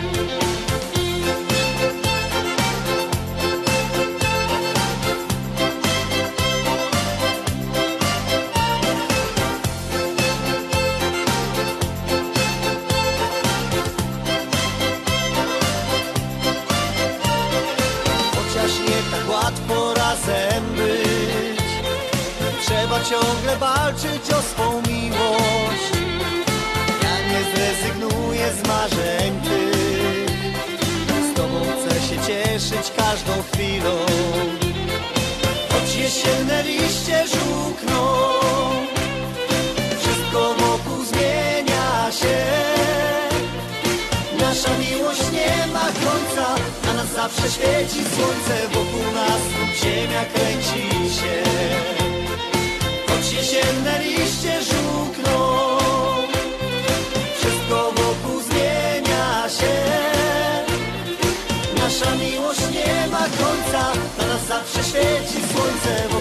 Ciągle 23.10 23.58
walczyć 23.58 24.34
o 24.34 24.42
swą 24.42 24.82
miłość. 24.88 25.92
Ja 27.04 27.16
nie 27.30 27.42
zrezygnuję 27.52 28.52
z 28.52 28.68
marzeń 28.68 29.42
tych. 29.44 30.30
Z 31.32 31.34
tobą 31.36 31.60
chcę 31.76 32.02
się 32.02 32.18
cieszyć 32.28 32.92
każdą 32.98 33.32
chwilą. 33.52 33.96
Choć 35.72 35.96
jesienne 35.96 36.64
liście 36.64 37.24
żółkną 37.28 38.06
Wszystko 40.00 40.54
wokół 40.54 41.06
zmienia 41.06 42.12
się. 42.12 42.46
Nasza 44.40 44.70
miłość 44.78 45.32
nie 45.32 45.68
ma 45.74 45.86
końca, 45.86 46.56
a 46.90 46.94
nas 46.94 47.14
zawsze 47.16 47.52
świeci 47.52 48.04
słońce. 48.16 48.68
Wokół 48.74 49.12
nas, 49.14 49.42
ziemia 49.82 50.26
kręci 50.26 51.16
się. 51.16 52.05
Choć 53.26 53.34
jesienne 53.34 54.00
liście 54.00 54.62
żółkną, 54.62 55.58
wszystko 57.38 57.92
wokół 57.92 58.42
zmienia 58.42 59.50
się. 59.50 59.76
Nasza 61.78 62.16
miłość 62.16 62.62
nie 62.72 63.08
ma 63.08 63.20
końca, 63.20 63.92
a 64.20 64.26
nas 64.26 64.46
zawsze 64.48 64.84
świeci 64.84 65.48
słońce 65.54 66.15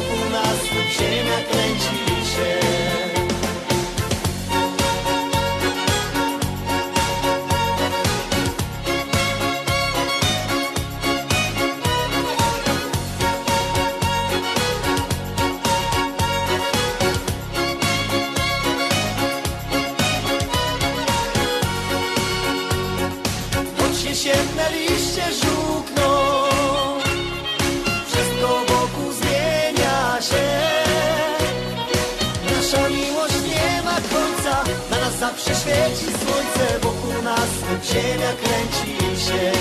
zawsze 35.24 35.54
świeci 35.54 36.04
słońce 36.04 36.78
Wokół 36.82 37.22
nas 37.22 37.52
ziemia 37.84 38.32
kręci 38.42 38.92
się. 39.24 39.52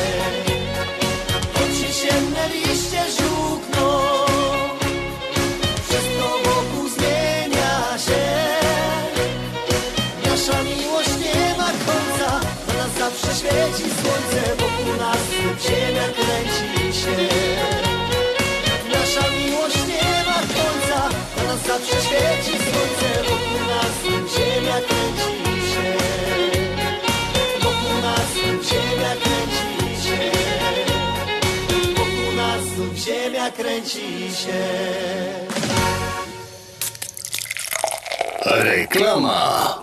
Jesienne 1.82 2.50
liście 2.50 3.02
żółkną 3.12 3.33
kręci 33.64 34.32
się. 34.32 34.64
Reklama. 38.46 39.83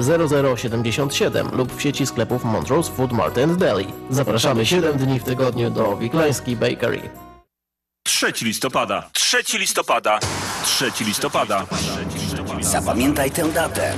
0077 0.00 1.48
lub 1.52 1.76
w 1.76 1.82
sieci 1.82 2.06
sklepów 2.06 2.44
Montrose 2.44 2.92
Food 2.92 3.12
Mart 3.12 3.38
and 3.38 3.58
Deli. 3.58 3.86
Zapraszamy 4.10 4.66
7 4.66 4.98
dni 4.98 5.20
w 5.20 5.24
tygodniu 5.24 5.70
do 5.70 5.96
Wiklański 5.96 6.56
Bakery. 6.56 7.10
3 8.06 8.32
listopada. 8.42 9.10
3 9.12 9.58
listopada. 9.58 10.18
3 10.64 10.90
listopada. 11.00 11.66
Zapamiętaj 12.60 13.30
tę 13.30 13.48
datę, 13.48 13.92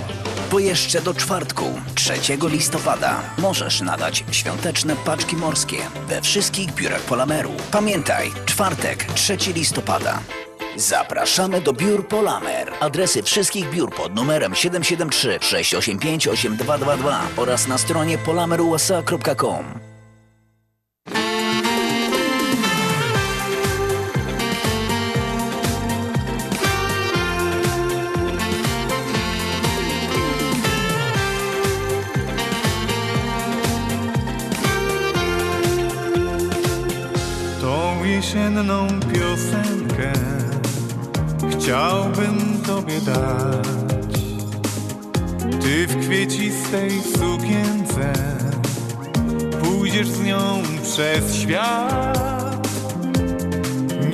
bo 0.50 0.58
jeszcze 0.58 1.00
do 1.02 1.14
czwartku, 1.14 1.64
3 1.94 2.12
listopada, 2.50 3.22
możesz 3.38 3.80
nadać 3.80 4.24
świąteczne 4.30 4.96
paczki 4.96 5.36
morskie 5.36 5.76
we 6.08 6.22
wszystkich 6.22 6.74
biurach 6.74 7.02
Polameru. 7.02 7.52
Pamiętaj, 7.70 8.32
czwartek, 8.46 9.04
3 9.14 9.36
listopada. 9.54 10.20
Zapraszamy 10.76 11.60
do 11.60 11.72
biur 11.72 12.08
Polamer. 12.08 12.72
Adresy 12.80 13.22
wszystkich 13.22 13.70
biur 13.70 13.90
pod 13.90 14.14
numerem 14.14 14.54
773 14.54 15.38
685 15.40 16.28
8222 16.28 17.28
oraz 17.36 17.68
na 17.68 17.78
stronie 17.78 18.18
polamerusa.com. 18.18 19.86
jesienną 38.16 38.88
piosenkę 39.00 40.35
chciałbym 41.50 42.62
tobie 42.66 43.00
dać. 43.00 43.66
Ty 45.60 45.86
w 45.86 46.06
kwiecistej 46.06 46.90
sukience 47.02 48.12
pójdziesz 49.62 50.08
z 50.08 50.20
nią 50.20 50.62
przez 50.82 51.34
świat. 51.34 52.68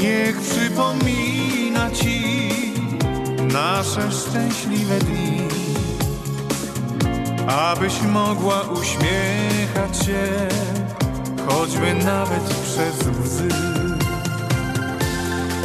Niech 0.01 0.41
przypomina 0.41 1.91
ci 1.91 2.23
nasze 3.53 4.13
szczęśliwe 4.13 4.99
dni, 4.99 5.41
abyś 7.49 8.03
mogła 8.03 8.63
uśmiechać 8.63 10.07
się, 10.07 10.49
choćby 11.47 11.95
nawet 12.05 12.43
przez 12.43 12.97
łzy. 13.25 13.49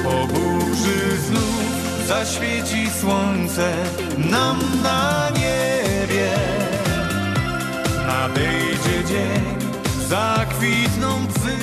Po 0.08 0.28
burzy 0.28 1.18
znów 1.28 2.08
zaświeci 2.08 2.90
słońce 3.02 3.74
nam 4.18 4.60
na 4.84 5.30
niebie. 5.30 6.30
Nadejdzie 8.08 9.04
dzień, 9.08 9.44
zakwitną 10.08 11.26
bzy, 11.28 11.58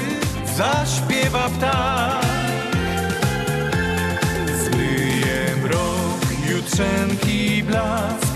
zaśpiewa 0.56 1.48
ptak. 1.48 2.24
Zmyje 4.64 5.56
mrok, 5.62 6.22
jutrzenki 6.50 7.62
blask, 7.62 8.33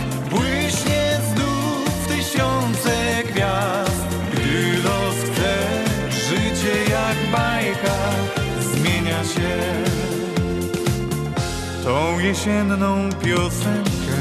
Tą 12.19 12.25
jesienną 12.25 13.11
piosenkę 13.25 14.19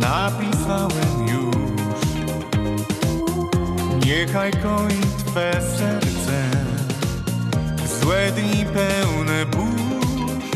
napisałem 0.00 1.28
już. 1.28 2.00
Niechaj 4.06 4.52
koi 4.52 5.00
Twe 5.26 5.52
serce 5.52 6.50
Złe 8.00 8.32
dni 8.32 8.66
pełne 8.66 9.46
burz 9.46 10.50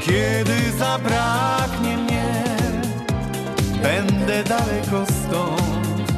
Kiedy 0.00 0.72
zabraknie 0.78 1.96
mnie 1.96 2.44
Będę 3.82 4.44
daleko 4.44 5.04
stąd 5.06 6.12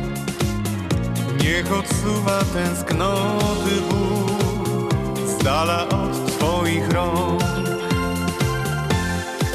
Niech 1.42 1.72
odsuwa 1.72 2.38
tęsknoty 2.54 3.80
ból 3.90 4.88
Z 5.26 5.44
dala 5.44 5.88
od 5.88 6.11
Rąk 6.80 7.42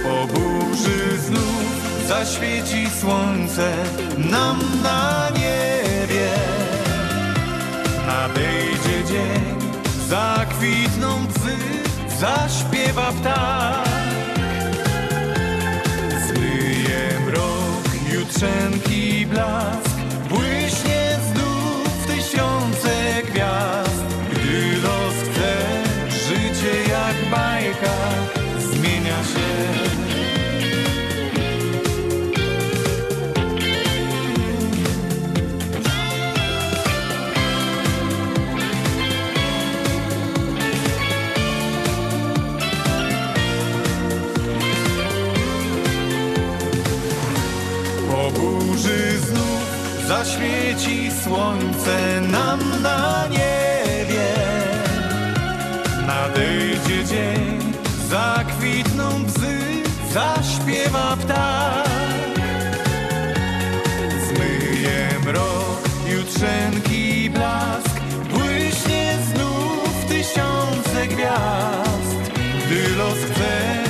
Po 0.03 0.27
burzy 0.33 1.19
znów 1.19 2.07
zaświeci 2.07 2.89
słońce 3.01 3.73
nam 4.17 4.59
na 4.83 5.29
niebie. 5.29 6.29
Nadejdzie 8.07 9.03
dzień, 9.07 9.71
zakwitną 10.07 11.25
bzy, 11.27 11.57
zaśpiewa 12.19 13.11
ptak. 13.11 13.87
Zmyje 16.27 17.19
mrok, 17.25 18.13
jutrzenki 18.13 19.25
blask, 19.25 19.95
błyśnie 20.29 20.96
zaświeci 50.27 51.11
słońce 51.23 52.21
nam 52.21 52.59
na 52.81 53.27
niebie. 53.27 54.27
Nadejdzie 56.07 57.05
dzień, 57.05 57.73
zakwitną 58.09 59.23
bzy, 59.23 59.57
zaśpiewa 60.13 61.17
ptak. 61.17 61.87
Zmyje 64.27 65.09
mrok, 65.25 65.81
jutrzenki 66.07 67.29
blask, 67.29 67.99
błyśnie 68.33 69.17
znów 69.33 70.05
tysiące 70.07 71.07
gwiazd. 71.07 72.31
Gdy 72.65 72.95
los 72.95 73.17
chce, 73.31 73.83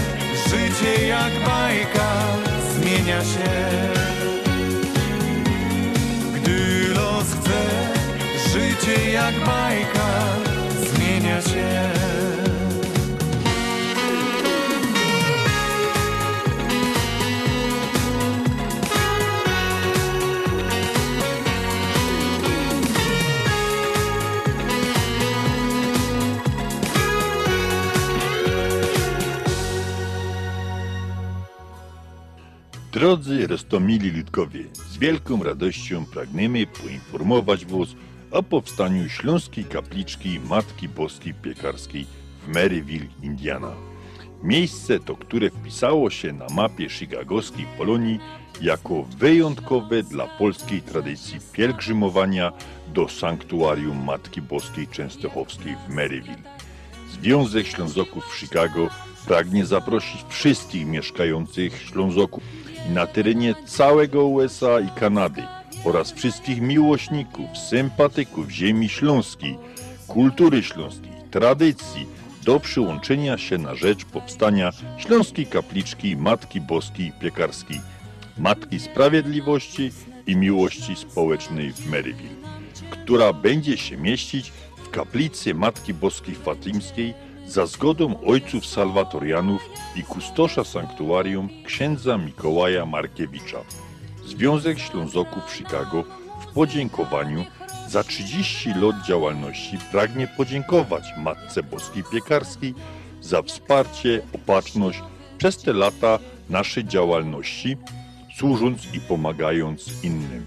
życie 0.50 1.08
jak 1.08 1.32
bajka 1.46 2.10
zmienia 2.74 3.22
się. 3.22 4.07
Życie 8.88 9.12
jak 9.12 9.36
bajka 9.46 10.36
zmienia 10.76 11.42
się. 11.42 11.88
Drodzy 32.92 33.48
Rostomili 33.48 34.12
Ludkowie, 34.12 34.64
z 34.74 34.98
wielką 34.98 35.44
radością 35.44 36.06
pragniemy 36.06 36.68
poinformować 36.68 37.66
Was 37.66 37.90
o 38.32 38.44
powstaniu 38.44 39.10
Śląskiej 39.10 39.66
Kapliczki 39.66 40.40
Matki 40.40 40.90
Boskiej 40.90 41.34
Piekarskiej 41.34 42.06
w 42.44 42.48
Maryville, 42.48 43.08
Indiana. 43.24 43.72
Miejsce 44.44 45.00
to, 45.00 45.16
które 45.16 45.50
wpisało 45.50 46.10
się 46.10 46.34
na 46.34 46.46
mapie 46.56 46.90
chicagowskiej 46.90 47.66
Polonii 47.78 48.20
jako 48.62 49.04
wyjątkowe 49.04 50.04
dla 50.04 50.28
polskiej 50.28 50.82
tradycji 50.82 51.40
pielgrzymowania 51.52 52.52
do 52.94 53.08
sanktuarium 53.08 54.04
Matki 54.04 54.42
Boskiej 54.42 54.88
Częstochowskiej 54.88 55.76
w 55.88 55.94
Maryville. 55.94 56.58
Związek 57.12 57.68
Ślązoków 57.68 58.26
w 58.26 58.40
Chicago 58.40 58.90
pragnie 59.28 59.66
zaprosić 59.66 60.22
wszystkich 60.30 60.86
mieszkających 60.86 61.82
Ślązoków 61.82 62.44
na 62.94 63.08
terenie 63.08 63.56
całego 63.66 64.28
USA 64.28 64.80
i 64.80 64.90
Kanady 65.00 65.57
oraz 65.88 66.12
wszystkich 66.12 66.62
miłośników, 66.62 67.58
sympatyków 67.58 68.50
ziemi 68.50 68.90
śląskiej, 68.90 69.58
kultury 70.08 70.64
śląskiej, 70.64 71.12
tradycji 71.32 72.06
do 72.44 72.60
przyłączenia 72.60 73.38
się 73.38 73.58
na 73.58 73.76
rzecz 73.76 74.06
powstania 74.06 74.72
Śląskiej 74.98 75.46
Kapliczki 75.46 76.18
Matki 76.18 76.62
Boskiej 76.62 77.12
Piekarskiej, 77.22 77.82
Matki 78.38 78.80
Sprawiedliwości 78.80 79.92
i 80.28 80.36
Miłości 80.36 80.96
Społecznej 80.96 81.74
w 81.74 81.90
Maryville, 81.92 82.36
która 82.90 83.34
będzie 83.34 83.78
się 83.78 83.98
mieścić 83.98 84.52
w 84.78 84.90
kaplicy 84.90 85.54
Matki 85.54 85.94
Boskiej 85.94 86.36
Fatimskiej 86.36 87.14
za 87.48 87.66
zgodą 87.66 88.22
ojców 88.26 88.66
salwatorianów 88.66 89.62
i 89.96 90.04
kustosza 90.04 90.64
sanktuarium 90.64 91.50
księdza 91.66 92.18
Mikołaja 92.18 92.86
Markiewicza. 92.86 93.87
Związek 94.28 94.80
Ślązoków 94.80 95.54
Chicago 95.54 96.04
w 96.42 96.54
podziękowaniu 96.54 97.46
za 97.88 98.04
30 98.04 98.70
lat 98.70 99.06
działalności 99.08 99.78
pragnie 99.92 100.28
podziękować 100.28 101.04
Matce 101.18 101.64
Boskiej 101.64 102.04
Piekarskiej 102.12 102.74
za 103.22 103.42
wsparcie, 103.42 104.22
opatrzność 104.34 105.00
przez 105.38 105.58
te 105.58 105.74
lata 105.74 106.20
naszej 106.50 106.86
działalności, 106.86 107.78
służąc 108.38 108.94
i 108.94 109.00
pomagając 109.00 110.04
innym. 110.04 110.46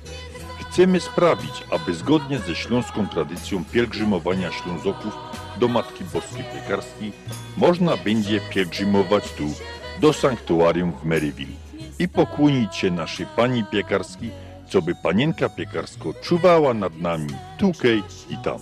Chcemy 0.60 1.00
sprawić, 1.00 1.64
aby 1.70 1.94
zgodnie 1.94 2.38
ze 2.38 2.54
śląską 2.54 3.08
tradycją 3.08 3.64
pielgrzymowania 3.64 4.52
Ślązoków 4.52 5.14
do 5.60 5.68
Matki 5.68 6.04
Boskiej 6.04 6.44
Piekarskiej 6.54 7.12
można 7.56 7.96
będzie 7.96 8.40
pielgrzymować 8.40 9.32
tu 9.32 9.44
do 10.00 10.12
sanktuarium 10.12 10.92
w 10.92 11.04
Maryville 11.04 11.69
i 12.00 12.08
pokłonić 12.08 12.76
się 12.76 12.90
naszej 12.90 13.26
Pani 13.36 13.64
Piekarskiej, 13.64 14.30
co 14.68 14.82
by 14.82 14.94
Panienka 14.94 15.48
Piekarsko 15.48 16.14
czuwała 16.22 16.74
nad 16.74 17.00
nami 17.00 17.34
tukej 17.58 18.02
i 18.30 18.36
tam. 18.44 18.58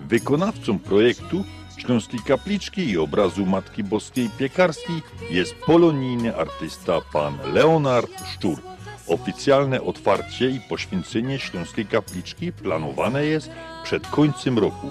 Wykonawcą 0.00 0.78
projektu 0.78 1.44
Śląskiej 1.76 2.20
Kapliczki 2.26 2.90
i 2.90 2.98
obrazu 2.98 3.46
Matki 3.46 3.84
Boskiej 3.84 4.30
Piekarskiej 4.38 5.02
jest 5.30 5.54
polonijny 5.54 6.36
artysta 6.36 7.00
pan 7.12 7.38
Leonard 7.52 8.10
Szczur. 8.32 8.58
Oficjalne 9.06 9.82
otwarcie 9.82 10.50
i 10.50 10.60
poświęcenie 10.60 11.38
Śląskiej 11.38 11.86
Kapliczki 11.86 12.52
planowane 12.52 13.24
jest 13.24 13.50
przed 13.84 14.06
końcem 14.06 14.58
roku, 14.58 14.90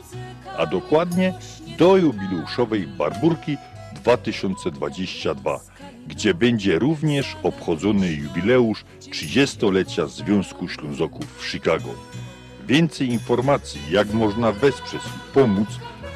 a 0.58 0.66
dokładnie 0.66 1.34
do 1.78 1.98
jubileuszowej 1.98 2.88
Barburki 2.88 3.58
2022, 3.94 5.69
gdzie 6.10 6.34
będzie 6.34 6.80
również 6.80 7.38
obchodzony 7.44 8.14
jubileusz 8.14 8.86
30-lecia 9.02 10.08
Związku 10.08 10.68
Ślązoków 10.68 11.26
w 11.38 11.46
Chicago. 11.46 11.90
Więcej 12.68 13.10
informacji, 13.10 13.82
jak 13.92 14.14
można 14.14 14.52
wesprzeć 14.52 15.02
i 15.02 15.34
pomóc 15.34 15.68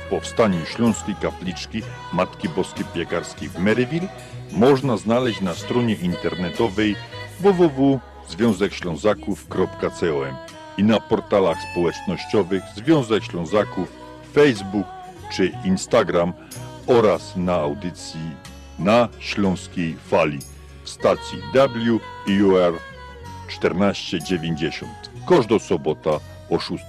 w 0.06 0.10
powstaniu 0.10 0.66
Śląskiej 0.66 1.16
Kapliczki 1.22 1.82
Matki 2.14 2.50
Boskiej 2.50 2.86
Piekarskiej 2.94 3.50
w 3.50 3.60
Maryville, 3.60 4.08
można 4.52 4.98
znaleźć 4.98 5.42
na 5.42 5.54
stronie 5.54 5.96
internetowej 5.96 6.96
www.związekślązaków.com 7.40 10.36
i 10.78 10.84
na 10.84 11.00
portalach 11.00 11.58
społecznościowych 11.72 12.64
Związek 12.76 13.24
Ślązaków, 13.24 13.92
Facebook 14.34 14.88
czy 15.34 15.52
Instagram 15.66 16.34
oraz 16.88 17.36
na 17.36 17.54
audycji 17.54 18.53
na 18.80 19.10
Śląskiej 19.20 19.96
Fali 20.08 20.40
w 20.84 20.90
stacji 20.90 21.40
WUR 21.54 22.80
1490. 23.48 24.92
Każda 25.30 25.60
sobota 25.60 26.20
o 26.50 26.60
6. 26.60 26.84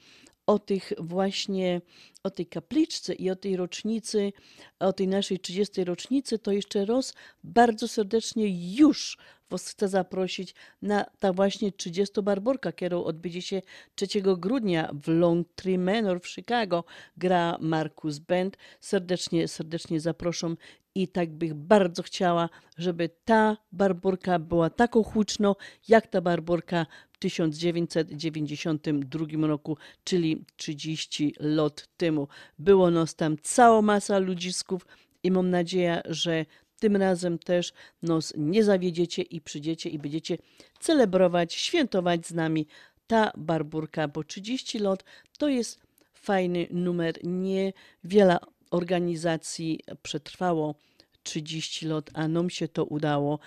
o 0.49 0.59
tych 0.59 0.93
właśnie, 0.99 1.81
o 2.23 2.31
tej 2.31 2.47
kapliczce 2.47 3.15
i 3.15 3.31
o 3.31 3.37
tej 3.37 3.57
rocznicy, 3.57 4.33
o 4.79 4.93
tej 4.93 5.09
naszej 5.09 5.39
30. 5.39 5.85
rocznicy, 5.85 6.39
to 6.39 6.53
jeszcze 6.53 6.85
raz 6.85 7.15
bardzo 7.45 7.89
serdecznie 7.89 8.75
już 8.77 9.19
Was 9.51 9.69
chcę 9.69 9.89
zaprosić 9.89 10.55
na 10.83 11.05
ta 11.19 11.33
właśnie 11.33 11.73
30 11.73 12.23
Barborka, 12.23 12.73
którą 12.73 13.05
odbędzie 13.05 13.43
się 13.43 13.63
3 13.95 14.07
grudnia 14.23 14.91
w 15.03 15.09
Longtree 15.09 15.79
Manor 15.79 16.21
w 16.21 16.29
Chicago. 16.29 16.85
Gra 17.17 17.57
Marcus 17.61 18.19
Band. 18.19 18.57
Serdecznie, 18.81 19.49
serdecznie 19.49 20.01
zapraszam 20.01 20.57
i 20.95 21.09
tak 21.09 21.31
bych 21.31 21.55
bardzo 21.55 22.03
chciała, 22.03 22.49
żeby 22.79 23.11
ta 23.25 23.57
Barborka 23.73 24.39
była 24.39 24.71
taką 24.71 25.03
huczną, 25.03 25.55
jak 25.89 26.07
ta 26.07 26.21
Barborka 26.21 26.87
1992 27.19 29.47
roku, 29.47 29.77
czyli 30.05 30.45
30 30.57 31.35
lat 31.41 31.89
temu. 31.97 32.29
Było 32.59 32.91
nas 32.91 33.15
tam 33.15 33.37
cała 33.43 33.83
masa 33.83 34.19
ludzisków 34.19 34.87
i 35.23 35.31
mam 35.31 35.51
nadzieję, 35.51 36.03
że 36.05 36.45
tym 36.79 36.97
razem 36.97 37.39
też 37.39 37.73
nos 38.03 38.33
nie 38.37 38.65
zawiedziecie 38.65 39.23
i 39.23 39.41
przyjdziecie 39.41 39.91
i 39.91 39.99
będziecie 39.99 40.39
celebrować, 40.81 41.55
świętować 41.55 42.27
z 42.27 42.35
nami 42.35 42.67
ta 43.07 43.33
Barburka, 43.37 44.09
bo 44.09 44.25
30 44.25 44.79
lat 44.79 45.05
to 45.39 45.49
jest 45.49 45.81
fajny 46.15 46.67
numer. 46.71 47.15
Niewiele 47.25 48.39
organizacji 48.71 49.81
przetrwało 50.03 50.75
30 51.23 51.87
lat, 51.87 52.11
a 52.15 52.29
nam 52.29 52.51
się 52.51 52.69
to 52.69 52.85
udało. 52.85 53.39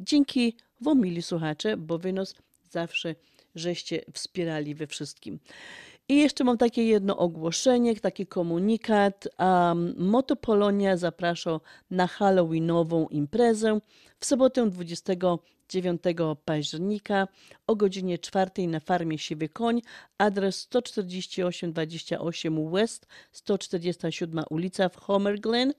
Dzięki 0.00 0.56
wam, 0.80 1.00
mili 1.00 1.22
słuchacze, 1.22 1.76
bo 1.76 1.98
wy 1.98 2.12
nas 2.12 2.34
zawsze 2.80 3.14
żeście 3.54 4.04
wspierali 4.12 4.74
we 4.74 4.86
wszystkim. 4.86 5.38
I 6.08 6.16
jeszcze 6.16 6.44
mam 6.44 6.58
takie 6.58 6.86
jedno 6.86 7.16
ogłoszenie, 7.16 7.96
taki 7.96 8.26
komunikat. 8.26 9.28
Um, 9.38 9.94
Motopolonia 9.98 10.96
zaprasza 10.96 11.60
na 11.90 12.06
Halloweenową 12.06 13.08
imprezę 13.08 13.80
w 14.20 14.26
sobotę 14.26 14.70
29 15.68 16.02
października 16.44 17.28
o 17.66 17.76
godzinie 17.76 18.18
4 18.18 18.68
na 18.68 18.80
farmie 18.80 19.18
Siwy 19.18 19.48
Koń, 19.48 19.82
adres 20.18 20.68
14828 20.68 22.70
West, 22.70 23.06
147 23.32 24.44
ulica 24.50 24.88
w 24.88 24.96
Homer 24.96 25.40
Glen 25.40 25.72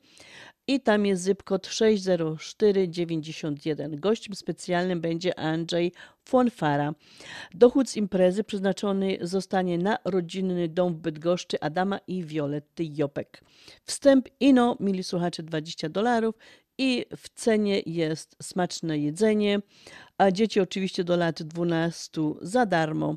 i 0.68 0.81
tam 0.81 1.05
jest 1.05 1.26
zip 1.26 1.43
kod 1.43 1.68
60491. 1.68 3.99
Gościem 3.99 4.35
specjalnym 4.35 5.01
będzie 5.01 5.39
Andrzej 5.39 5.93
Fonfara. 6.26 6.93
Dochód 7.53 7.89
z 7.89 7.95
imprezy 7.95 8.43
przeznaczony 8.43 9.18
zostanie 9.22 9.77
na 9.77 9.97
rodzinny 10.05 10.69
dom 10.69 10.93
w 10.93 10.97
Bydgoszczy 10.97 11.59
Adama 11.59 11.99
i 12.07 12.23
Violetty 12.23 12.84
Jopek. 12.93 13.41
Wstęp 13.84 14.27
ino, 14.39 14.77
mili 14.80 15.03
słuchacze, 15.03 15.43
20 15.43 15.89
dolarów 15.89 16.35
i 16.78 17.06
w 17.18 17.30
cenie 17.30 17.82
jest 17.86 18.36
smaczne 18.41 18.98
jedzenie, 18.98 19.60
a 20.18 20.32
dzieci 20.32 20.60
oczywiście 20.60 21.04
do 21.04 21.18
lat 21.18 21.44
12 21.44 22.22
za 22.41 22.66
darmo. 22.66 23.16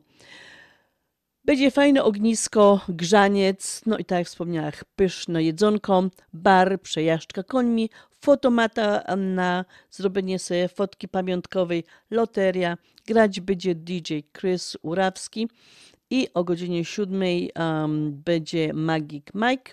Będzie 1.45 1.71
fajne 1.71 2.05
ognisko, 2.05 2.81
grzaniec, 2.89 3.83
no 3.87 3.99
i 3.99 4.05
tak 4.05 4.19
jak 4.19 4.27
wspomniałam, 4.27 4.73
pyszne 4.97 5.43
jedzonko, 5.43 6.03
bar, 6.33 6.81
przejażdżka 6.81 7.43
końmi, 7.43 7.91
fotomata 8.21 9.17
na 9.17 9.65
zrobienie 9.91 10.39
sobie 10.39 10.69
fotki 10.69 11.09
pamiątkowej, 11.09 11.85
loteria, 12.11 12.79
grać 13.07 13.41
będzie 13.41 13.75
DJ 13.75 14.19
Chris 14.33 14.77
Urawski 14.83 15.49
i 16.11 16.29
o 16.35 16.45
godzinie 16.45 16.85
7 16.85 17.23
um, 17.23 18.13
będzie 18.25 18.73
Magic 18.75 19.25
Mike. 19.35 19.73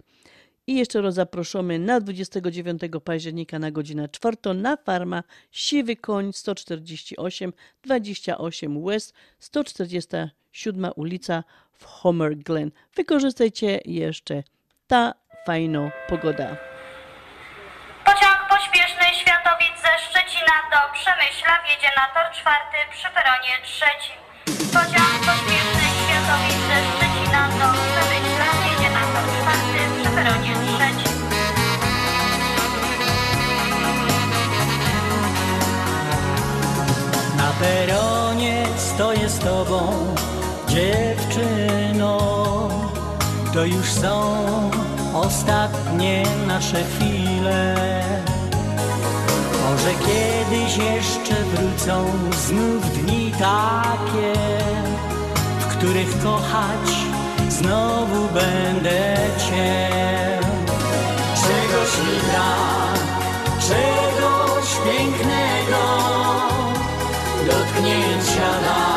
I 0.67 0.75
jeszcze 0.75 1.01
raz 1.01 1.13
zaproszamy 1.13 1.79
na 1.79 1.99
29 1.99 2.81
października 3.05 3.59
na 3.59 3.71
godzinę 3.71 4.09
4 4.09 4.37
na 4.55 4.77
farma 4.77 5.23
Siwy 5.51 5.95
Koń 5.95 6.33
148 6.33 7.53
28 7.83 8.85
West 8.85 9.13
147 9.39 10.91
ulica 10.95 11.43
w 11.73 11.85
Homer 11.85 12.37
Glen. 12.37 12.71
Wykorzystajcie 12.95 13.79
jeszcze 13.85 14.43
ta 14.87 15.13
fajna 15.45 15.91
pogoda. 16.09 16.57
Pociąg 18.05 18.39
pośpieszny 18.49 19.05
Światowic 19.21 19.75
ze 19.81 19.93
Szczecina 20.05 20.55
do 20.71 20.79
Przemyśla 20.93 21.53
wjedzie 21.65 21.91
na 21.97 22.05
tor 22.13 22.35
czwarty 22.37 22.77
przy 22.91 23.07
peronie 23.15 23.53
trzecim. 23.63 24.17
Pociąg 24.73 25.13
pośpieszny 25.27 25.85
Światowic 25.99 26.59
ze 26.69 26.77
Szczecina 26.91 27.49
do 27.59 27.96
peronie 37.67 38.65
stoję 38.77 39.29
z 39.29 39.39
tobą, 39.39 39.93
dziewczyno. 40.67 42.17
To 43.53 43.65
już 43.65 43.91
są 43.91 44.35
ostatnie 45.13 46.23
nasze 46.47 46.83
chwile. 46.83 47.75
Może 49.63 49.91
kiedyś 50.07 50.77
jeszcze 50.77 51.35
wrócą 51.43 52.05
znów 52.47 53.03
dni 53.03 53.31
takie, 53.31 54.33
w 55.59 55.65
których 55.65 56.23
kochać 56.23 56.87
znowu 57.49 58.27
będę 58.33 59.17
Cię. 59.37 59.89
Czegoś 61.35 61.91
mi 61.97 62.19
brak, 62.29 62.99
czegoś 63.59 64.67
pięknego, 64.85 65.56
dotknięcia 67.87 68.51
lar, 68.61 68.96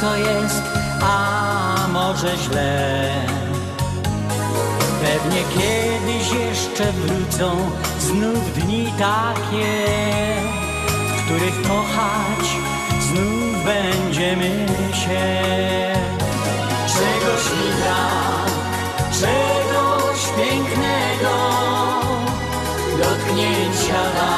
to 0.00 0.16
jest, 0.16 0.62
a 1.02 1.88
może 1.92 2.36
źle? 2.36 3.10
Pewnie 5.02 5.42
kiedyś 5.42 6.32
jeszcze 6.32 6.92
wrócą 6.92 7.70
znów 8.00 8.54
dni 8.54 8.92
takie 8.98 9.84
W 11.16 11.24
których 11.24 11.62
kochać 11.62 12.46
znów 13.00 13.64
będziemy 13.64 14.66
się. 14.92 15.48
Czegoś 16.86 17.44
mi 17.50 17.72
brak, 17.82 18.52
czegoś 19.12 20.20
pięknego 20.36 21.34
Dotknięcia 22.98 24.02
dar, 24.14 24.37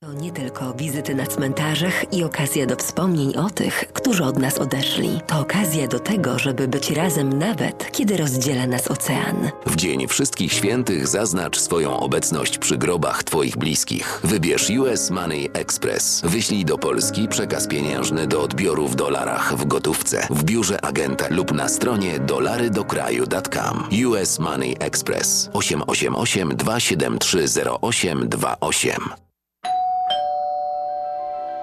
To 0.00 0.12
nie 0.12 0.32
tylko 0.32 0.74
wizyty 0.74 1.14
na 1.14 1.26
cmentarzach 1.26 2.12
i 2.12 2.24
okazja 2.24 2.66
do 2.66 2.76
wspomnień 2.76 3.36
o 3.36 3.50
tych, 3.50 3.84
którzy 3.92 4.24
od 4.24 4.38
nas 4.38 4.58
odeszli. 4.58 5.20
To 5.26 5.40
okazja 5.40 5.88
do 5.88 6.00
tego, 6.00 6.38
żeby 6.38 6.68
być 6.68 6.90
razem 6.90 7.38
nawet, 7.38 7.92
kiedy 7.92 8.16
rozdziela 8.16 8.66
nas 8.66 8.90
ocean. 8.90 9.50
W 9.66 9.76
Dzień 9.76 10.08
Wszystkich 10.08 10.52
Świętych 10.52 11.08
zaznacz 11.08 11.58
swoją 11.58 12.00
obecność 12.00 12.58
przy 12.58 12.78
grobach 12.78 13.24
Twoich 13.24 13.56
bliskich. 13.56 14.20
Wybierz 14.24 14.70
US 14.70 15.10
Money 15.10 15.50
Express. 15.52 16.22
Wyślij 16.24 16.64
do 16.64 16.78
Polski 16.78 17.28
przekaz 17.28 17.66
pieniężny 17.66 18.26
do 18.26 18.42
odbioru 18.42 18.88
w 18.88 18.96
dolarach 18.96 19.56
w 19.56 19.64
gotówce, 19.66 20.26
w 20.30 20.44
biurze 20.44 20.80
agenta 20.84 21.26
lub 21.30 21.52
na 21.52 21.68
stronie 21.68 22.18
dolarydokraju.com. 22.18 23.88
US 24.06 24.38
Money 24.38 24.76
Express 24.80 25.50
888 25.52 26.56
273 26.56 27.44
0828. 27.82 29.27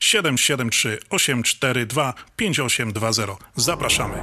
773 0.00 0.98
842 1.10 2.14
5820. 2.36 3.36
Zapraszamy. 3.56 4.14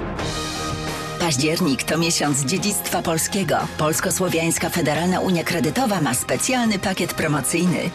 Październik 1.19 1.83
to 1.83 1.97
miesiąc 1.97 2.45
dziedzictwa 2.45 3.01
polskiego. 3.01 3.57
Polsko-Słowiańska 3.77 4.69
Federalna 4.69 5.19
Unia 5.19 5.43
Kredytowa 5.43 6.01
ma 6.01 6.13
specjalny 6.13 6.79
pakiet 6.79 7.13
promocyjny. 7.13 7.89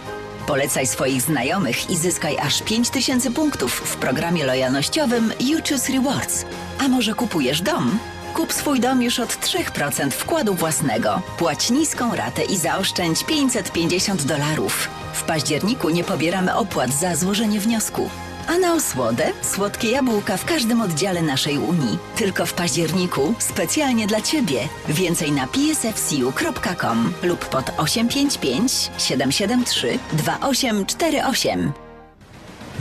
Polecaj 0.47 0.87
swoich 0.87 1.23
znajomych 1.23 1.91
i 1.91 1.97
zyskaj 1.97 2.39
aż 2.39 2.63
5000 2.63 3.31
punktów 3.31 3.73
w 3.73 3.97
programie 3.97 4.47
lojalnościowym 4.47 5.33
You 5.41 5.59
Choose 5.69 5.93
Rewards. 5.93 6.45
A 6.79 6.89
może 6.89 7.15
kupujesz 7.15 7.63
dom? 7.63 7.99
Kup 8.35 8.53
swój 8.53 8.81
dom 8.81 9.03
już 9.03 9.21
od 9.21 9.29
3% 9.29 10.11
wkładu 10.11 10.55
własnego. 10.55 11.23
Płać 11.39 11.71
niską 11.71 12.17
ratę 12.17 12.45
i 12.45 12.57
zaoszczędź 12.57 13.25
550 13.25 14.23
dolarów. 14.23 14.89
W 15.13 15.23
październiku 15.23 15.91
nie 15.91 16.05
pobieramy 16.05 16.57
opłat 16.57 16.91
za 16.91 17.17
złożenie 17.17 17.61
wniosku. 17.61 18.11
A 18.49 18.59
na 18.59 18.75
osłodę 18.75 19.33
słodkie 19.43 19.91
jabłka 19.91 20.37
w 20.37 20.45
każdym 20.45 20.81
oddziale 20.81 21.23
naszej 21.23 21.59
Unii. 21.59 21.99
Tylko 22.17 22.47
w 22.47 22.53
październiku 22.53 23.35
specjalnie 23.39 24.07
dla 24.07 24.21
Ciebie. 24.21 24.69
Więcej 24.89 25.33
na 25.33 25.47
psfcu.com 25.47 27.13
lub 27.23 27.49
pod 27.49 27.71
855 27.77 28.91
773 28.99 29.99
2848. 30.13 31.73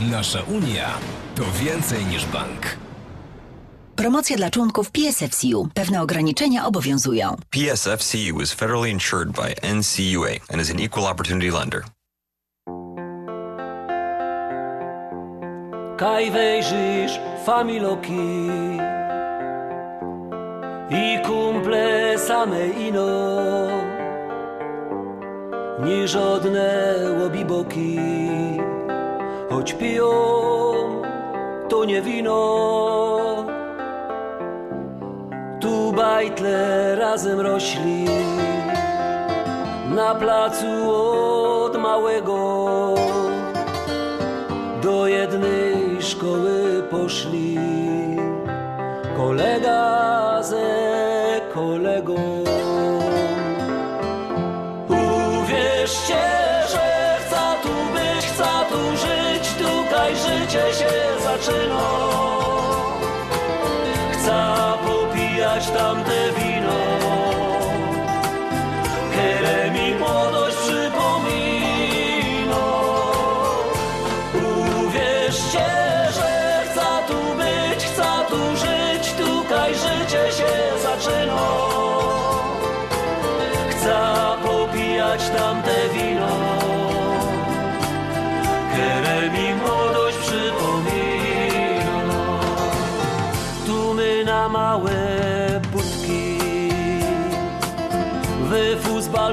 Nasza 0.00 0.42
Unia 0.42 0.90
to 1.36 1.44
więcej 1.64 2.06
niż 2.06 2.26
bank. 2.26 2.89
Promocja 4.00 4.36
dla 4.36 4.50
członków 4.50 4.90
PSFCU. 4.90 5.68
Pewne 5.74 6.02
ograniczenia 6.02 6.66
obowiązują. 6.66 7.36
PSFCU 7.50 8.40
is 8.42 8.52
federally 8.52 8.90
insured 8.90 9.28
by 9.28 9.54
NCUA 9.74 10.30
and 10.52 10.62
is 10.62 10.70
an 10.70 10.80
equal 10.80 11.06
opportunity 11.06 11.50
lender. 11.50 11.82
Kaj 15.96 16.30
wejrzysz 16.30 17.20
familoki 17.46 18.48
i 20.90 21.18
kumple 21.26 22.18
same 22.18 22.68
ino 22.68 23.06
nie 25.84 26.08
żadne 26.08 26.96
łobiboki 27.20 27.98
choć 29.50 29.72
piją 29.72 30.10
to 31.68 31.84
nie 31.84 32.02
wino 32.02 33.29
tu 35.60 35.92
bajtle 35.92 36.96
razem 36.96 37.40
rośli 37.40 38.04
na 39.94 40.14
placu 40.14 40.94
od 41.64 41.76
małego 41.76 42.94
do 44.82 45.06
jednej 45.06 46.02
szkoły 46.02 46.82
poszli 46.90 47.58
kolega 49.16 50.42
ze 50.42 51.40
kolegą. 51.54 52.14
Uwierzcie, 54.88 56.22
że 56.72 57.16
chcę 57.20 57.44
tu 57.62 57.74
być, 57.94 58.26
chcę 58.26 58.50
tu 58.70 58.96
żyć, 58.96 59.54
tutaj 59.54 60.16
życie 60.16 60.74
się 60.78 60.92
zaczyna. 61.24 62.09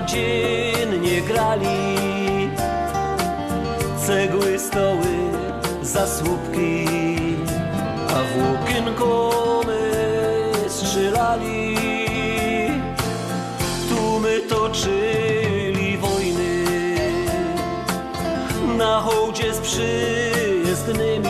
Fuzbal 0.07 0.17
dziennie 0.87 1.21
grali 1.21 2.49
cegły, 4.05 4.59
stoły, 4.59 5.31
zasłupki, 5.81 6.85
a 8.09 8.23
w 8.23 8.37
łokienko 8.41 9.31
my 9.67 10.69
strzelali. 10.69 11.77
Tu 13.89 14.19
my 14.19 14.39
toczyli 14.39 15.97
wojny 15.97 16.65
na 18.77 19.01
hołdzie 19.01 19.53
z 19.53 19.59
przyjezdnymi, 19.59 21.27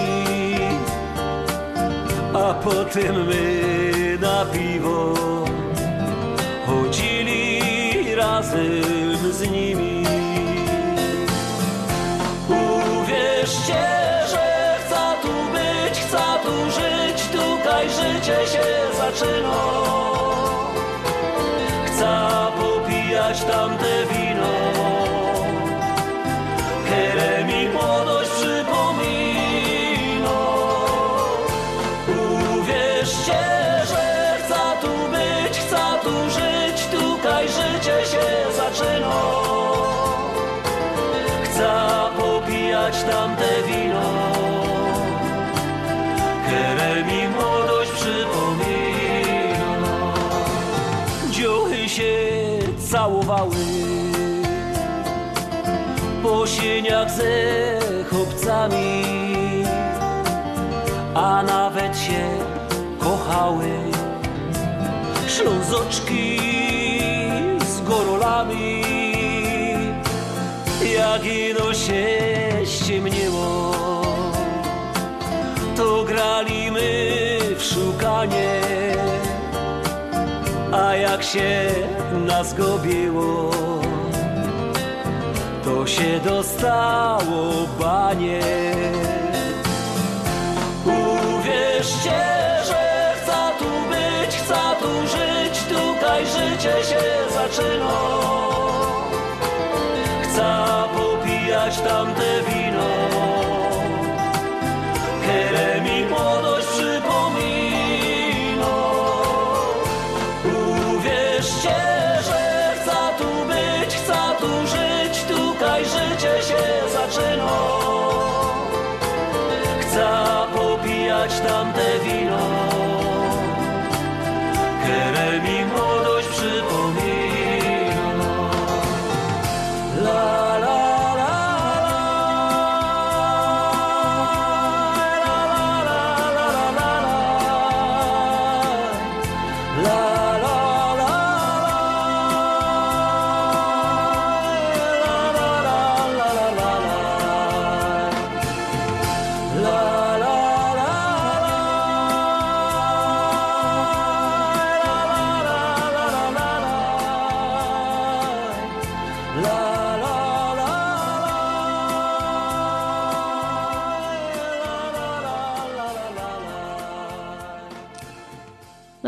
a 2.34 2.54
potem 2.54 3.26
my 3.26 4.18
na 4.22 4.46
piwo 4.46 5.27
razem 8.48 9.34
z 9.34 9.52
nimi. 9.52 10.04
Uwierzcie, 12.50 13.84
że 14.30 14.78
chcę 14.86 15.04
tu 15.22 15.34
być, 15.52 16.00
chcę 16.00 16.24
tu 16.44 16.72
żyć, 16.72 17.28
tutaj 17.32 17.90
życie 17.90 18.48
się 18.48 18.66
zaczyna. 18.98 19.58
Chcę 21.86 22.28
popijać 22.58 23.44
tamte 23.44 24.06
wino, 24.12 24.27
po 56.78 56.84
sieniach 56.84 57.12
ze 57.12 57.80
chłopcami, 58.10 59.04
a 61.16 61.44
nawet 61.44 61.98
się 61.98 62.30
kochały. 63.00 63.70
Ślązoczki 65.28 66.40
z 67.66 67.82
gorolami 67.82 68.84
jak 70.96 71.26
ino 71.26 71.74
się 71.74 72.06
ściemniło, 72.66 73.72
to 75.76 76.04
grali 76.04 76.72
my 76.72 77.40
w 77.58 77.64
szukanie, 77.64 78.62
a 80.72 80.96
jak 80.96 81.24
się 81.24 81.72
nas 82.26 82.54
gobiło, 82.54 83.67
się 85.88 86.20
dostało 86.20 87.68
banie. 87.80 88.42
Uwierzcie, 90.86 92.22
że 92.68 93.14
chcę 93.16 93.52
tu 93.60 93.72
być, 93.90 94.36
chcę 94.36 94.62
tu 94.80 95.08
żyć, 95.08 95.64
tutaj 95.64 96.26
życie 96.26 96.84
się 96.90 97.04
zaczyna. 97.34 98.00
Chcę 100.24 100.50
popijać 100.96 101.78
tamte 101.78 102.42
wino, 102.48 102.67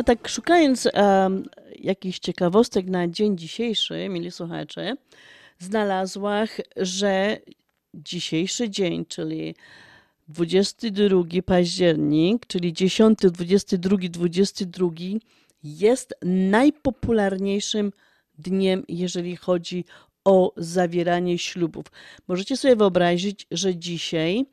tak, 0.09 0.27
szukając 0.27 0.87
um, 0.93 1.45
jakichś 1.79 2.19
ciekawostek 2.19 2.85
na 2.85 3.07
dzień 3.07 3.37
dzisiejszy, 3.37 4.09
mieli 4.09 4.31
słuchacze, 4.31 4.95
znalazłam, 5.59 6.47
że 6.77 7.37
dzisiejszy 7.93 8.69
dzień, 8.69 9.05
czyli 9.05 9.55
22 10.27 11.23
październik, 11.45 12.45
czyli 12.47 12.73
10, 12.73 13.19
22, 13.19 13.97
22 14.09 14.89
jest 15.63 16.15
najpopularniejszym 16.23 17.91
dniem, 18.37 18.83
jeżeli 18.87 19.35
chodzi 19.35 19.85
o 20.25 20.53
zawieranie 20.57 21.37
ślubów. 21.37 21.85
Możecie 22.27 22.57
sobie 22.57 22.75
wyobrazić, 22.75 23.47
że 23.51 23.75
dzisiaj, 23.75 24.45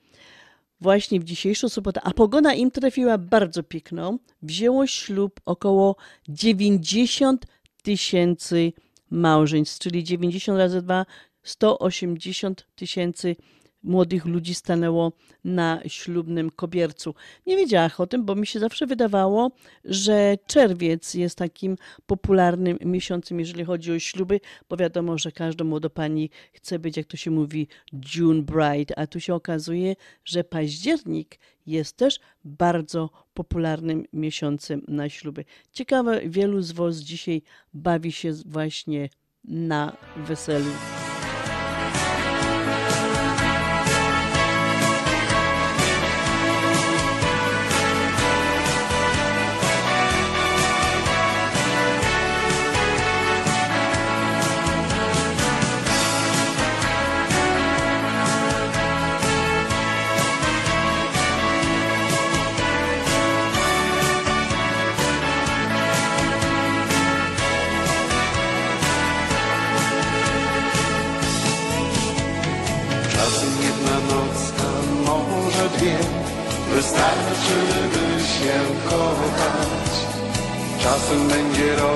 właśnie 0.80 1.20
w 1.20 1.24
dzisiejszą 1.24 1.68
sobotę, 1.68 2.00
a 2.02 2.10
pogoda 2.10 2.54
im 2.54 2.70
trafiła 2.70 3.18
bardzo 3.18 3.62
piękną, 3.62 4.18
wzięło 4.42 4.86
ślub 4.86 5.40
około 5.44 5.96
90 6.28 7.46
tysięcy 7.82 8.72
małżeństw, 9.10 9.78
czyli 9.78 10.04
90 10.04 10.58
razy 10.58 10.82
2, 10.82 11.06
180 11.42 12.66
tysięcy 12.74 13.36
młodych 13.82 14.24
ludzi 14.24 14.54
stanęło 14.54 15.12
na 15.44 15.80
ślubnym 15.86 16.50
kobiercu. 16.50 17.14
Nie 17.46 17.56
wiedziałam 17.56 17.90
o 17.98 18.06
tym, 18.06 18.24
bo 18.24 18.34
mi 18.34 18.46
się 18.46 18.60
zawsze 18.60 18.86
wydawało, 18.86 19.50
że 19.84 20.38
czerwiec 20.46 21.14
jest 21.14 21.38
takim 21.38 21.76
popularnym 22.06 22.78
miesiącem, 22.84 23.40
jeżeli 23.40 23.64
chodzi 23.64 23.92
o 23.92 23.98
śluby, 23.98 24.40
bo 24.68 24.76
wiadomo, 24.76 25.18
że 25.18 25.32
każda 25.32 25.64
młoda 25.64 25.90
pani 25.90 26.30
chce 26.52 26.78
być, 26.78 26.96
jak 26.96 27.06
to 27.06 27.16
się 27.16 27.30
mówi, 27.30 27.68
June 28.14 28.42
bride, 28.42 28.98
a 28.98 29.06
tu 29.06 29.20
się 29.20 29.34
okazuje, 29.34 29.96
że 30.24 30.44
październik 30.44 31.38
jest 31.66 31.96
też 31.96 32.20
bardzo 32.44 33.10
popularnym 33.34 34.04
miesiącem 34.12 34.82
na 34.88 35.08
śluby. 35.08 35.44
Ciekawe, 35.72 36.20
wielu 36.28 36.62
z 36.62 36.72
Was 36.72 36.96
dzisiaj 36.96 37.42
bawi 37.74 38.12
się 38.12 38.32
właśnie 38.46 39.08
na 39.44 39.96
weselu. 40.16 40.70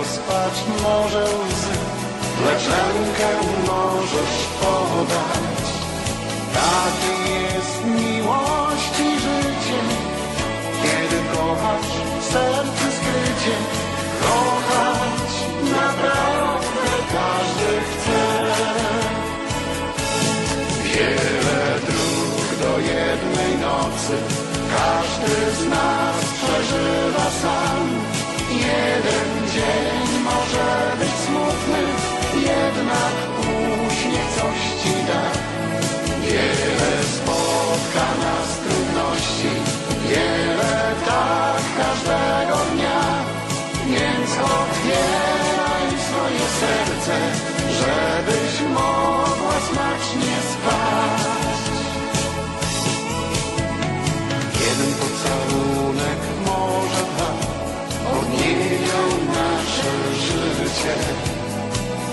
Rozpacz, 0.00 0.64
może 0.82 1.24
łzy 1.24 1.78
Lecz 2.44 2.64
rękę 2.68 3.39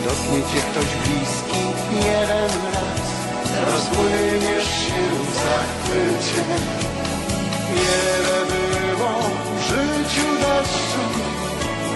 Dotknie 0.08 0.42
cię 0.42 0.62
ktoś 0.72 0.90
bliski? 1.04 1.62
Jeden 1.96 2.52
raz 2.74 3.08
Rozpłyniesz 3.72 4.70
się 4.84 5.02
w 5.24 5.36
zachwycie. 5.44 6.44
Wiele 7.74 8.40
było 8.52 9.14
w 9.56 9.62
życiu 9.62 10.28
deszczu. 10.44 11.04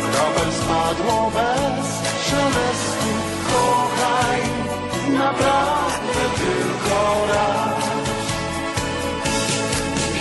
Kropel 0.02 0.52
spadło 0.62 1.32
bez 1.36 1.88
szelestu 2.28 3.12
Kochaj 3.52 4.42
naprawdę 5.14 6.22
tylko 6.42 7.26
raz. 7.34 7.84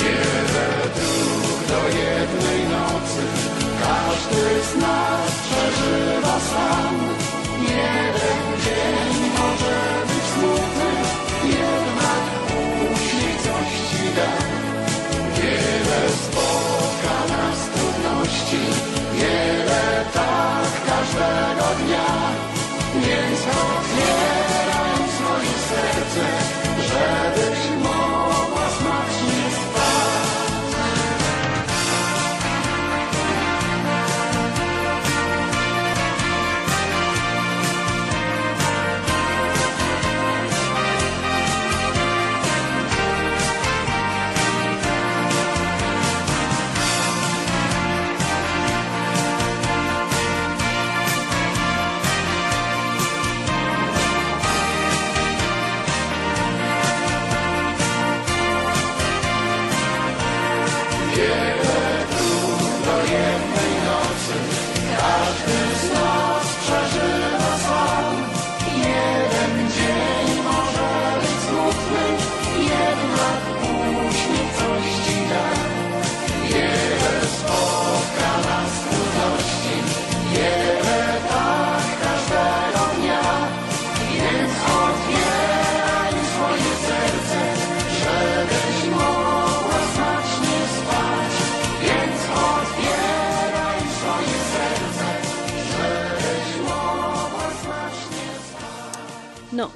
Wiele 0.00 0.68
dróg 0.96 1.58
do 1.68 1.88
jednej 1.88 2.60
nocy. 2.68 3.22
Każdy 3.82 4.62
z 4.62 4.76
nas 4.82 5.32
przeżywa 5.46 6.40
sam 6.40 7.29
Jeden 7.80 8.60
dzień 8.64 9.09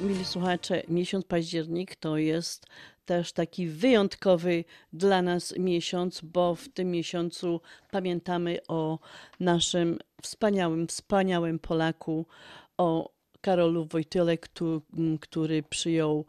mili 0.01 0.25
słuchacze, 0.25 0.83
miesiąc 0.89 1.25
październik 1.25 1.97
to 1.97 2.17
jest 2.17 2.67
też 3.05 3.33
taki 3.33 3.67
wyjątkowy 3.67 4.65
dla 4.93 5.23
nas 5.23 5.55
miesiąc, 5.59 6.21
bo 6.21 6.55
w 6.55 6.69
tym 6.69 6.91
miesiącu 6.91 7.61
pamiętamy 7.91 8.59
o 8.69 8.99
naszym 9.41 9.99
wspaniałym, 10.23 10.87
wspaniałym 10.87 11.59
Polaku, 11.59 12.27
o 12.79 13.13
Karolu 13.41 13.85
Wojtyle, 13.85 14.39
któ- 14.39 14.83
m, 14.99 15.19
który 15.19 15.63
przyjął 15.63 16.27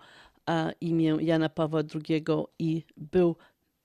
imię 0.82 1.18
Jana 1.22 1.50
Pawła 1.50 1.80
II 1.80 2.26
i 2.60 2.84
był 2.98 3.36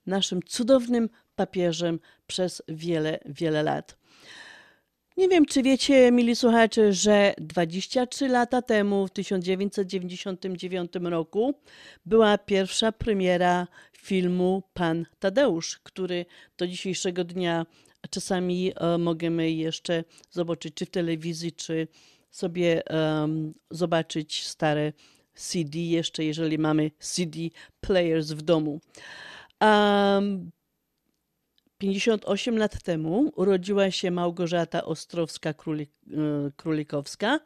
naszym 0.07 0.43
cudownym 0.43 1.09
papieżem 1.37 2.01
przez 2.27 2.63
wiele, 2.69 3.19
wiele 3.27 3.63
lat. 3.63 4.00
Nie 5.17 5.29
wiem, 5.29 5.47
czy 5.47 5.63
wiecie, 5.63 6.13
mili 6.13 6.37
słuchacze, 6.37 6.93
że 6.93 7.35
23 7.39 8.29
lata 8.29 8.63
temu, 8.63 9.07
w 9.07 9.11
1999 9.11 10.93
roku, 11.03 11.55
była 12.07 12.39
pierwsza 12.39 12.93
premiera 12.93 13.67
filmu 13.99 14.63
Pan 14.75 15.07
Tadeusz, 15.19 15.79
który 15.83 16.27
do 16.59 16.67
dzisiejszego 16.67 17.25
dnia 17.25 17.67
czasami 18.11 18.73
e, 18.77 18.99
możemy 18.99 19.51
jeszcze 19.51 20.05
zobaczyć, 20.31 20.75
czy 20.75 20.87
w 20.87 20.91
telewizji, 20.91 21.53
czy 21.53 21.89
sobie 22.31 22.83
zobaczyć 23.71 24.47
stare 24.47 24.93
CD, 25.35 25.79
jeszcze 25.79 26.25
jeżeli 26.25 26.59
mamy 26.59 26.91
CD 26.99 27.39
players 27.81 28.31
w 28.31 28.43
domu. 28.43 28.81
58 31.81 32.59
lat 32.59 32.83
temu 32.83 33.33
urodziła 33.37 33.91
się 33.91 34.11
Małgorzata 34.11 34.83
Ostrowska-Królikowska, 34.83 37.39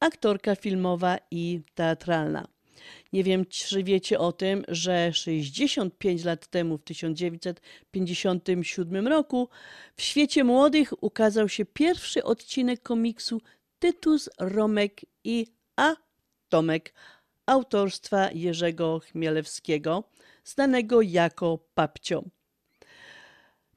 aktorka 0.00 0.56
filmowa 0.56 1.18
i 1.30 1.60
teatralna. 1.74 2.48
Nie 3.12 3.24
wiem, 3.24 3.46
czy 3.46 3.84
wiecie 3.84 4.18
o 4.18 4.32
tym, 4.32 4.64
że 4.68 5.12
65 5.12 6.24
lat 6.24 6.46
temu, 6.46 6.78
w 6.78 6.84
1957 6.84 9.08
roku, 9.08 9.48
w 9.96 10.02
świecie 10.02 10.44
młodych 10.44 11.02
ukazał 11.02 11.48
się 11.48 11.64
pierwszy 11.64 12.24
odcinek 12.24 12.82
komiksu 12.82 13.40
Tytus, 13.78 14.30
Romek 14.38 15.00
i 15.24 15.46
A. 15.76 15.94
Tomek 16.48 16.94
autorstwa 17.46 18.30
Jerzego 18.30 18.98
Chmielewskiego, 18.98 20.04
znanego 20.44 21.02
jako 21.02 21.58
Papcio. 21.74 22.24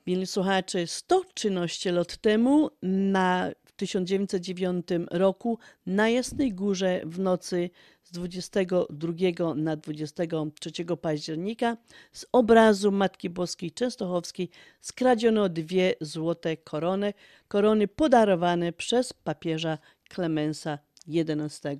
Mili 0.07 0.27
słuchacze, 0.27 0.87
113 0.87 1.91
lat 1.91 2.17
temu, 2.17 2.69
na, 2.81 3.51
w 3.65 3.71
1909 3.71 4.87
roku, 5.11 5.59
na 5.85 6.09
Jasnej 6.09 6.53
Górze 6.53 7.01
w 7.05 7.19
nocy 7.19 7.69
z 8.03 8.11
22 8.11 9.13
na 9.55 9.75
23 9.75 10.71
października 11.01 11.77
z 12.11 12.25
obrazu 12.31 12.91
Matki 12.91 13.29
Boskiej 13.29 13.71
Częstochowskiej 13.71 14.49
skradziono 14.81 15.49
dwie 15.49 15.95
złote 16.01 16.57
korony, 16.57 17.13
korony 17.47 17.87
podarowane 17.87 18.73
przez 18.73 19.13
papieża 19.13 19.77
Klemensa 20.09 20.79
XI. 21.07 21.77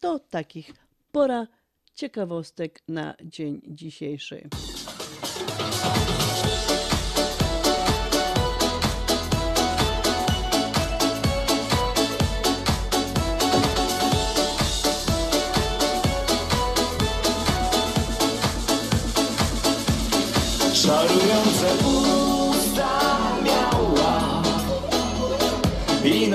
To 0.00 0.18
takich 0.18 0.72
pora 1.12 1.46
ciekawostek 1.94 2.82
na 2.88 3.14
dzień 3.24 3.60
dzisiejszy. 3.68 4.48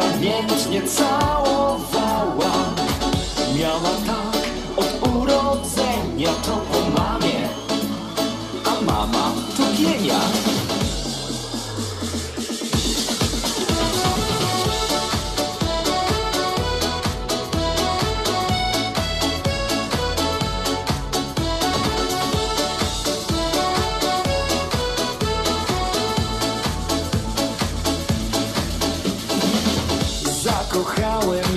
I 0.05 0.11
namiętnie 0.11 0.81
całowała. 0.81 2.53
Miała 3.59 3.95
tak 4.07 4.41
od 4.77 5.07
urodzenia 5.15 6.29
to 6.45 6.51
po 6.51 7.01
mamie. 7.01 7.49
A 8.65 8.81
mama 8.85 9.31
to 9.57 9.63
genial 9.63 10.54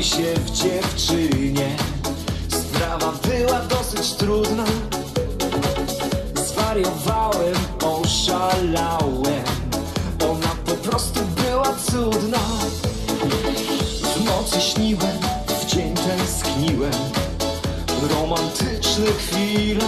się 0.09 0.35
w 0.35 0.51
dziewczynie. 0.51 1.77
Sprawa 2.49 3.13
była 3.29 3.59
dosyć 3.59 4.13
trudna. 4.13 4.65
Zwariowałem, 6.35 7.55
oszalałem. 7.85 9.45
Ona 10.31 10.51
po 10.67 10.75
prostu 10.75 11.21
była 11.21 11.75
cudna. 11.91 12.39
W 14.03 14.25
nocy 14.25 14.61
śniłem, 14.61 15.19
w 15.61 15.67
dzień 15.67 15.95
tęskniłem. 15.95 16.93
Romantyczne 18.11 19.07
chwile 19.19 19.85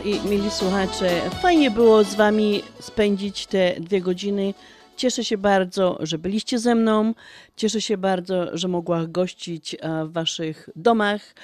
i 0.00 0.28
mieli 0.28 0.50
słuchacze, 0.50 1.30
fajnie 1.42 1.70
było 1.70 2.04
z 2.04 2.14
Wami 2.14 2.62
spędzić 2.80 3.46
te 3.46 3.80
dwie 3.80 4.00
godziny. 4.00 4.54
Cieszę 4.96 5.24
się 5.24 5.38
bardzo, 5.38 5.98
że 6.00 6.18
byliście 6.18 6.58
ze 6.58 6.74
mną. 6.74 7.14
Cieszę 7.56 7.80
się 7.80 7.96
bardzo, 7.96 8.56
że 8.56 8.68
mogła 8.68 9.06
gościć 9.06 9.76
e, 9.80 10.04
w 10.04 10.12
Waszych 10.12 10.68
domach. 10.76 11.34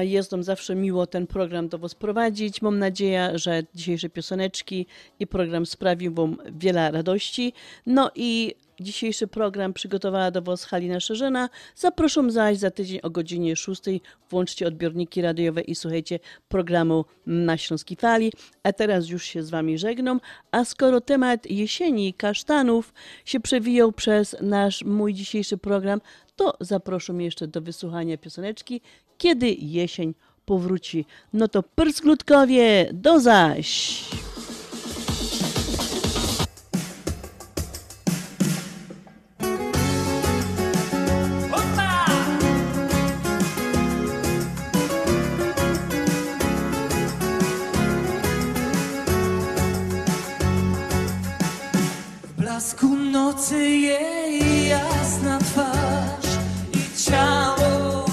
Jest 0.00 0.32
nam 0.32 0.42
zawsze 0.42 0.74
miło 0.74 1.06
ten 1.06 1.26
program 1.26 1.68
do 1.68 1.78
Was 1.78 1.94
prowadzić. 1.94 2.62
Mam 2.62 2.78
nadzieję, 2.78 3.30
że 3.34 3.62
dzisiejsze 3.74 4.08
pioseneczki 4.08 4.86
i 5.20 5.26
program 5.26 5.66
sprawił 5.66 6.14
Wam 6.14 6.36
wiele 6.52 6.90
radości. 6.90 7.52
No 7.86 8.10
i 8.14 8.54
dzisiejszy 8.80 9.26
program 9.26 9.72
przygotowała 9.72 10.30
do 10.30 10.42
Was 10.42 10.64
Halina 10.64 11.00
Szerzena. 11.00 11.48
Zapraszam 11.76 12.30
zaś 12.30 12.58
za 12.58 12.70
tydzień 12.70 13.00
o 13.02 13.10
godzinie 13.10 13.56
6. 13.56 13.82
Włączcie 14.30 14.66
odbiorniki 14.66 15.22
radiowe 15.22 15.60
i 15.60 15.74
słuchajcie 15.74 16.18
programu 16.48 17.04
na 17.26 17.56
Śląskiej 17.56 17.96
Fali. 17.96 18.32
A 18.62 18.72
teraz 18.72 19.08
już 19.08 19.24
się 19.24 19.42
z 19.42 19.50
Wami 19.50 19.78
żegnam. 19.78 20.20
A 20.50 20.64
skoro 20.64 21.00
temat 21.00 21.50
jesieni 21.50 22.14
kasztanów 22.14 22.94
się 23.24 23.40
przewijał 23.40 23.92
przez 23.92 24.36
nasz 24.40 24.84
mój 24.84 25.14
dzisiejszy 25.14 25.58
program, 25.58 26.00
to 26.36 26.56
zapraszam 26.60 27.20
jeszcze 27.20 27.46
do 27.46 27.60
wysłuchania 27.60 28.18
pioseneczki 28.18 28.80
Kiedy 29.18 29.56
jesień 29.58 30.14
powróci. 30.44 31.06
No 31.32 31.48
to 31.48 31.62
prsklutkowie, 31.62 32.90
do 32.92 33.20
zaś! 33.20 34.29
Nocy 53.40 53.68
jej 53.68 54.68
jasna 54.68 55.38
twarz 55.38 56.30
i 56.74 56.80
ciało 57.10 58.04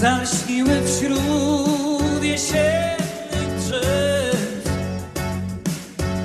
zalśniły 0.00 0.82
wśród 0.86 2.22
jesiennych 2.24 3.56
drzew. 3.58 4.70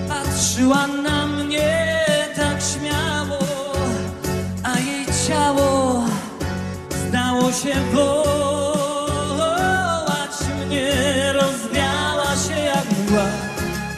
Patrzyła 0.08 0.88
na 0.88 1.28
mnie 1.28 2.06
tak 2.36 2.58
śmiało, 2.62 3.40
a 4.64 4.80
jej 4.80 5.06
ciało 5.28 6.04
zdało 7.08 7.52
się 7.52 7.76
wołać 7.94 8.78
mnie. 10.68 10.94
Rozwiała 11.34 12.36
się 12.48 12.60
jak 12.60 12.86
mgła 12.92 13.26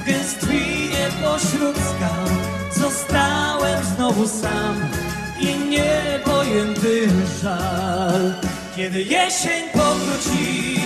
w 0.02 0.06
gęstwinie 0.06 1.08
pośród 1.24 1.89
znowu 4.10 4.28
sam 4.28 4.76
i 5.40 5.70
niepojęty 5.70 7.10
żal. 7.44 8.34
Kiedy 8.76 9.04
jesień 9.04 9.70
powróci, 9.74 10.80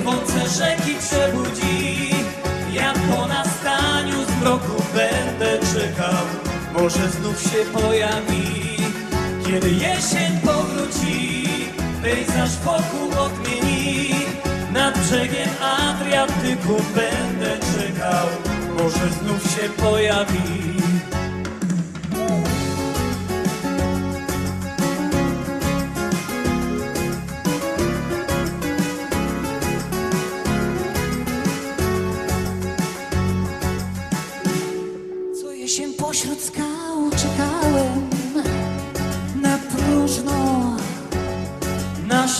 rwące 0.00 0.48
rzeki 0.48 0.94
przebudzi, 0.98 2.10
ja 2.72 2.92
po 2.92 3.26
nastaniu 3.26 4.24
zmroku 4.24 4.82
będę 4.94 5.58
czekał, 5.58 6.24
może 6.72 7.10
znów 7.10 7.42
się 7.42 7.80
pojawi. 7.80 8.76
Kiedy 9.46 9.70
jesień 9.70 10.40
powróci, 10.44 11.48
pejzaż 12.02 12.50
wokół 12.64 13.20
odmieni, 13.20 14.10
nad 14.72 14.98
brzegiem 14.98 15.48
Adriatyku 15.60 16.82
będę 16.94 17.58
czekał, 17.58 18.26
może 18.78 19.08
znów 19.20 19.42
się 19.42 19.68
pojawi. 19.82 20.78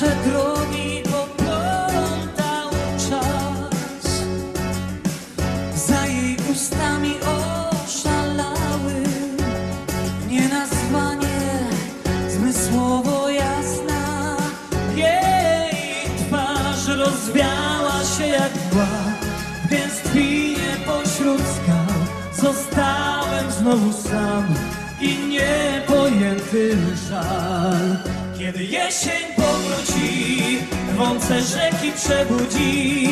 Nasze 0.00 0.16
drogi 0.16 1.02
poplątał 1.02 2.70
czas. 3.10 4.22
Za 5.86 6.06
jej 6.06 6.36
ustami 6.52 7.14
oszalały 7.20 9.02
nienazwanie 10.28 11.40
zmysłowo 12.28 13.28
jasna. 13.28 14.36
Jej 14.96 15.74
twarz 16.18 16.86
rozwiała 16.86 18.04
się 18.18 18.26
jak 18.26 18.52
mgła 18.66 18.88
w 19.64 19.68
gęstwinie 19.70 20.76
pośród 20.86 21.40
skał. 21.40 21.98
Zostałem 22.42 23.50
znowu 23.50 23.92
sam 23.92 24.54
i 25.00 25.18
niepojęty 25.28 26.76
żal 27.08 28.17
kiedy 28.52 28.64
jesień 28.64 29.24
powróci 29.36 30.58
rwące 30.92 31.40
rzeki 31.40 31.92
przebudzi. 31.92 33.04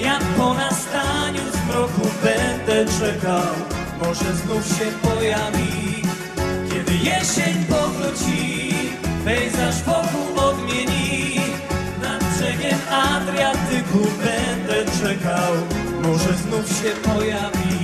Jak 0.00 0.22
po 0.22 0.54
nastaniu 0.54 1.42
zmroku 1.52 2.08
będę 2.22 2.92
czekał 3.00 3.54
może 4.02 4.34
znów 4.36 4.66
się 4.66 4.84
pojawi. 5.02 6.02
Kiedy 6.70 6.94
jesień 6.94 7.64
powróci 7.64 8.74
pejzaż 9.24 9.82
wokół 9.82 10.44
odmieni. 10.44 11.40
Nad 12.02 12.24
brzegiem 12.24 12.78
Adriatyku 12.90 13.98
będę 13.98 14.90
czekał 15.00 15.52
może 16.02 16.32
znów 16.34 16.68
się 16.68 16.90
pojawi 17.10 17.79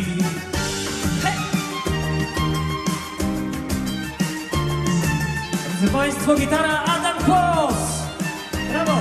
Drodzy 5.81 5.93
Państwo, 5.93 6.35
gitara 6.35 6.85
Adam 6.85 7.17
Kłos! 7.25 7.75
Brawo! 8.71 9.01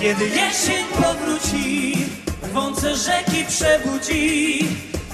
Kiedy 0.00 0.28
jesień 0.28 0.84
powróci, 1.02 1.94
rwące 2.42 2.96
rzeki 2.96 3.44
przebudzi, 3.48 4.58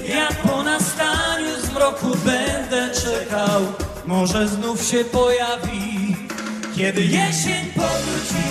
ja 0.08 0.28
po 0.42 0.62
nastaniu 0.62 1.60
zmroku 1.60 2.06
będę 2.24 2.90
czekał, 2.94 3.60
może 4.06 4.48
znów 4.48 4.82
się 4.82 5.04
pojawi. 5.04 5.85
Kiedy 6.76 7.04
jesień 7.04 7.66
powróci, 7.74 8.46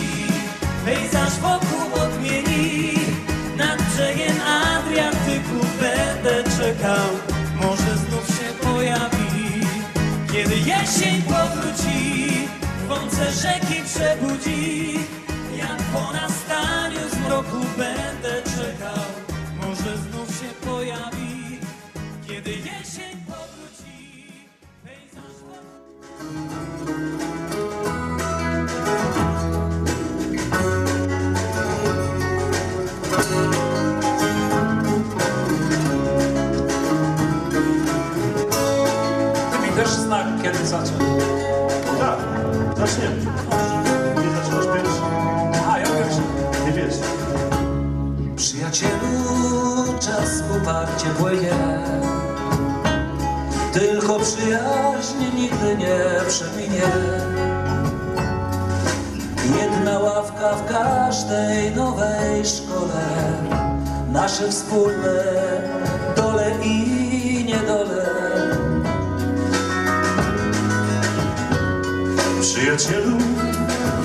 pejzaż 0.85 1.33
wokół 1.39 2.03
odmieni, 2.03 2.93
nad 3.57 3.81
brzegiem 3.81 4.41
Adriatyku 4.41 5.65
będę 5.79 6.43
czekał, 6.43 7.09
może 7.55 7.97
znów 7.97 8.27
się 8.27 8.67
pojawi. 8.67 9.65
Kiedy 10.33 10.55
jesień 10.55 11.21
powróci, 11.21 12.29
rwące 12.85 13.31
rzeki 13.31 13.81
przebudzi, 13.85 14.93
jak 15.57 15.77
po 15.93 16.13
nastaniu 16.13 16.54
kiedy 40.45 40.67
zacząć. 40.67 40.91
Tak, 41.99 42.17
zaczniemy. 42.77 43.15
Nie 44.21 44.29
zaczynasz 44.35 44.65
pierwszy. 44.75 45.01
A, 45.69 45.79
ja 45.79 45.85
pierwszy. 45.85 46.21
Nie 46.65 46.71
wiesz. 46.71 46.95
Przyjacielu, 48.35 49.99
czas 49.99 50.43
poparcie 50.49 51.07
płynie 51.19 51.53
Tylko 53.73 54.19
przyjaźń 54.19 55.35
nigdy 55.35 55.75
nie 55.77 55.99
przeminie 56.27 56.87
Jedna 59.61 59.99
ławka 59.99 60.55
w 60.55 60.65
każdej 60.65 61.75
nowej 61.75 62.45
szkole 62.45 63.05
Nasze 64.11 64.49
wspólne 64.49 65.23
dole 66.15 66.51
i 66.63 67.04
Przyjacielu, 72.75 73.17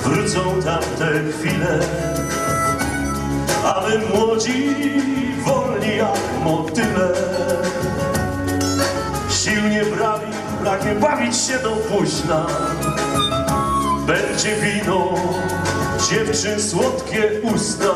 wrócą 0.03 0.39
tamte 0.61 1.31
chwile, 1.31 1.79
a 3.65 3.83
my 3.87 3.99
młodzi, 4.07 4.75
wolni 5.45 5.97
jak 5.97 6.43
motyle. 6.43 7.13
Sił 9.29 9.67
nie 9.69 9.85
brali, 9.85 10.31
pragnie 10.61 10.95
bawić 10.95 11.37
się 11.37 11.59
do 11.59 11.71
późna. 11.71 12.45
Będzie 14.07 14.55
wino, 14.55 15.13
dziewczyn 16.09 16.61
słodkie 16.61 17.29
usta. 17.53 17.93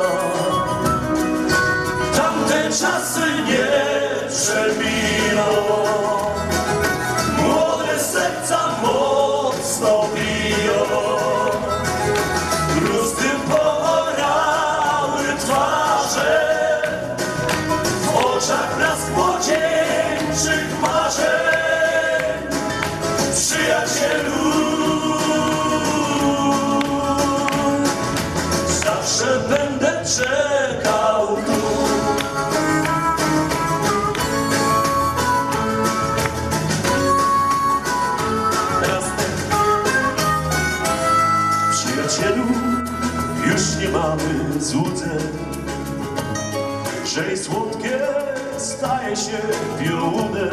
Tamte 2.16 2.64
czasy 2.70 3.22
nie 3.48 3.68
przeminą. 4.30 5.46
Że 47.16 47.34
i 47.34 47.38
słodkie 47.38 48.00
staje 48.58 49.16
się 49.16 49.38
białudem. 49.80 50.50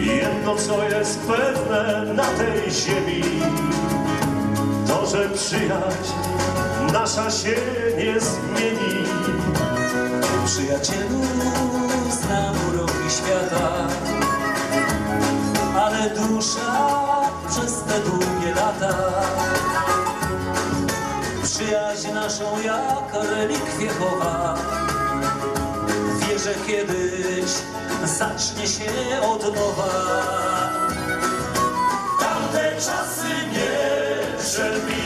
Jedno, 0.00 0.56
co 0.56 0.88
jest 0.88 1.20
pewne 1.20 2.14
na 2.14 2.24
tej 2.24 2.70
ziemi, 2.70 3.22
to, 4.86 5.06
że 5.06 5.28
przyjaźń 5.28 6.12
nasza 6.92 7.30
się 7.30 7.56
nie 7.96 8.20
zmieni. 8.20 9.04
Przyjacielu, 10.46 11.20
znam 12.10 12.54
uroki 12.68 13.10
świata, 13.10 13.88
ale 15.76 16.10
dusza 16.10 16.90
przez 17.48 17.82
te 17.82 18.00
długie 18.00 18.54
lata 18.54 19.12
przyjaźń 21.62 22.12
naszą 22.12 22.60
jak 22.60 23.24
relikwie 23.30 23.88
chowa. 23.88 24.54
Wierzę 26.20 26.54
kiedyś 26.66 27.50
zacznie 28.04 28.66
się 28.66 29.20
od 29.22 29.54
nowa. 29.54 29.88
Tamte 32.20 32.72
czasy 32.76 33.28
nie 33.52 34.38
przeminą. 34.38 35.01